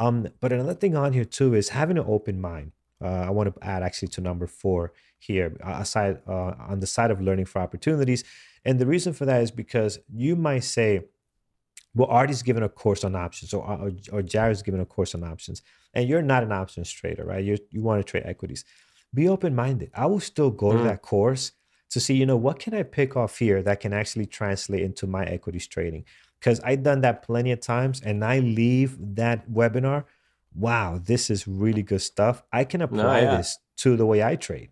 Um, 0.00 0.26
but 0.40 0.52
another 0.52 0.74
thing 0.74 0.96
on 0.96 1.12
here 1.12 1.26
too 1.26 1.54
is 1.54 1.68
having 1.68 1.98
an 1.98 2.04
open 2.06 2.40
mind. 2.40 2.72
Uh, 3.02 3.08
I 3.26 3.30
want 3.30 3.54
to 3.54 3.66
add 3.66 3.82
actually 3.82 4.08
to 4.08 4.22
number 4.22 4.46
four 4.46 4.92
here, 5.18 5.54
uh, 5.62 5.78
aside 5.80 6.20
uh, 6.26 6.54
on 6.58 6.80
the 6.80 6.86
side 6.86 7.10
of 7.10 7.20
learning 7.20 7.44
for 7.44 7.60
opportunities. 7.60 8.24
And 8.64 8.78
the 8.78 8.86
reason 8.86 9.12
for 9.12 9.26
that 9.26 9.42
is 9.42 9.50
because 9.50 9.98
you 10.12 10.36
might 10.36 10.64
say, 10.64 11.02
well, 11.94 12.08
Artie's 12.08 12.42
given 12.42 12.62
a 12.62 12.68
course 12.68 13.04
on 13.04 13.14
options, 13.14 13.54
or, 13.54 13.64
or, 13.64 13.92
or 14.10 14.22
Jared's 14.22 14.62
given 14.62 14.80
a 14.80 14.86
course 14.86 15.14
on 15.14 15.22
options 15.22 15.62
and 15.94 16.08
you're 16.08 16.22
not 16.22 16.42
an 16.42 16.52
options 16.52 16.90
trader, 16.90 17.24
right? 17.24 17.44
You 17.44 17.56
you 17.70 17.82
want 17.82 18.04
to 18.04 18.10
trade 18.10 18.24
equities. 18.26 18.64
Be 19.12 19.28
open 19.28 19.54
minded. 19.54 19.90
I 19.94 20.06
will 20.06 20.20
still 20.20 20.50
go 20.50 20.66
mm. 20.66 20.78
to 20.78 20.84
that 20.84 21.02
course 21.02 21.52
to 21.90 22.00
see, 22.00 22.14
you 22.14 22.26
know, 22.26 22.36
what 22.36 22.58
can 22.58 22.74
I 22.74 22.82
pick 22.82 23.16
off 23.16 23.38
here 23.38 23.62
that 23.62 23.80
can 23.80 23.92
actually 23.92 24.26
translate 24.26 24.82
into 24.82 25.06
my 25.06 25.24
equities 25.24 25.68
trading? 25.68 26.04
Because 26.40 26.58
I've 26.60 26.82
done 26.82 27.02
that 27.02 27.22
plenty 27.22 27.52
of 27.52 27.60
times, 27.60 28.02
and 28.02 28.24
I 28.24 28.40
leave 28.40 28.96
that 29.14 29.48
webinar. 29.48 30.04
Wow, 30.54 31.00
this 31.02 31.30
is 31.30 31.48
really 31.48 31.82
good 31.82 32.02
stuff. 32.02 32.42
I 32.52 32.64
can 32.64 32.82
apply 32.82 33.20
no, 33.20 33.30
yeah. 33.30 33.36
this 33.36 33.58
to 33.78 33.96
the 33.96 34.06
way 34.06 34.22
I 34.22 34.36
trade. 34.36 34.70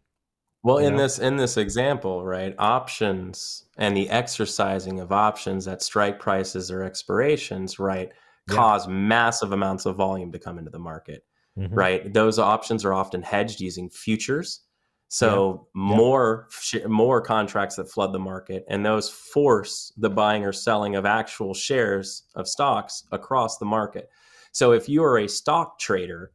Well, 0.64 0.78
in 0.78 0.92
know? 0.96 1.02
this 1.02 1.18
in 1.18 1.36
this 1.36 1.56
example, 1.56 2.24
right, 2.24 2.54
options 2.58 3.64
and 3.78 3.96
the 3.96 4.08
exercising 4.08 5.00
of 5.00 5.10
options 5.10 5.66
at 5.66 5.82
strike 5.82 6.20
prices 6.20 6.70
or 6.70 6.82
expirations, 6.82 7.78
right, 7.78 8.12
cause 8.48 8.86
massive 8.86 9.52
amounts 9.52 9.86
of 9.86 9.96
volume 9.96 10.30
to 10.32 10.38
come 10.38 10.58
into 10.58 10.70
the 10.70 10.78
market, 10.78 11.24
mm-hmm. 11.58 11.74
right? 11.74 12.14
Those 12.14 12.38
options 12.38 12.84
are 12.84 12.94
often 12.94 13.22
hedged 13.22 13.60
using 13.60 13.90
futures. 13.90 14.60
So 15.08 15.66
yeah. 15.74 15.94
more 15.94 16.48
yeah. 16.72 16.86
more 16.86 17.20
contracts 17.20 17.76
that 17.76 17.90
flood 17.90 18.12
the 18.12 18.20
market, 18.20 18.64
and 18.68 18.86
those 18.86 19.10
force 19.10 19.92
the 19.96 20.10
buying 20.10 20.44
or 20.44 20.52
selling 20.52 20.94
of 20.94 21.04
actual 21.04 21.54
shares 21.54 22.22
of 22.36 22.46
stocks 22.48 23.04
across 23.10 23.58
the 23.58 23.66
market. 23.66 24.08
So 24.52 24.72
if 24.72 24.88
you 24.88 25.02
are 25.02 25.18
a 25.18 25.28
stock 25.28 25.78
trader, 25.80 26.30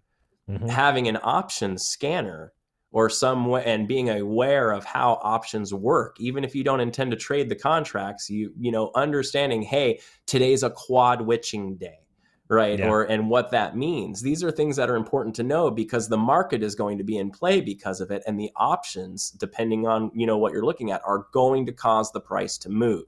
mm-hmm. 0.49 0.67
having 0.67 1.07
an 1.07 1.17
options 1.23 1.87
scanner 1.87 2.53
or 2.91 3.09
some 3.09 3.45
way 3.45 3.63
and 3.65 3.87
being 3.87 4.09
aware 4.09 4.71
of 4.71 4.85
how 4.85 5.19
options 5.21 5.73
work 5.73 6.15
even 6.19 6.43
if 6.43 6.55
you 6.55 6.63
don't 6.63 6.79
intend 6.79 7.11
to 7.11 7.17
trade 7.17 7.49
the 7.49 7.55
contracts 7.55 8.29
you 8.29 8.53
you 8.59 8.71
know 8.71 8.91
understanding 8.95 9.61
hey 9.61 9.99
today's 10.25 10.63
a 10.63 10.69
quad 10.69 11.21
witching 11.21 11.75
day 11.75 11.99
right 12.49 12.79
yeah. 12.79 12.89
or 12.89 13.03
and 13.03 13.29
what 13.29 13.51
that 13.51 13.75
means 13.75 14.21
these 14.21 14.43
are 14.43 14.51
things 14.51 14.75
that 14.77 14.89
are 14.89 14.95
important 14.95 15.35
to 15.35 15.43
know 15.43 15.69
because 15.69 16.07
the 16.07 16.17
market 16.17 16.63
is 16.63 16.75
going 16.75 16.97
to 16.97 17.03
be 17.03 17.17
in 17.17 17.29
play 17.29 17.59
because 17.59 17.99
of 17.99 18.09
it 18.09 18.23
and 18.25 18.39
the 18.39 18.51
options 18.55 19.31
depending 19.31 19.85
on 19.85 20.09
you 20.13 20.25
know 20.25 20.37
what 20.37 20.53
you're 20.53 20.65
looking 20.65 20.91
at 20.91 21.01
are 21.05 21.27
going 21.33 21.65
to 21.65 21.73
cause 21.73 22.11
the 22.11 22.21
price 22.21 22.57
to 22.57 22.69
move 22.69 23.05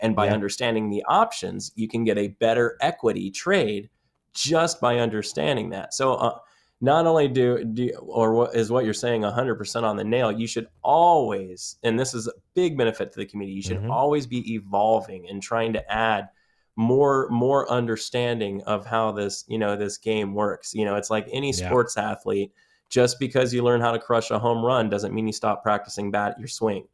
and 0.00 0.16
by 0.16 0.26
yeah. 0.26 0.32
understanding 0.32 0.88
the 0.88 1.04
options 1.06 1.70
you 1.74 1.88
can 1.88 2.04
get 2.04 2.16
a 2.16 2.28
better 2.28 2.76
equity 2.80 3.30
trade 3.30 3.90
just 4.32 4.80
by 4.80 4.98
understanding 4.98 5.68
that 5.68 5.92
so 5.92 6.14
uh, 6.14 6.38
not 6.80 7.06
only 7.06 7.26
do, 7.26 7.64
do 7.64 7.90
or 7.98 8.34
what 8.34 8.54
is 8.54 8.70
what 8.70 8.84
you're 8.84 8.94
saying 8.94 9.22
100% 9.22 9.82
on 9.82 9.96
the 9.96 10.04
nail 10.04 10.30
you 10.30 10.46
should 10.46 10.68
always 10.82 11.76
and 11.82 11.98
this 11.98 12.14
is 12.14 12.28
a 12.28 12.32
big 12.54 12.76
benefit 12.78 13.12
to 13.12 13.18
the 13.18 13.26
community 13.26 13.54
you 13.54 13.62
should 13.62 13.78
mm-hmm. 13.78 13.90
always 13.90 14.26
be 14.26 14.54
evolving 14.54 15.28
and 15.28 15.42
trying 15.42 15.72
to 15.72 15.92
add 15.92 16.28
more 16.76 17.28
more 17.30 17.68
understanding 17.70 18.62
of 18.62 18.86
how 18.86 19.10
this 19.10 19.44
you 19.48 19.58
know 19.58 19.76
this 19.76 19.98
game 19.98 20.32
works 20.32 20.72
you 20.72 20.84
know 20.84 20.94
it's 20.94 21.10
like 21.10 21.26
any 21.32 21.52
sports 21.52 21.94
yeah. 21.96 22.12
athlete 22.12 22.52
just 22.88 23.18
because 23.18 23.52
you 23.52 23.64
learn 23.64 23.80
how 23.80 23.90
to 23.90 23.98
crush 23.98 24.30
a 24.30 24.38
home 24.38 24.64
run 24.64 24.88
doesn't 24.88 25.12
mean 25.12 25.26
you 25.26 25.32
stop 25.32 25.62
practicing 25.62 26.12
bat 26.12 26.36
your 26.38 26.46
swing 26.46 26.86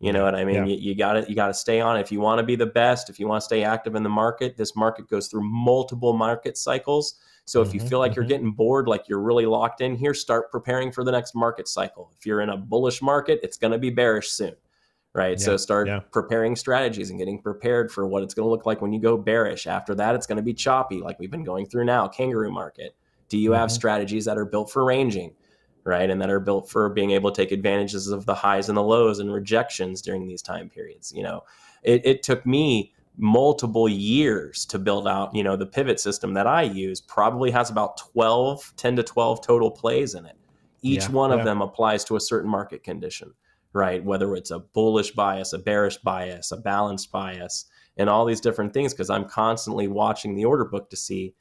you 0.00 0.14
know 0.14 0.24
what 0.24 0.34
i 0.34 0.46
mean 0.46 0.54
yeah. 0.54 0.64
you, 0.64 0.76
you 0.76 0.94
got 0.94 1.12
to 1.12 1.28
you 1.28 1.34
got 1.34 1.48
to 1.48 1.54
stay 1.54 1.78
on 1.78 1.98
it. 1.98 2.00
if 2.00 2.10
you 2.10 2.20
want 2.20 2.38
to 2.38 2.42
be 2.42 2.56
the 2.56 2.64
best 2.64 3.10
if 3.10 3.20
you 3.20 3.28
want 3.28 3.38
to 3.38 3.44
stay 3.44 3.62
active 3.62 3.94
in 3.94 4.02
the 4.02 4.08
market 4.08 4.56
this 4.56 4.74
market 4.74 5.06
goes 5.10 5.28
through 5.28 5.42
multiple 5.42 6.14
market 6.14 6.56
cycles 6.56 7.16
so 7.48 7.62
if 7.62 7.72
you 7.72 7.80
mm-hmm, 7.80 7.88
feel 7.88 7.98
like 7.98 8.12
mm-hmm. 8.12 8.20
you're 8.20 8.28
getting 8.28 8.50
bored, 8.50 8.88
like 8.88 9.08
you're 9.08 9.20
really 9.20 9.46
locked 9.46 9.80
in 9.80 9.96
here, 9.96 10.12
start 10.12 10.50
preparing 10.50 10.92
for 10.92 11.02
the 11.02 11.10
next 11.10 11.34
market 11.34 11.66
cycle. 11.66 12.12
If 12.18 12.26
you're 12.26 12.42
in 12.42 12.50
a 12.50 12.56
bullish 12.56 13.00
market, 13.00 13.40
it's 13.42 13.56
going 13.56 13.72
to 13.72 13.78
be 13.78 13.90
bearish 13.90 14.30
soon. 14.30 14.54
Right. 15.14 15.38
Yeah, 15.38 15.44
so 15.44 15.56
start 15.56 15.88
yeah. 15.88 16.00
preparing 16.12 16.54
strategies 16.54 17.10
and 17.10 17.18
getting 17.18 17.40
prepared 17.40 17.90
for 17.90 18.06
what 18.06 18.22
it's 18.22 18.34
going 18.34 18.44
to 18.44 18.50
look 18.50 18.66
like 18.66 18.82
when 18.82 18.92
you 18.92 19.00
go 19.00 19.16
bearish. 19.16 19.66
After 19.66 19.94
that, 19.94 20.14
it's 20.14 20.26
going 20.26 20.36
to 20.36 20.42
be 20.42 20.52
choppy, 20.52 21.00
like 21.00 21.18
we've 21.18 21.30
been 21.30 21.42
going 21.42 21.66
through 21.66 21.86
now, 21.86 22.06
kangaroo 22.06 22.52
market. 22.52 22.94
Do 23.28 23.38
you 23.38 23.50
mm-hmm. 23.50 23.60
have 23.60 23.72
strategies 23.72 24.26
that 24.26 24.36
are 24.36 24.44
built 24.44 24.70
for 24.70 24.84
ranging? 24.84 25.34
right? 25.84 26.10
And 26.10 26.20
that 26.20 26.28
are 26.28 26.38
built 26.38 26.68
for 26.68 26.90
being 26.90 27.12
able 27.12 27.32
to 27.32 27.42
take 27.42 27.50
advantages 27.50 28.08
of 28.08 28.26
the 28.26 28.34
highs 28.34 28.68
and 28.68 28.76
the 28.76 28.82
lows 28.82 29.20
and 29.20 29.32
rejections 29.32 30.02
during 30.02 30.26
these 30.26 30.42
time 30.42 30.68
periods. 30.68 31.12
You 31.16 31.22
know, 31.22 31.44
it, 31.82 32.02
it 32.04 32.22
took 32.22 32.44
me 32.44 32.92
multiple 33.18 33.88
years 33.88 34.64
to 34.66 34.78
build 34.78 35.08
out, 35.08 35.34
you 35.34 35.42
know, 35.42 35.56
the 35.56 35.66
pivot 35.66 35.98
system 35.98 36.34
that 36.34 36.46
I 36.46 36.62
use 36.62 37.00
probably 37.00 37.50
has 37.50 37.68
about 37.68 37.96
12, 37.96 38.72
10 38.76 38.96
to 38.96 39.02
12 39.02 39.44
total 39.44 39.70
plays 39.70 40.14
in 40.14 40.24
it. 40.24 40.36
Each 40.82 41.02
yeah, 41.02 41.10
one 41.10 41.32
of 41.32 41.44
them 41.44 41.60
applies 41.60 42.04
to 42.04 42.16
a 42.16 42.20
certain 42.20 42.48
market 42.48 42.84
condition, 42.84 43.34
right? 43.72 44.02
Whether 44.02 44.36
it's 44.36 44.52
a 44.52 44.60
bullish 44.60 45.10
bias, 45.10 45.52
a 45.52 45.58
bearish 45.58 45.98
bias, 45.98 46.52
a 46.52 46.56
balanced 46.56 47.10
bias, 47.10 47.66
and 47.96 48.08
all 48.08 48.24
these 48.24 48.40
different 48.40 48.72
things 48.72 48.94
because 48.94 49.10
I'm 49.10 49.28
constantly 49.28 49.88
watching 49.88 50.36
the 50.36 50.44
order 50.44 50.64
book 50.64 50.88
to 50.90 50.96
see, 50.96 51.34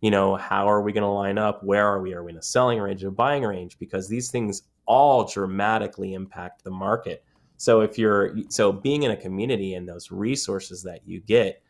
you 0.00 0.12
know, 0.12 0.36
how 0.36 0.70
are 0.70 0.82
we 0.82 0.92
going 0.92 1.02
to 1.02 1.08
line 1.08 1.38
up? 1.38 1.64
Where 1.64 1.84
are 1.84 2.00
we? 2.00 2.14
Are 2.14 2.22
we 2.22 2.30
in 2.30 2.38
a 2.38 2.42
selling 2.42 2.78
range, 2.78 3.02
a 3.02 3.10
buying 3.10 3.42
range? 3.42 3.76
Because 3.80 4.08
these 4.08 4.30
things 4.30 4.62
all 4.86 5.24
dramatically 5.24 6.14
impact 6.14 6.62
the 6.62 6.70
market 6.70 7.24
so 7.64 7.80
if 7.80 7.98
you're 7.98 8.36
so 8.50 8.72
being 8.72 9.04
in 9.04 9.10
a 9.10 9.16
community 9.16 9.72
and 9.72 9.88
those 9.88 10.10
resources 10.10 10.82
that 10.82 11.00
you 11.06 11.20
get, 11.20 11.62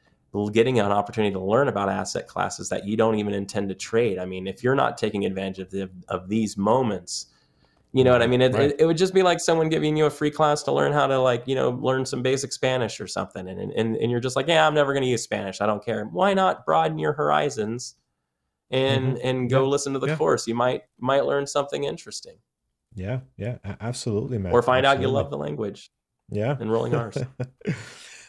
getting 0.53 0.80
an 0.80 0.90
opportunity 0.90 1.32
to 1.32 1.40
learn 1.40 1.68
about 1.68 1.88
asset 1.88 2.26
classes 2.26 2.68
that 2.68 2.84
you 2.84 2.97
don't 2.97 3.14
even 3.14 3.32
intend 3.32 3.68
to 3.68 3.76
trade. 3.76 4.18
I 4.18 4.26
mean, 4.26 4.49
if 4.49 4.64
you're 4.64 4.74
not 4.74 4.99
taking 4.99 5.24
advantage 5.24 5.61
of, 5.61 5.70
the, 5.70 5.88
of 6.09 6.28
these 6.28 6.57
moments, 6.57 7.26
you 7.92 8.03
know 8.03 8.11
what 8.11 8.22
I 8.22 8.26
mean? 8.26 8.42
It, 8.42 8.53
right. 8.55 8.70
it, 8.72 8.80
it, 8.80 8.86
would 8.86 8.97
just 8.97 9.14
be 9.14 9.22
like 9.22 9.38
someone 9.38 9.68
giving 9.68 9.97
you 9.97 10.07
a 10.07 10.11
free 10.11 10.32
class 10.32 10.64
to 10.64 10.72
learn 10.72 10.92
how 10.92 11.07
to 11.07 11.20
like, 11.20 11.45
you 11.47 11.55
know, 11.55 11.70
learn 11.70 12.05
some 12.05 12.22
basic 12.22 12.53
Spanish 12.53 13.01
or 13.01 13.07
something. 13.07 13.49
And, 13.49 13.61
and, 13.61 13.95
and 13.95 14.11
you're 14.11 14.18
just 14.18 14.34
like, 14.34 14.49
yeah, 14.49 14.66
I'm 14.66 14.74
never 14.74 14.92
going 14.92 15.05
to 15.05 15.09
use 15.09 15.22
Spanish. 15.22 15.61
I 15.61 15.66
don't 15.66 15.84
care. 15.84 16.05
Why 16.07 16.34
not 16.34 16.66
broaden 16.66 16.99
your 16.99 17.12
horizons 17.12 17.95
and, 18.72 19.14
mm-hmm. 19.14 19.28
and 19.28 19.49
go 19.49 19.62
yeah. 19.62 19.68
listen 19.68 19.92
to 19.92 20.01
the 20.01 20.09
yeah. 20.09 20.16
course? 20.16 20.49
You 20.49 20.57
might, 20.57 20.82
might 20.99 21.24
learn 21.24 21.47
something 21.47 21.84
interesting. 21.84 22.38
Yeah, 22.95 23.20
yeah, 23.36 23.59
absolutely, 23.80 24.38
man. 24.38 24.53
Or 24.53 24.62
find 24.62 24.86
absolutely. 24.86 25.07
out 25.07 25.09
you 25.09 25.14
love 25.14 25.30
the 25.30 25.38
language. 25.38 25.90
Yeah, 26.30 26.57
and 26.59 26.70
rolling 26.70 26.95
R's. 26.95 27.18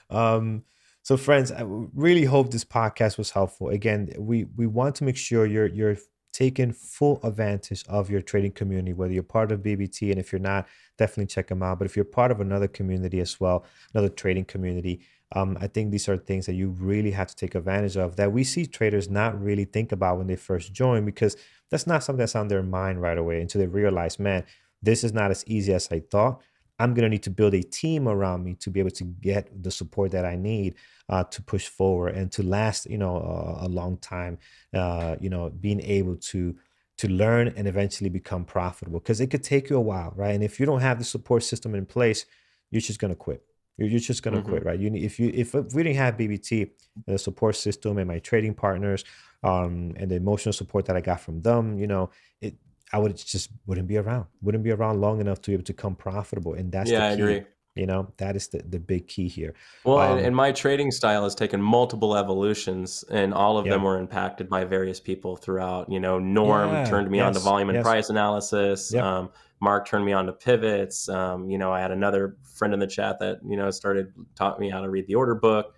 um, 0.09 0.63
so, 1.03 1.17
friends, 1.17 1.51
I 1.51 1.61
really 1.63 2.25
hope 2.25 2.51
this 2.51 2.65
podcast 2.65 3.17
was 3.17 3.31
helpful. 3.31 3.69
Again, 3.69 4.09
we 4.17 4.45
we 4.55 4.67
want 4.67 4.95
to 4.95 5.03
make 5.03 5.17
sure 5.17 5.45
you're 5.45 5.67
you're 5.67 5.97
taking 6.33 6.73
full 6.73 7.19
advantage 7.23 7.85
of 7.87 8.09
your 8.09 8.21
trading 8.21 8.51
community, 8.51 8.91
whether 8.91 9.13
you're 9.13 9.23
part 9.23 9.53
of 9.53 9.61
BBT 9.61 10.09
and 10.09 10.19
if 10.19 10.33
you're 10.33 10.39
not, 10.39 10.67
definitely 10.97 11.27
check 11.27 11.47
them 11.47 11.63
out. 11.63 11.79
But 11.79 11.85
if 11.85 11.95
you're 11.95 12.03
part 12.03 12.29
of 12.29 12.41
another 12.41 12.67
community 12.67 13.21
as 13.21 13.39
well, 13.39 13.63
another 13.93 14.09
trading 14.09 14.43
community, 14.43 14.99
um, 15.33 15.57
I 15.61 15.67
think 15.67 15.91
these 15.91 16.09
are 16.09 16.17
things 16.17 16.45
that 16.45 16.53
you 16.53 16.69
really 16.69 17.11
have 17.11 17.27
to 17.27 17.35
take 17.35 17.55
advantage 17.55 17.97
of 17.97 18.17
that 18.17 18.31
we 18.31 18.43
see 18.43 18.65
traders 18.65 19.09
not 19.09 19.41
really 19.41 19.65
think 19.65 19.91
about 19.91 20.17
when 20.17 20.27
they 20.27 20.35
first 20.35 20.73
join 20.73 21.05
because 21.05 21.37
that's 21.69 21.87
not 21.87 22.03
something 22.03 22.19
that's 22.19 22.35
on 22.35 22.47
their 22.47 22.63
mind 22.63 23.01
right 23.01 23.17
away 23.17 23.41
until 23.41 23.59
they 23.59 23.67
realize, 23.67 24.19
man, 24.19 24.45
this 24.81 25.03
is 25.03 25.13
not 25.13 25.31
as 25.31 25.43
easy 25.47 25.73
as 25.73 25.89
I 25.91 25.99
thought. 25.99 26.41
I'm 26.77 26.93
going 26.93 27.03
to 27.03 27.09
need 27.09 27.23
to 27.23 27.29
build 27.29 27.53
a 27.53 27.63
team 27.63 28.07
around 28.07 28.43
me 28.43 28.55
to 28.55 28.69
be 28.69 28.79
able 28.81 28.91
to 28.91 29.03
get 29.05 29.63
the 29.63 29.71
support 29.71 30.11
that 30.11 30.25
I 30.25 30.35
need 30.35 30.75
uh, 31.07 31.23
to 31.23 31.41
push 31.41 31.67
forward 31.67 32.15
and 32.15 32.31
to 32.33 32.43
last, 32.43 32.89
you 32.89 32.97
know, 32.97 33.15
a, 33.15 33.65
a 33.65 33.69
long 33.69 33.97
time. 33.97 34.37
Uh, 34.73 35.15
you 35.21 35.29
know, 35.29 35.49
being 35.49 35.81
able 35.81 36.17
to 36.17 36.55
to 36.97 37.09
learn 37.09 37.49
and 37.57 37.67
eventually 37.67 38.09
become 38.09 38.45
profitable 38.45 38.99
because 38.99 39.19
it 39.19 39.27
could 39.27 39.43
take 39.43 39.69
you 39.69 39.75
a 39.75 39.81
while, 39.81 40.13
right? 40.15 40.33
And 40.33 40.43
if 40.43 40.59
you 40.59 40.65
don't 40.65 40.79
have 40.79 40.97
the 40.97 41.03
support 41.03 41.43
system 41.43 41.75
in 41.75 41.85
place, 41.85 42.25
you're 42.71 42.81
just 42.81 42.99
gonna 42.99 43.15
quit. 43.15 43.43
You're, 43.77 43.89
you're 43.89 43.99
just 43.99 44.23
gonna 44.23 44.37
mm-hmm. 44.37 44.49
quit, 44.49 44.65
right? 44.65 44.79
You 44.79 44.91
if 44.93 45.19
you 45.19 45.31
if, 45.33 45.53
if 45.55 45.73
we 45.73 45.83
didn't 45.83 45.97
have 45.97 46.17
BBT, 46.17 46.71
the 47.05 47.17
support 47.17 47.55
system 47.55 47.97
and 47.97 48.07
my 48.07 48.19
trading 48.19 48.53
partners, 48.53 49.03
um, 49.43 49.93
and 49.97 50.09
the 50.09 50.15
emotional 50.15 50.53
support 50.53 50.85
that 50.85 50.95
I 50.95 51.01
got 51.01 51.21
from 51.21 51.41
them, 51.41 51.77
you 51.77 51.87
know, 51.87 52.09
it 52.41 52.55
I 52.93 52.97
would 52.97 53.15
just 53.17 53.49
wouldn't 53.65 53.87
be 53.87 53.97
around, 53.97 54.25
wouldn't 54.41 54.63
be 54.63 54.71
around 54.71 55.01
long 55.01 55.19
enough 55.19 55.41
to 55.41 55.51
be 55.51 55.53
able 55.53 55.63
to 55.65 55.73
become 55.73 55.95
profitable. 55.95 56.53
And 56.53 56.71
that's 56.71 56.89
yeah, 56.89 57.05
I 57.05 57.11
agree. 57.11 57.43
You 57.75 57.85
know, 57.85 58.07
that 58.17 58.37
is 58.37 58.47
the, 58.47 58.63
the 58.69 58.79
big 58.79 59.09
key 59.09 59.27
here. 59.27 59.53
Well, 59.83 59.99
um, 59.99 60.17
and, 60.17 60.27
and, 60.27 60.35
my 60.35 60.53
trading 60.53 60.91
style 60.91 61.25
has 61.25 61.35
taken 61.35 61.61
multiple 61.61 62.15
evolutions, 62.15 63.03
and 63.11 63.33
all 63.33 63.57
of 63.57 63.65
yeah. 63.65 63.73
them 63.73 63.83
were 63.83 63.99
impacted 63.99 64.47
by 64.47 64.63
various 64.63 65.01
people 65.01 65.35
throughout. 65.35 65.91
You 65.91 65.99
know, 65.99 66.17
Norm 66.17 66.71
yeah, 66.71 66.85
turned 66.85 67.11
me 67.11 67.17
yes, 67.17 67.27
on 67.27 67.33
to 67.33 67.39
volume 67.39 67.67
and 67.69 67.75
yes. 67.75 67.83
price 67.83 68.09
analysis. 68.09 68.93
Yep. 68.93 69.03
Um, 69.03 69.29
Mark 69.61 69.87
turned 69.87 70.05
me 70.05 70.13
on 70.13 70.25
to 70.25 70.33
pivots. 70.33 71.09
Um, 71.09 71.49
you 71.49 71.57
know, 71.57 71.71
I 71.71 71.79
had 71.79 71.91
another 71.91 72.37
friend 72.43 72.73
in 72.73 72.79
the 72.79 72.87
chat 72.87 73.19
that 73.19 73.39
you 73.47 73.57
know 73.57 73.71
started 73.71 74.11
taught 74.35 74.59
me 74.59 74.69
how 74.69 74.81
to 74.81 74.89
read 74.89 75.07
the 75.07 75.15
order 75.15 75.35
book. 75.35 75.75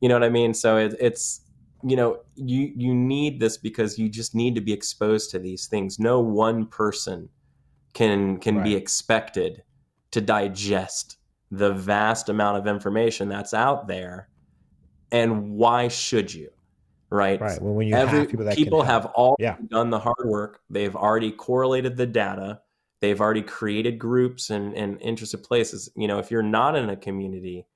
You 0.00 0.08
know 0.08 0.14
what 0.14 0.24
I 0.24 0.30
mean? 0.30 0.54
So 0.54 0.76
it, 0.76 0.94
it's 1.00 1.42
you 1.82 1.96
know 1.96 2.20
you 2.34 2.72
you 2.74 2.94
need 2.94 3.40
this 3.40 3.56
because 3.56 3.98
you 3.98 4.08
just 4.08 4.34
need 4.34 4.54
to 4.54 4.60
be 4.60 4.72
exposed 4.72 5.30
to 5.30 5.38
these 5.38 5.66
things. 5.66 5.98
No 5.98 6.20
one 6.20 6.66
person 6.66 7.28
can 7.94 8.38
can 8.38 8.56
right. 8.56 8.64
be 8.64 8.74
expected 8.74 9.62
to 10.10 10.20
digest 10.20 11.16
the 11.50 11.72
vast 11.72 12.28
amount 12.28 12.58
of 12.58 12.66
information 12.66 13.28
that's 13.28 13.54
out 13.54 13.88
there 13.88 14.28
and 15.10 15.50
why 15.50 15.88
should 15.88 16.32
you 16.32 16.50
right 17.10 17.40
right 17.40 17.60
well, 17.62 17.74
when 17.74 17.88
you 17.88 17.94
Every, 17.94 18.20
have 18.20 18.28
people 18.28 18.44
that 18.44 18.56
people 18.56 18.82
have 18.82 19.06
all 19.06 19.34
yeah. 19.38 19.56
done 19.68 19.90
the 19.90 19.98
hard 19.98 20.26
work 20.26 20.60
they've 20.68 20.94
already 20.94 21.32
correlated 21.32 21.96
the 21.96 22.06
data 22.06 22.60
they've 23.00 23.20
already 23.20 23.42
created 23.42 23.98
groups 23.98 24.50
and, 24.50 24.74
and 24.74 25.00
interested 25.00 25.42
places. 25.42 25.88
You 25.96 26.08
know 26.08 26.18
if 26.18 26.30
you're 26.30 26.42
not 26.42 26.76
in 26.76 26.90
a 26.90 26.96
community 26.96 27.66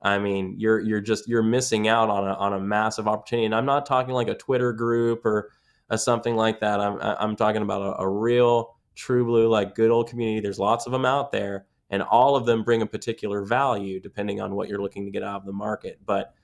i 0.00 0.16
mean 0.16 0.54
you're 0.56 0.78
you're 0.78 1.00
just 1.00 1.26
you're 1.28 1.42
missing 1.42 1.88
out 1.88 2.08
on 2.08 2.22
a, 2.28 2.34
on 2.34 2.52
a 2.52 2.60
massive 2.60 3.08
opportunity. 3.08 3.46
And 3.46 3.54
i'm 3.54 3.66
not 3.66 3.84
talking 3.84 4.14
like 4.14 4.28
a 4.28 4.34
twitter 4.34 4.72
group 4.72 5.26
or 5.26 5.50
a, 5.90 5.98
something 5.98 6.36
like 6.36 6.60
that. 6.60 6.80
I'm 6.80 6.98
i'm 7.00 7.36
talking 7.36 7.62
about 7.62 7.82
a, 7.82 8.02
a 8.02 8.08
real 8.08 8.76
true 8.94 9.24
blue 9.24 9.48
like 9.48 9.74
good 9.74 9.90
old 9.90 10.08
community. 10.08 10.40
There's 10.40 10.58
lots 10.58 10.86
of 10.86 10.92
them 10.92 11.04
out 11.04 11.32
there 11.32 11.66
and 11.90 12.02
all 12.02 12.36
of 12.36 12.46
them 12.46 12.62
bring 12.62 12.82
a 12.82 12.86
particular 12.86 13.44
value 13.44 14.00
depending 14.00 14.40
on 14.40 14.54
what 14.54 14.68
you're 14.68 14.82
looking 14.82 15.04
to 15.04 15.10
get 15.10 15.22
out 15.22 15.40
of 15.40 15.46
the 15.46 15.52
market. 15.52 15.98
But 16.04 16.34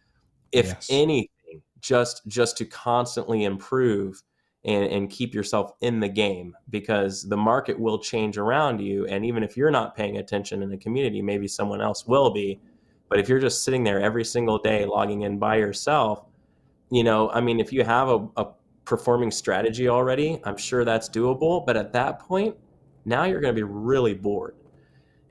if 0.52 0.66
yes. 0.66 0.88
anything 0.90 1.62
just 1.80 2.26
just 2.26 2.56
to 2.58 2.64
constantly 2.64 3.44
improve 3.44 4.22
and, 4.64 4.84
and 4.84 5.10
keep 5.10 5.34
yourself 5.34 5.72
in 5.80 6.00
the 6.00 6.08
game 6.08 6.56
because 6.70 7.22
the 7.22 7.36
market 7.36 7.78
will 7.78 7.98
change 7.98 8.38
around 8.38 8.80
you. 8.80 9.06
And 9.06 9.24
even 9.24 9.42
if 9.42 9.56
you're 9.56 9.70
not 9.70 9.96
paying 9.96 10.16
attention 10.18 10.62
in 10.62 10.70
the 10.70 10.76
community 10.76 11.22
maybe 11.22 11.48
someone 11.48 11.80
else 11.80 12.06
will 12.06 12.30
be. 12.30 12.60
But 13.08 13.20
if 13.20 13.28
you're 13.28 13.40
just 13.40 13.64
sitting 13.64 13.84
there 13.84 14.00
every 14.00 14.24
single 14.24 14.58
day 14.58 14.84
logging 14.84 15.22
in 15.22 15.38
by 15.38 15.56
yourself 15.56 16.24
you 16.90 17.02
know 17.02 17.30
i 17.30 17.40
mean 17.40 17.60
if 17.60 17.72
you 17.72 17.82
have 17.82 18.08
a, 18.08 18.28
a 18.36 18.46
performing 18.84 19.30
strategy 19.30 19.88
already 19.88 20.40
i'm 20.44 20.56
sure 20.56 20.84
that's 20.84 21.08
doable. 21.08 21.64
But 21.64 21.76
at 21.76 21.92
that 21.92 22.18
point 22.18 22.56
now 23.04 23.24
you're 23.24 23.40
going 23.40 23.54
to 23.54 23.58
be 23.58 23.62
really 23.62 24.14
bored 24.14 24.54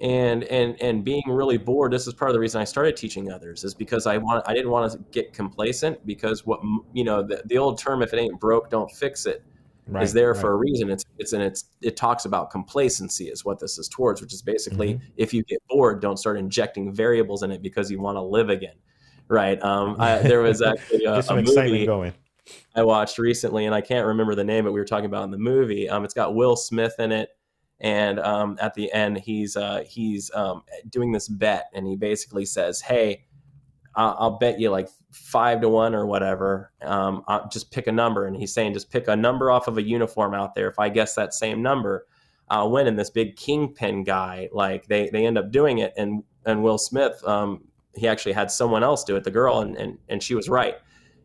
and 0.02 0.44
and 0.46 0.80
and 0.82 1.04
being 1.04 1.24
really 1.28 1.58
bored 1.58 1.92
this 1.92 2.08
is 2.08 2.14
part 2.14 2.30
of 2.30 2.34
the 2.34 2.40
reason 2.40 2.60
i 2.60 2.64
started 2.64 2.98
teaching 2.98 3.32
others 3.32 3.64
is 3.64 3.74
because 3.74 4.08
i 4.08 4.18
want 4.18 4.44
i 4.48 4.54
didn't 4.54 4.72
want 4.72 4.92
to 4.92 4.98
get 5.12 5.34
complacent 5.34 6.04
because 6.06 6.46
what 6.46 6.60
you 6.94 7.04
know 7.04 7.22
the, 7.22 7.42
the 7.46 7.58
old 7.58 7.78
term 7.78 8.02
if 8.02 8.14
it 8.14 8.20
ain't 8.20 8.40
broke 8.40 8.70
don't 8.70 8.92
fix 8.92 9.26
it 9.26 9.44
right, 9.88 10.04
is 10.04 10.12
there 10.12 10.34
right. 10.34 10.42
for 10.42 10.54
a 10.54 10.56
reason 10.56 10.90
it's 10.90 11.06
it's 11.20 11.34
and 11.34 11.44
it's 11.44 11.66
it 11.82 11.96
talks 11.96 12.26
about 12.26 12.50
complacency 12.50 13.26
is 13.26 13.46
what 13.46 13.60
this 13.60 13.78
is 13.78 13.88
towards 13.88 14.20
which 14.20 14.34
is 14.34 14.42
basically 14.42 14.96
mm-hmm. 14.96 15.06
if 15.18 15.34
you 15.34 15.44
get 15.44 15.62
bored 15.70 16.02
don't 16.02 16.18
start 16.18 16.38
injecting 16.38 16.92
variables 16.92 17.44
in 17.44 17.52
it 17.52 17.62
because 17.62 17.92
you 17.92 18.00
want 18.00 18.16
to 18.16 18.22
live 18.22 18.50
again 18.50 18.76
right 19.28 19.62
um 19.64 19.96
I, 20.00 20.18
there 20.24 20.42
was 20.42 20.62
actually 20.62 21.06
a, 21.06 21.20
a 21.20 21.42
movie 21.42 21.86
going 21.86 22.14
i 22.76 22.84
watched 22.84 23.20
recently 23.20 23.68
and 23.68 23.76
i 23.76 23.80
can't 23.82 24.08
remember 24.08 24.34
the 24.34 24.44
name 24.44 24.66
but 24.66 24.74
we 24.74 24.80
were 24.80 24.86
talking 24.86 25.06
about 25.06 25.24
in 25.24 25.32
the 25.32 25.38
movie 25.38 25.88
um 25.88 26.04
it's 26.04 26.16
got 26.16 26.34
will 26.34 26.56
smith 26.56 26.96
in 26.98 27.12
it 27.12 27.30
and 27.84 28.20
um, 28.20 28.58
at 28.60 28.74
the 28.74 28.92
end 28.92 29.20
he's 29.20 29.56
uh, 29.56 29.84
he's 29.86 30.32
um, 30.34 30.64
doing 30.90 31.12
this 31.12 31.28
bet 31.28 31.70
and 31.74 31.86
he 31.86 31.96
basically 31.96 32.46
says 32.46 32.82
hey 32.82 33.24
I'll, 33.96 34.38
bet 34.38 34.60
you 34.60 34.70
like 34.72 34.90
five 35.12 35.62
to 35.62 35.70
one 35.70 35.94
or 35.94 36.06
whatever. 36.06 36.72
Um, 36.82 37.24
just 37.52 37.72
pick 37.72 37.88
a 37.88 37.92
number. 37.92 38.26
And 38.26 38.36
he's 38.36 38.54
saying 38.54 38.74
just 38.74 38.90
pick 38.90 39.08
a 39.08 39.16
number 39.16 39.52
off 39.52 39.68
of 39.68 39.78
a 39.78 39.84
uniform 39.84 40.34
out 40.34 40.56
there. 40.56 40.68
If 40.68 40.80
i 40.80 40.90
guess 40.90 41.16
that 41.16 41.34
same 41.34 41.62
number 41.62 42.08
i'll 42.50 42.72
win. 42.72 42.88
And 42.88 42.98
this 42.98 43.10
big 43.10 43.36
kingpin 43.36 44.04
guy 44.04 44.50
like 44.52 44.88
they 44.88 45.10
they 45.10 45.26
end 45.26 45.38
up 45.38 45.52
doing 45.52 45.80
it 45.80 45.94
and 45.98 46.24
and 46.46 46.64
will 46.64 46.78
smith 46.78 47.24
um, 47.26 47.64
he 47.96 48.08
actually 48.08 48.34
had 48.34 48.50
someone 48.50 48.84
else 48.84 49.04
do 49.04 49.16
it 49.16 49.24
the 49.24 49.32
girl 49.32 49.60
and, 49.60 49.78
and 49.78 49.98
and 50.10 50.24
she 50.24 50.36
was 50.36 50.50
right. 50.50 50.76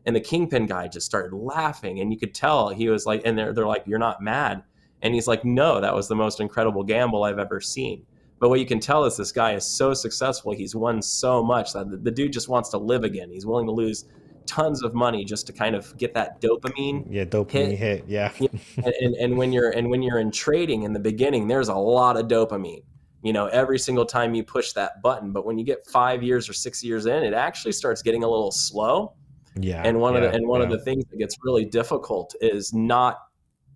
And 0.06 0.16
the 0.16 0.20
kingpin 0.20 0.66
guy 0.66 0.88
just 0.88 1.06
started 1.06 1.36
laughing 1.36 2.00
and 2.00 2.12
you 2.12 2.18
could 2.18 2.34
tell 2.34 2.68
he 2.68 2.88
was 2.88 3.06
like 3.06 3.22
and 3.24 3.36
they're, 3.38 3.52
they're 3.52 3.66
like 3.66 3.84
you're 3.86 3.98
not 3.98 4.22
mad 4.22 4.62
and 5.02 5.14
he's 5.14 5.26
like, 5.26 5.44
no, 5.44 5.80
that 5.80 5.94
was 5.94 6.08
the 6.08 6.16
most 6.16 6.40
incredible 6.40 6.82
gamble 6.82 7.24
I've 7.24 7.38
ever 7.38 7.60
seen. 7.60 8.04
But 8.40 8.50
what 8.50 8.60
you 8.60 8.66
can 8.66 8.80
tell 8.80 9.04
is 9.04 9.16
this 9.16 9.32
guy 9.32 9.54
is 9.54 9.64
so 9.64 9.94
successful. 9.94 10.52
He's 10.52 10.74
won 10.74 11.02
so 11.02 11.42
much 11.42 11.72
that 11.72 12.04
the, 12.04 12.10
dude 12.10 12.32
just 12.32 12.48
wants 12.48 12.68
to 12.70 12.78
live 12.78 13.04
again. 13.04 13.30
He's 13.30 13.46
willing 13.46 13.66
to 13.66 13.72
lose 13.72 14.04
tons 14.46 14.82
of 14.82 14.94
money 14.94 15.24
just 15.24 15.46
to 15.48 15.52
kind 15.52 15.74
of 15.74 15.96
get 15.98 16.14
that 16.14 16.40
dopamine. 16.40 17.06
Yeah, 17.10 17.24
dopamine 17.24 17.76
hit. 17.76 17.78
hit 17.78 18.04
yeah. 18.06 18.32
and, 18.76 18.94
and, 19.00 19.14
and 19.16 19.36
when 19.36 19.52
you're 19.52 19.70
and 19.70 19.90
when 19.90 20.02
you're 20.02 20.20
in 20.20 20.30
trading 20.30 20.84
in 20.84 20.92
the 20.92 21.00
beginning, 21.00 21.48
there's 21.48 21.68
a 21.68 21.74
lot 21.74 22.16
of 22.16 22.28
dopamine. 22.28 22.84
You 23.22 23.32
know, 23.32 23.46
every 23.46 23.80
single 23.80 24.06
time 24.06 24.34
you 24.34 24.44
push 24.44 24.72
that 24.74 25.02
button. 25.02 25.32
But 25.32 25.44
when 25.44 25.58
you 25.58 25.64
get 25.64 25.84
five 25.86 26.22
years 26.22 26.48
or 26.48 26.52
six 26.52 26.84
years 26.84 27.06
in, 27.06 27.24
it 27.24 27.34
actually 27.34 27.72
starts 27.72 28.02
getting 28.02 28.22
a 28.22 28.28
little 28.28 28.52
slow. 28.52 29.14
Yeah. 29.60 29.82
And 29.84 30.00
one 30.00 30.14
yeah, 30.14 30.20
of 30.20 30.30
the 30.30 30.38
and 30.38 30.46
one 30.46 30.60
yeah. 30.60 30.66
of 30.66 30.72
the 30.72 30.78
things 30.78 31.04
that 31.10 31.18
gets 31.18 31.36
really 31.42 31.64
difficult 31.64 32.36
is 32.40 32.72
not 32.72 33.18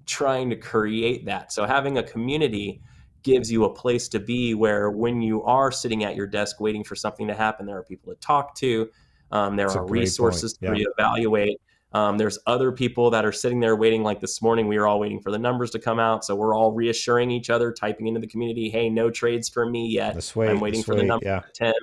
trying 0.07 0.51
to 0.51 0.57
create 0.57 1.27
that. 1.27 1.53
So 1.53 1.65
having 1.65 1.99
a 1.99 2.03
community 2.03 2.83
gives 3.23 3.51
you 3.51 3.65
a 3.65 3.73
place 3.73 4.09
to 4.09 4.19
be 4.19 4.55
where 4.55 4.91
when 4.91 5.23
you 5.23 5.43
are 5.45 5.71
sitting 5.71 6.05
at 6.05 6.17
your 6.17 6.27
desk 6.27 6.61
waiting 6.61 6.85
for 6.85 6.97
something 6.97 7.29
to 7.29 7.35
happen, 7.35 7.67
there 7.67 7.79
are 7.79 7.85
people 7.85 8.13
to 8.13 8.21
talk 8.21 8.55
to. 8.57 8.89
Um, 9.31 9.57
there 9.57 9.67
That's 9.67 9.77
are 9.77 9.87
resources 9.87 10.59
yeah. 10.61 10.75
to 10.75 10.87
reevaluate. 10.99 11.57
Um, 11.95 12.17
there's 12.17 12.39
other 12.47 12.73
people 12.73 13.11
that 13.11 13.25
are 13.25 13.33
sitting 13.33 13.61
there 13.61 13.77
waiting. 13.77 14.03
Like 14.03 14.21
this 14.21 14.41
morning, 14.41 14.67
we 14.67 14.79
were 14.79 14.87
all 14.87 14.99
waiting 14.99 15.21
for 15.21 15.31
the 15.31 15.39
numbers 15.39 15.71
to 15.73 15.79
come 15.79 15.99
out, 15.99 16.25
so 16.25 16.35
we're 16.35 16.55
all 16.55 16.73
reassuring 16.73 17.31
each 17.31 17.51
other, 17.51 17.73
typing 17.73 18.07
into 18.07 18.21
the 18.21 18.27
community, 18.27 18.71
"Hey, 18.71 18.89
no 18.89 19.11
trades 19.11 19.49
for 19.49 19.69
me 19.69 19.89
yet. 19.89 20.33
Wait, 20.35 20.49
I'm 20.49 20.61
waiting 20.61 20.83
for 20.83 20.95
wait, 20.95 21.03
the 21.03 21.07
number 21.07 21.27
yeah. 21.27 21.43
ten. 21.53 21.75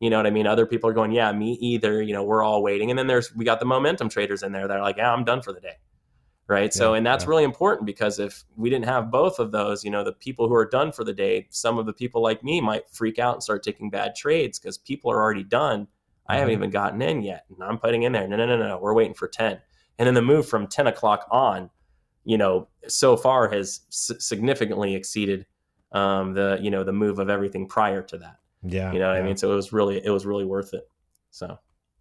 You 0.00 0.10
know 0.10 0.18
what 0.18 0.26
I 0.26 0.30
mean? 0.30 0.46
Other 0.46 0.66
people 0.66 0.90
are 0.90 0.92
going, 0.92 1.12
"Yeah, 1.12 1.32
me 1.32 1.58
either." 1.60 2.02
You 2.02 2.12
know, 2.12 2.24
we're 2.24 2.42
all 2.42 2.62
waiting, 2.62 2.90
and 2.90 2.98
then 2.98 3.06
there's 3.06 3.34
we 3.34 3.44
got 3.44 3.58
the 3.58 3.66
momentum 3.66 4.10
traders 4.10 4.42
in 4.42 4.52
there 4.52 4.68
that 4.68 4.76
are 4.76 4.82
like, 4.82 4.98
"Yeah, 4.98 5.12
I'm 5.12 5.24
done 5.24 5.40
for 5.40 5.52
the 5.54 5.60
day." 5.60 5.76
Right? 6.48 6.74
So 6.74 6.94
and 6.94 7.06
that's 7.06 7.24
yeah. 7.24 7.30
really 7.30 7.44
important 7.44 7.86
because 7.86 8.18
if 8.18 8.44
we 8.56 8.70
didn't 8.70 8.86
have 8.86 9.10
both 9.10 9.38
of 9.38 9.52
those 9.52 9.84
you 9.84 9.90
know 9.90 10.02
the 10.02 10.12
people 10.12 10.48
who 10.48 10.54
are 10.54 10.68
done 10.68 10.90
for 10.90 11.04
the 11.04 11.12
day 11.12 11.46
some 11.50 11.78
of 11.78 11.86
the 11.86 11.92
people 11.92 12.22
like 12.22 12.42
me 12.42 12.60
might 12.60 12.88
freak 12.90 13.18
out 13.18 13.34
and 13.34 13.42
start 13.42 13.62
taking 13.62 13.90
bad 13.90 14.14
trades 14.14 14.58
because 14.58 14.78
people 14.78 15.10
are 15.10 15.22
already 15.22 15.44
done. 15.44 15.86
I 16.26 16.32
mm-hmm. 16.32 16.38
haven't 16.40 16.54
even 16.54 16.70
gotten 16.70 17.00
in 17.00 17.22
yet 17.22 17.44
and 17.48 17.62
i'm 17.62 17.78
putting 17.78 18.02
in 18.02 18.12
there 18.12 18.28
no 18.28 18.36
no 18.36 18.44
no 18.44 18.56
no 18.58 18.78
we're 18.78 18.92
waiting 18.92 19.14
for 19.14 19.28
10 19.28 19.58
and 19.98 20.06
then 20.06 20.12
the 20.12 20.20
move 20.20 20.46
from 20.46 20.66
10 20.66 20.88
o'clock 20.88 21.26
on 21.30 21.70
you 22.24 22.36
know 22.36 22.68
so 22.86 23.16
far 23.16 23.48
has 23.48 23.80
s- 23.88 24.12
significantly 24.18 24.94
exceeded 24.94 25.46
um, 25.92 26.34
the 26.34 26.58
you 26.60 26.70
know 26.70 26.84
the 26.84 26.92
move 26.92 27.18
of 27.18 27.30
everything 27.30 27.66
prior 27.66 28.02
to 28.02 28.18
that. 28.18 28.38
Yeah 28.62 28.92
you 28.92 28.98
know 28.98 29.08
what 29.08 29.14
yeah. 29.14 29.20
i 29.20 29.24
mean? 29.24 29.36
So 29.36 29.50
it 29.52 29.54
was 29.54 29.72
really 29.72 30.04
it 30.04 30.10
was 30.10 30.26
really 30.26 30.44
worth 30.44 30.74
it. 30.74 30.88
So 31.30 31.58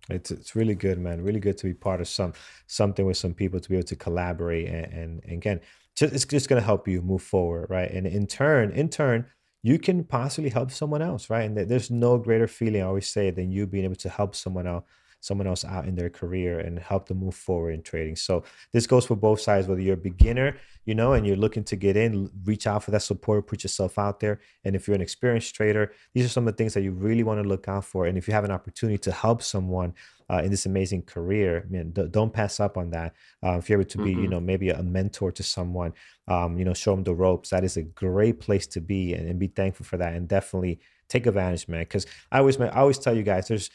it's 0.10 0.32
it's 0.32 0.56
really 0.56 0.76
good, 0.76 1.00
man. 1.00 1.22
Really 1.22 1.40
good 1.40 1.58
to 1.60 1.66
be 1.66 1.74
part 1.74 2.02
of 2.02 2.08
some 2.08 2.34
something 2.68 3.06
with 3.06 3.18
some 3.18 3.34
people 3.34 3.60
to 3.60 3.70
be 3.70 3.76
able 3.76 3.88
to 3.88 3.96
collaborate 3.96 4.68
and, 4.68 4.94
and, 4.94 5.24
and 5.24 5.34
again, 5.34 5.62
just, 5.96 6.14
it's 6.14 6.26
just 6.26 6.50
to 6.50 6.62
help 6.62 6.88
you 6.88 7.02
move 7.02 7.22
forward, 7.22 7.70
right? 7.70 7.90
And 7.90 8.08
in 8.08 8.28
turn, 8.28 8.72
in 8.72 8.90
turn, 8.90 9.26
you 9.64 9.80
can 9.80 10.04
possibly 10.04 10.50
help 10.50 10.72
someone 10.72 11.02
else, 11.02 11.30
right? 11.30 11.44
And 11.44 11.58
there's 11.58 11.92
no 11.92 12.18
greater 12.18 12.48
feeling 12.48 12.82
I 12.82 12.86
always 12.86 13.08
say 13.08 13.32
than 13.32 13.52
you 13.52 13.68
being 13.68 13.86
able 13.86 13.96
to 13.96 14.10
help 14.10 14.36
someone 14.36 14.68
else 14.68 14.84
someone 15.20 15.48
else 15.48 15.66
out 15.66 15.88
in 15.88 15.96
their 15.96 16.10
career 16.10 16.60
and 16.60 16.80
help 16.80 17.08
them 17.08 17.18
move 17.18 17.36
forward 17.36 17.72
in 17.72 17.82
trading. 17.82 18.16
So 18.16 18.44
this 18.72 18.88
goes 18.88 19.06
for 19.06 19.16
both 19.16 19.42
sides, 19.42 19.68
whether 19.68 19.82
you're 19.82 19.96
a 19.96 19.98
beginner, 19.98 20.58
you 20.86 20.96
know, 20.96 21.14
and 21.14 21.26
you're 21.26 21.36
looking 21.36 21.64
to 21.66 21.76
get 21.76 21.98
in, 21.98 22.30
reach 22.46 22.66
out 22.68 22.84
for 22.84 22.92
that 22.92 23.02
support, 23.02 23.48
put 23.48 23.64
yourself 23.64 24.00
out 24.00 24.20
there. 24.20 24.40
And 24.64 24.76
if 24.76 24.88
you're 24.88 24.96
an 24.96 25.02
experienced 25.02 25.54
trader, 25.56 25.92
these 26.14 26.26
are 26.26 26.30
some 26.30 26.48
of 26.48 26.54
the 26.54 26.58
things 26.58 26.74
that 26.76 26.82
you 26.82 26.92
really 26.92 27.24
want 27.24 27.42
to 27.42 27.48
look 27.48 27.68
out 27.68 27.84
for. 27.84 28.06
And 28.06 28.18
if 28.18 28.28
you 28.28 28.34
have 28.34 28.46
an 28.46 28.52
opportunity 28.52 28.98
to 29.00 29.12
help 29.12 29.42
someone 29.42 29.94
uh, 30.30 30.42
in 30.44 30.52
this 30.52 30.66
amazing 30.66 31.04
career, 31.04 31.66
man, 31.70 31.92
don't 32.12 32.32
pass 32.32 32.60
up 32.60 32.78
on 32.78 32.92
that. 32.92 33.14
Uh, 33.44 33.58
if 33.58 33.70
you're 33.70 33.80
able 33.80 33.90
to 33.90 33.98
be, 33.98 34.12
mm-hmm. 34.12 34.24
you 34.24 34.28
know, 34.30 34.40
maybe 34.40 34.70
a 34.70 34.84
mentor 34.84 35.32
to 35.32 35.44
someone, 35.44 35.94
um, 36.28 36.58
you 36.58 36.66
know, 36.66 36.74
show 36.74 36.92
them 36.92 37.04
the 37.04 37.14
ropes. 37.14 37.50
That 37.50 37.64
is 37.64 37.78
a 37.78 37.84
great 37.84 38.40
place 38.40 38.68
to 38.68 38.82
be, 38.82 39.14
and, 39.14 39.28
and 39.28 39.40
be 39.40 39.48
thankful 39.48 39.86
for 39.86 39.98
that, 39.98 40.14
and 40.14 40.28
definitely 40.28 40.80
take 41.10 41.26
advantage, 41.26 41.68
man. 41.68 41.82
Because 41.82 42.06
I 42.32 42.40
always, 42.40 42.60
I 42.60 42.70
always 42.70 43.00
tell 43.00 43.16
you 43.16 43.24
guys, 43.24 43.48
there's 43.48 43.70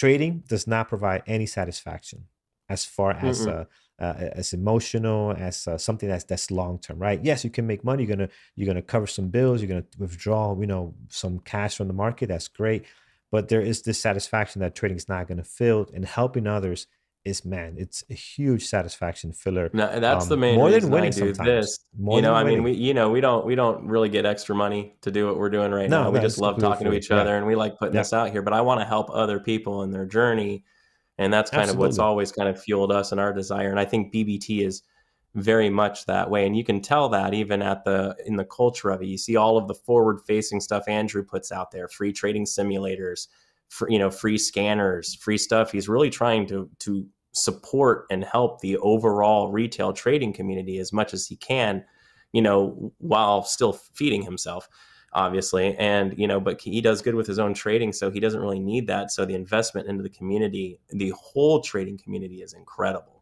trading 0.00 0.42
does 0.48 0.66
not 0.66 0.88
provide 0.88 1.22
any 1.26 1.46
satisfaction 1.46 2.24
as 2.70 2.84
far 2.84 3.10
as 3.12 3.46
a, 3.46 3.68
uh, 3.98 4.14
as 4.40 4.54
emotional 4.54 5.22
as 5.32 5.68
uh, 5.68 5.76
something 5.76 6.08
that's 6.08 6.24
that's 6.24 6.50
long 6.50 6.78
term, 6.78 6.98
right? 6.98 7.20
Yes, 7.22 7.44
you 7.44 7.50
can 7.50 7.66
make 7.66 7.84
money. 7.84 8.04
You're 8.04 8.16
gonna 8.16 8.30
you're 8.56 8.70
gonna 8.72 8.90
cover 8.94 9.06
some 9.06 9.28
bills. 9.28 9.60
You're 9.60 9.68
gonna 9.68 9.90
withdraw, 9.98 10.58
you 10.58 10.66
know, 10.72 10.94
some 11.08 11.34
cash 11.40 11.76
from 11.76 11.88
the 11.88 11.98
market. 12.04 12.28
That's 12.28 12.48
great, 12.48 12.86
but 13.30 13.48
there 13.50 13.60
is 13.60 13.82
this 13.82 14.00
satisfaction 14.00 14.60
that 14.62 14.74
trading 14.74 14.96
is 14.96 15.08
not 15.08 15.28
gonna 15.28 15.44
fill, 15.44 15.80
and 15.94 16.04
helping 16.04 16.46
others 16.46 16.86
is 17.24 17.44
man, 17.44 17.76
it's 17.78 18.02
a 18.10 18.14
huge 18.14 18.64
satisfaction 18.66 19.32
filler. 19.32 19.70
No, 19.72 20.00
that's 20.00 20.24
um, 20.24 20.28
the 20.30 20.36
main 20.36 20.56
more 20.56 20.70
than 20.70 20.90
winning 20.90 21.08
I 21.08 21.10
do 21.10 21.34
sometimes. 21.34 21.46
this. 21.46 21.78
More 21.98 22.16
you 22.16 22.22
know, 22.22 22.34
I 22.34 22.44
mean, 22.44 22.62
we 22.62 22.72
you 22.72 22.94
know 22.94 23.10
we 23.10 23.20
don't 23.20 23.44
we 23.44 23.54
don't 23.54 23.86
really 23.86 24.08
get 24.08 24.24
extra 24.24 24.54
money 24.54 24.94
to 25.02 25.10
do 25.10 25.26
what 25.26 25.36
we're 25.36 25.50
doing 25.50 25.70
right 25.70 25.90
no, 25.90 26.04
now. 26.04 26.10
We 26.10 26.20
just 26.20 26.38
love 26.38 26.58
talking 26.58 26.86
to 26.86 26.92
each 26.94 27.10
yeah. 27.10 27.18
other, 27.18 27.36
and 27.36 27.46
we 27.46 27.54
like 27.56 27.78
putting 27.78 27.94
yeah. 27.94 28.00
this 28.00 28.12
out 28.12 28.30
here. 28.30 28.42
But 28.42 28.52
I 28.52 28.62
want 28.62 28.80
to 28.80 28.86
help 28.86 29.10
other 29.10 29.38
people 29.38 29.82
in 29.82 29.90
their 29.90 30.06
journey 30.06 30.64
and 31.20 31.30
that's 31.30 31.50
kind 31.50 31.64
Absolutely. 31.64 31.84
of 31.84 31.88
what's 31.88 31.98
always 31.98 32.32
kind 32.32 32.48
of 32.48 32.60
fueled 32.60 32.90
us 32.90 33.12
and 33.12 33.20
our 33.20 33.32
desire 33.32 33.70
and 33.70 33.78
i 33.78 33.84
think 33.84 34.12
bbt 34.12 34.66
is 34.66 34.82
very 35.36 35.70
much 35.70 36.06
that 36.06 36.28
way 36.28 36.44
and 36.44 36.56
you 36.56 36.64
can 36.64 36.80
tell 36.80 37.08
that 37.08 37.32
even 37.32 37.62
at 37.62 37.84
the 37.84 38.16
in 38.26 38.34
the 38.34 38.44
culture 38.44 38.90
of 38.90 39.00
it 39.00 39.06
you 39.06 39.16
see 39.16 39.36
all 39.36 39.56
of 39.56 39.68
the 39.68 39.74
forward 39.74 40.18
facing 40.26 40.60
stuff 40.60 40.88
andrew 40.88 41.22
puts 41.22 41.52
out 41.52 41.70
there 41.70 41.86
free 41.86 42.12
trading 42.12 42.44
simulators 42.44 43.28
for 43.70 43.90
you 43.90 43.98
know 43.98 44.10
free 44.10 44.36
scanners 44.36 45.14
free 45.14 45.38
stuff 45.38 45.72
he's 45.72 45.88
really 45.88 46.10
trying 46.10 46.46
to 46.46 46.68
to 46.78 47.06
support 47.32 48.06
and 48.10 48.24
help 48.24 48.60
the 48.60 48.76
overall 48.78 49.50
retail 49.50 49.92
trading 49.92 50.32
community 50.32 50.78
as 50.78 50.92
much 50.92 51.14
as 51.14 51.26
he 51.26 51.36
can 51.36 51.82
you 52.32 52.42
know 52.42 52.92
while 52.98 53.42
still 53.42 53.72
feeding 53.72 54.22
himself 54.22 54.68
obviously. 55.12 55.76
And, 55.76 56.16
you 56.18 56.26
know, 56.26 56.40
but 56.40 56.60
he 56.60 56.80
does 56.80 57.02
good 57.02 57.14
with 57.14 57.26
his 57.26 57.38
own 57.38 57.54
trading. 57.54 57.92
So 57.92 58.10
he 58.10 58.20
doesn't 58.20 58.40
really 58.40 58.60
need 58.60 58.86
that. 58.86 59.10
So 59.10 59.24
the 59.24 59.34
investment 59.34 59.88
into 59.88 60.02
the 60.02 60.08
community, 60.08 60.78
the 60.90 61.12
whole 61.16 61.60
trading 61.60 61.98
community 61.98 62.42
is 62.42 62.52
incredible. 62.52 63.19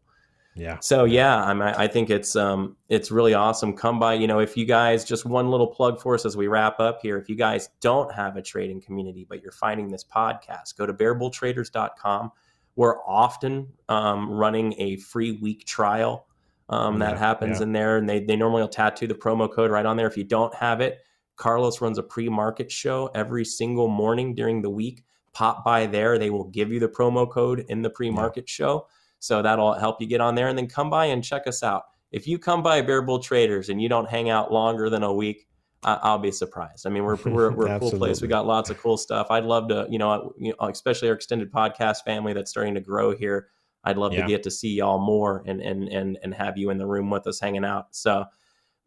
Yeah. 0.59 0.77
So 0.81 1.05
yeah, 1.05 1.41
I'm, 1.43 1.61
I 1.61 1.87
think 1.87 2.09
it's 2.09 2.35
um 2.35 2.75
it's 2.89 3.11
really 3.11 3.33
awesome. 3.33 3.73
Come 3.75 3.97
by, 3.97 4.15
you 4.15 4.27
know, 4.27 4.39
if 4.39 4.57
you 4.57 4.65
guys 4.65 5.05
just 5.05 5.25
one 5.25 5.49
little 5.49 5.67
plug 5.67 6.01
for 6.01 6.15
us 6.15 6.25
as 6.25 6.35
we 6.35 6.47
wrap 6.47 6.79
up 6.79 6.99
here. 7.01 7.17
If 7.17 7.29
you 7.29 7.35
guys 7.35 7.69
don't 7.79 8.11
have 8.13 8.35
a 8.35 8.41
trading 8.41 8.81
community, 8.81 9.25
but 9.27 9.41
you're 9.41 9.53
finding 9.53 9.89
this 9.89 10.03
podcast, 10.03 10.77
go 10.77 10.85
to 10.85 10.93
bearbulltraders.com. 10.93 12.31
We're 12.75 13.01
often 13.05 13.67
um, 13.87 14.29
running 14.29 14.73
a 14.79 14.97
free 14.97 15.33
week 15.33 15.65
trial 15.65 16.27
um, 16.69 16.99
that 16.99 17.17
happens 17.17 17.59
yeah. 17.59 17.63
in 17.63 17.71
there, 17.71 17.97
and 17.97 18.07
they 18.07 18.23
they 18.23 18.35
normally 18.35 18.61
will 18.61 18.69
tattoo 18.69 19.07
the 19.07 19.15
promo 19.15 19.51
code 19.51 19.71
right 19.71 19.85
on 19.85 19.97
there. 19.97 20.07
If 20.07 20.17
you 20.17 20.23
don't 20.23 20.53
have 20.55 20.81
it, 20.81 20.99
Carlos 21.35 21.81
runs 21.81 21.97
a 21.97 22.03
pre 22.03 22.29
market 22.29 22.71
show 22.71 23.09
every 23.15 23.45
single 23.45 23.87
morning 23.87 24.35
during 24.35 24.61
the 24.61 24.69
week. 24.69 25.03
Pop 25.33 25.63
by 25.63 25.87
there. 25.87 26.19
They 26.19 26.29
will 26.29 26.45
give 26.45 26.71
you 26.71 26.79
the 26.79 26.89
promo 26.89 27.29
code 27.29 27.65
in 27.69 27.81
the 27.81 27.89
pre 27.89 28.09
market 28.09 28.43
yeah. 28.47 28.53
show. 28.65 28.87
So 29.19 29.41
that'll 29.41 29.73
help 29.73 30.01
you 30.01 30.07
get 30.07 30.21
on 30.21 30.35
there. 30.35 30.47
And 30.47 30.57
then 30.57 30.67
come 30.67 30.89
by 30.89 31.05
and 31.05 31.23
check 31.23 31.47
us 31.47 31.63
out. 31.63 31.83
If 32.11 32.27
you 32.27 32.39
come 32.39 32.63
by 32.63 32.81
Bear 32.81 33.01
Bull 33.01 33.19
Traders 33.19 33.69
and 33.69 33.81
you 33.81 33.89
don't 33.89 34.09
hang 34.09 34.29
out 34.29 34.51
longer 34.51 34.89
than 34.89 35.03
a 35.03 35.13
week, 35.13 35.47
I'll 35.83 36.19
be 36.19 36.31
surprised. 36.31 36.85
I 36.85 36.89
mean, 36.89 37.03
we're 37.03 37.15
we're, 37.25 37.51
we're 37.51 37.67
a 37.67 37.79
cool 37.79 37.91
place. 37.91 38.21
We 38.21 38.27
got 38.27 38.45
lots 38.45 38.69
of 38.69 38.77
cool 38.79 38.97
stuff. 38.97 39.27
I'd 39.29 39.45
love 39.45 39.69
to, 39.69 39.87
you 39.89 39.97
know, 39.97 40.33
especially 40.59 41.07
our 41.07 41.15
extended 41.15 41.51
podcast 41.51 42.03
family 42.03 42.33
that's 42.33 42.51
starting 42.51 42.75
to 42.75 42.81
grow 42.81 43.15
here. 43.15 43.47
I'd 43.85 43.97
love 43.97 44.13
yeah. 44.13 44.23
to 44.23 44.27
get 44.27 44.43
to 44.43 44.51
see 44.51 44.73
y'all 44.73 44.99
more 44.99 45.41
and 45.45 45.61
and 45.61 45.87
and 45.87 46.17
and 46.21 46.33
have 46.33 46.57
you 46.57 46.69
in 46.69 46.77
the 46.77 46.85
room 46.85 47.09
with 47.09 47.25
us 47.27 47.39
hanging 47.39 47.63
out. 47.63 47.95
So 47.95 48.25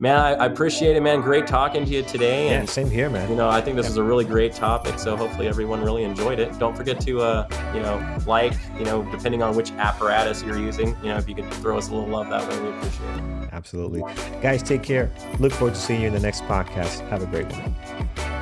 man, 0.01 0.17
I, 0.19 0.33
I, 0.35 0.47
appreciate 0.47 0.97
it, 0.97 1.01
man. 1.01 1.21
Great 1.21 1.47
talking 1.47 1.85
to 1.85 1.91
you 1.91 2.03
today. 2.03 2.49
And, 2.49 2.67
yeah, 2.67 2.73
same 2.73 2.91
here, 2.91 3.09
man. 3.09 3.29
You 3.31 3.37
know, 3.37 3.49
I 3.49 3.61
think 3.61 3.77
this 3.77 3.89
is 3.89 3.97
a 3.97 4.03
really 4.03 4.25
great 4.25 4.53
topic. 4.53 4.99
So 4.99 5.17
hopefully 5.17 5.49
everyone 5.49 5.83
really 5.83 6.05
enjoyed 6.05 6.39
it. 6.39 6.59
Don't 6.59 6.77
forget 6.77 7.01
to, 7.01 7.21
uh, 7.21 7.49
you 7.75 7.81
know, 7.81 8.19
like, 8.27 8.55
you 8.79 8.85
know, 8.85 9.03
depending 9.11 9.43
on 9.43 9.57
which 9.57 9.71
apparatus 9.73 10.43
you're 10.43 10.59
using, 10.59 10.89
you 11.03 11.09
know, 11.09 11.17
if 11.17 11.29
you 11.29 11.35
could 11.35 11.53
throw 11.55 11.79
us 11.79 11.89
a 11.89 11.95
little 11.95 12.09
love 12.09 12.29
that 12.31 12.49
way, 12.49 12.61
we 12.61 12.69
appreciate 12.69 13.17
it. 13.17 13.51
Absolutely. 13.53 14.03
Guys, 14.41 14.63
take 14.63 14.83
care. 14.83 15.11
Look 15.39 15.53
forward 15.53 15.75
to 15.75 15.81
seeing 15.81 16.01
you 16.01 16.09
in 16.09 16.15
the 16.15 16.21
next 16.21 16.43
podcast. 16.45 17.07
Have 17.09 17.23
a 17.23 17.27
great 17.27 17.47
one. 17.53 18.42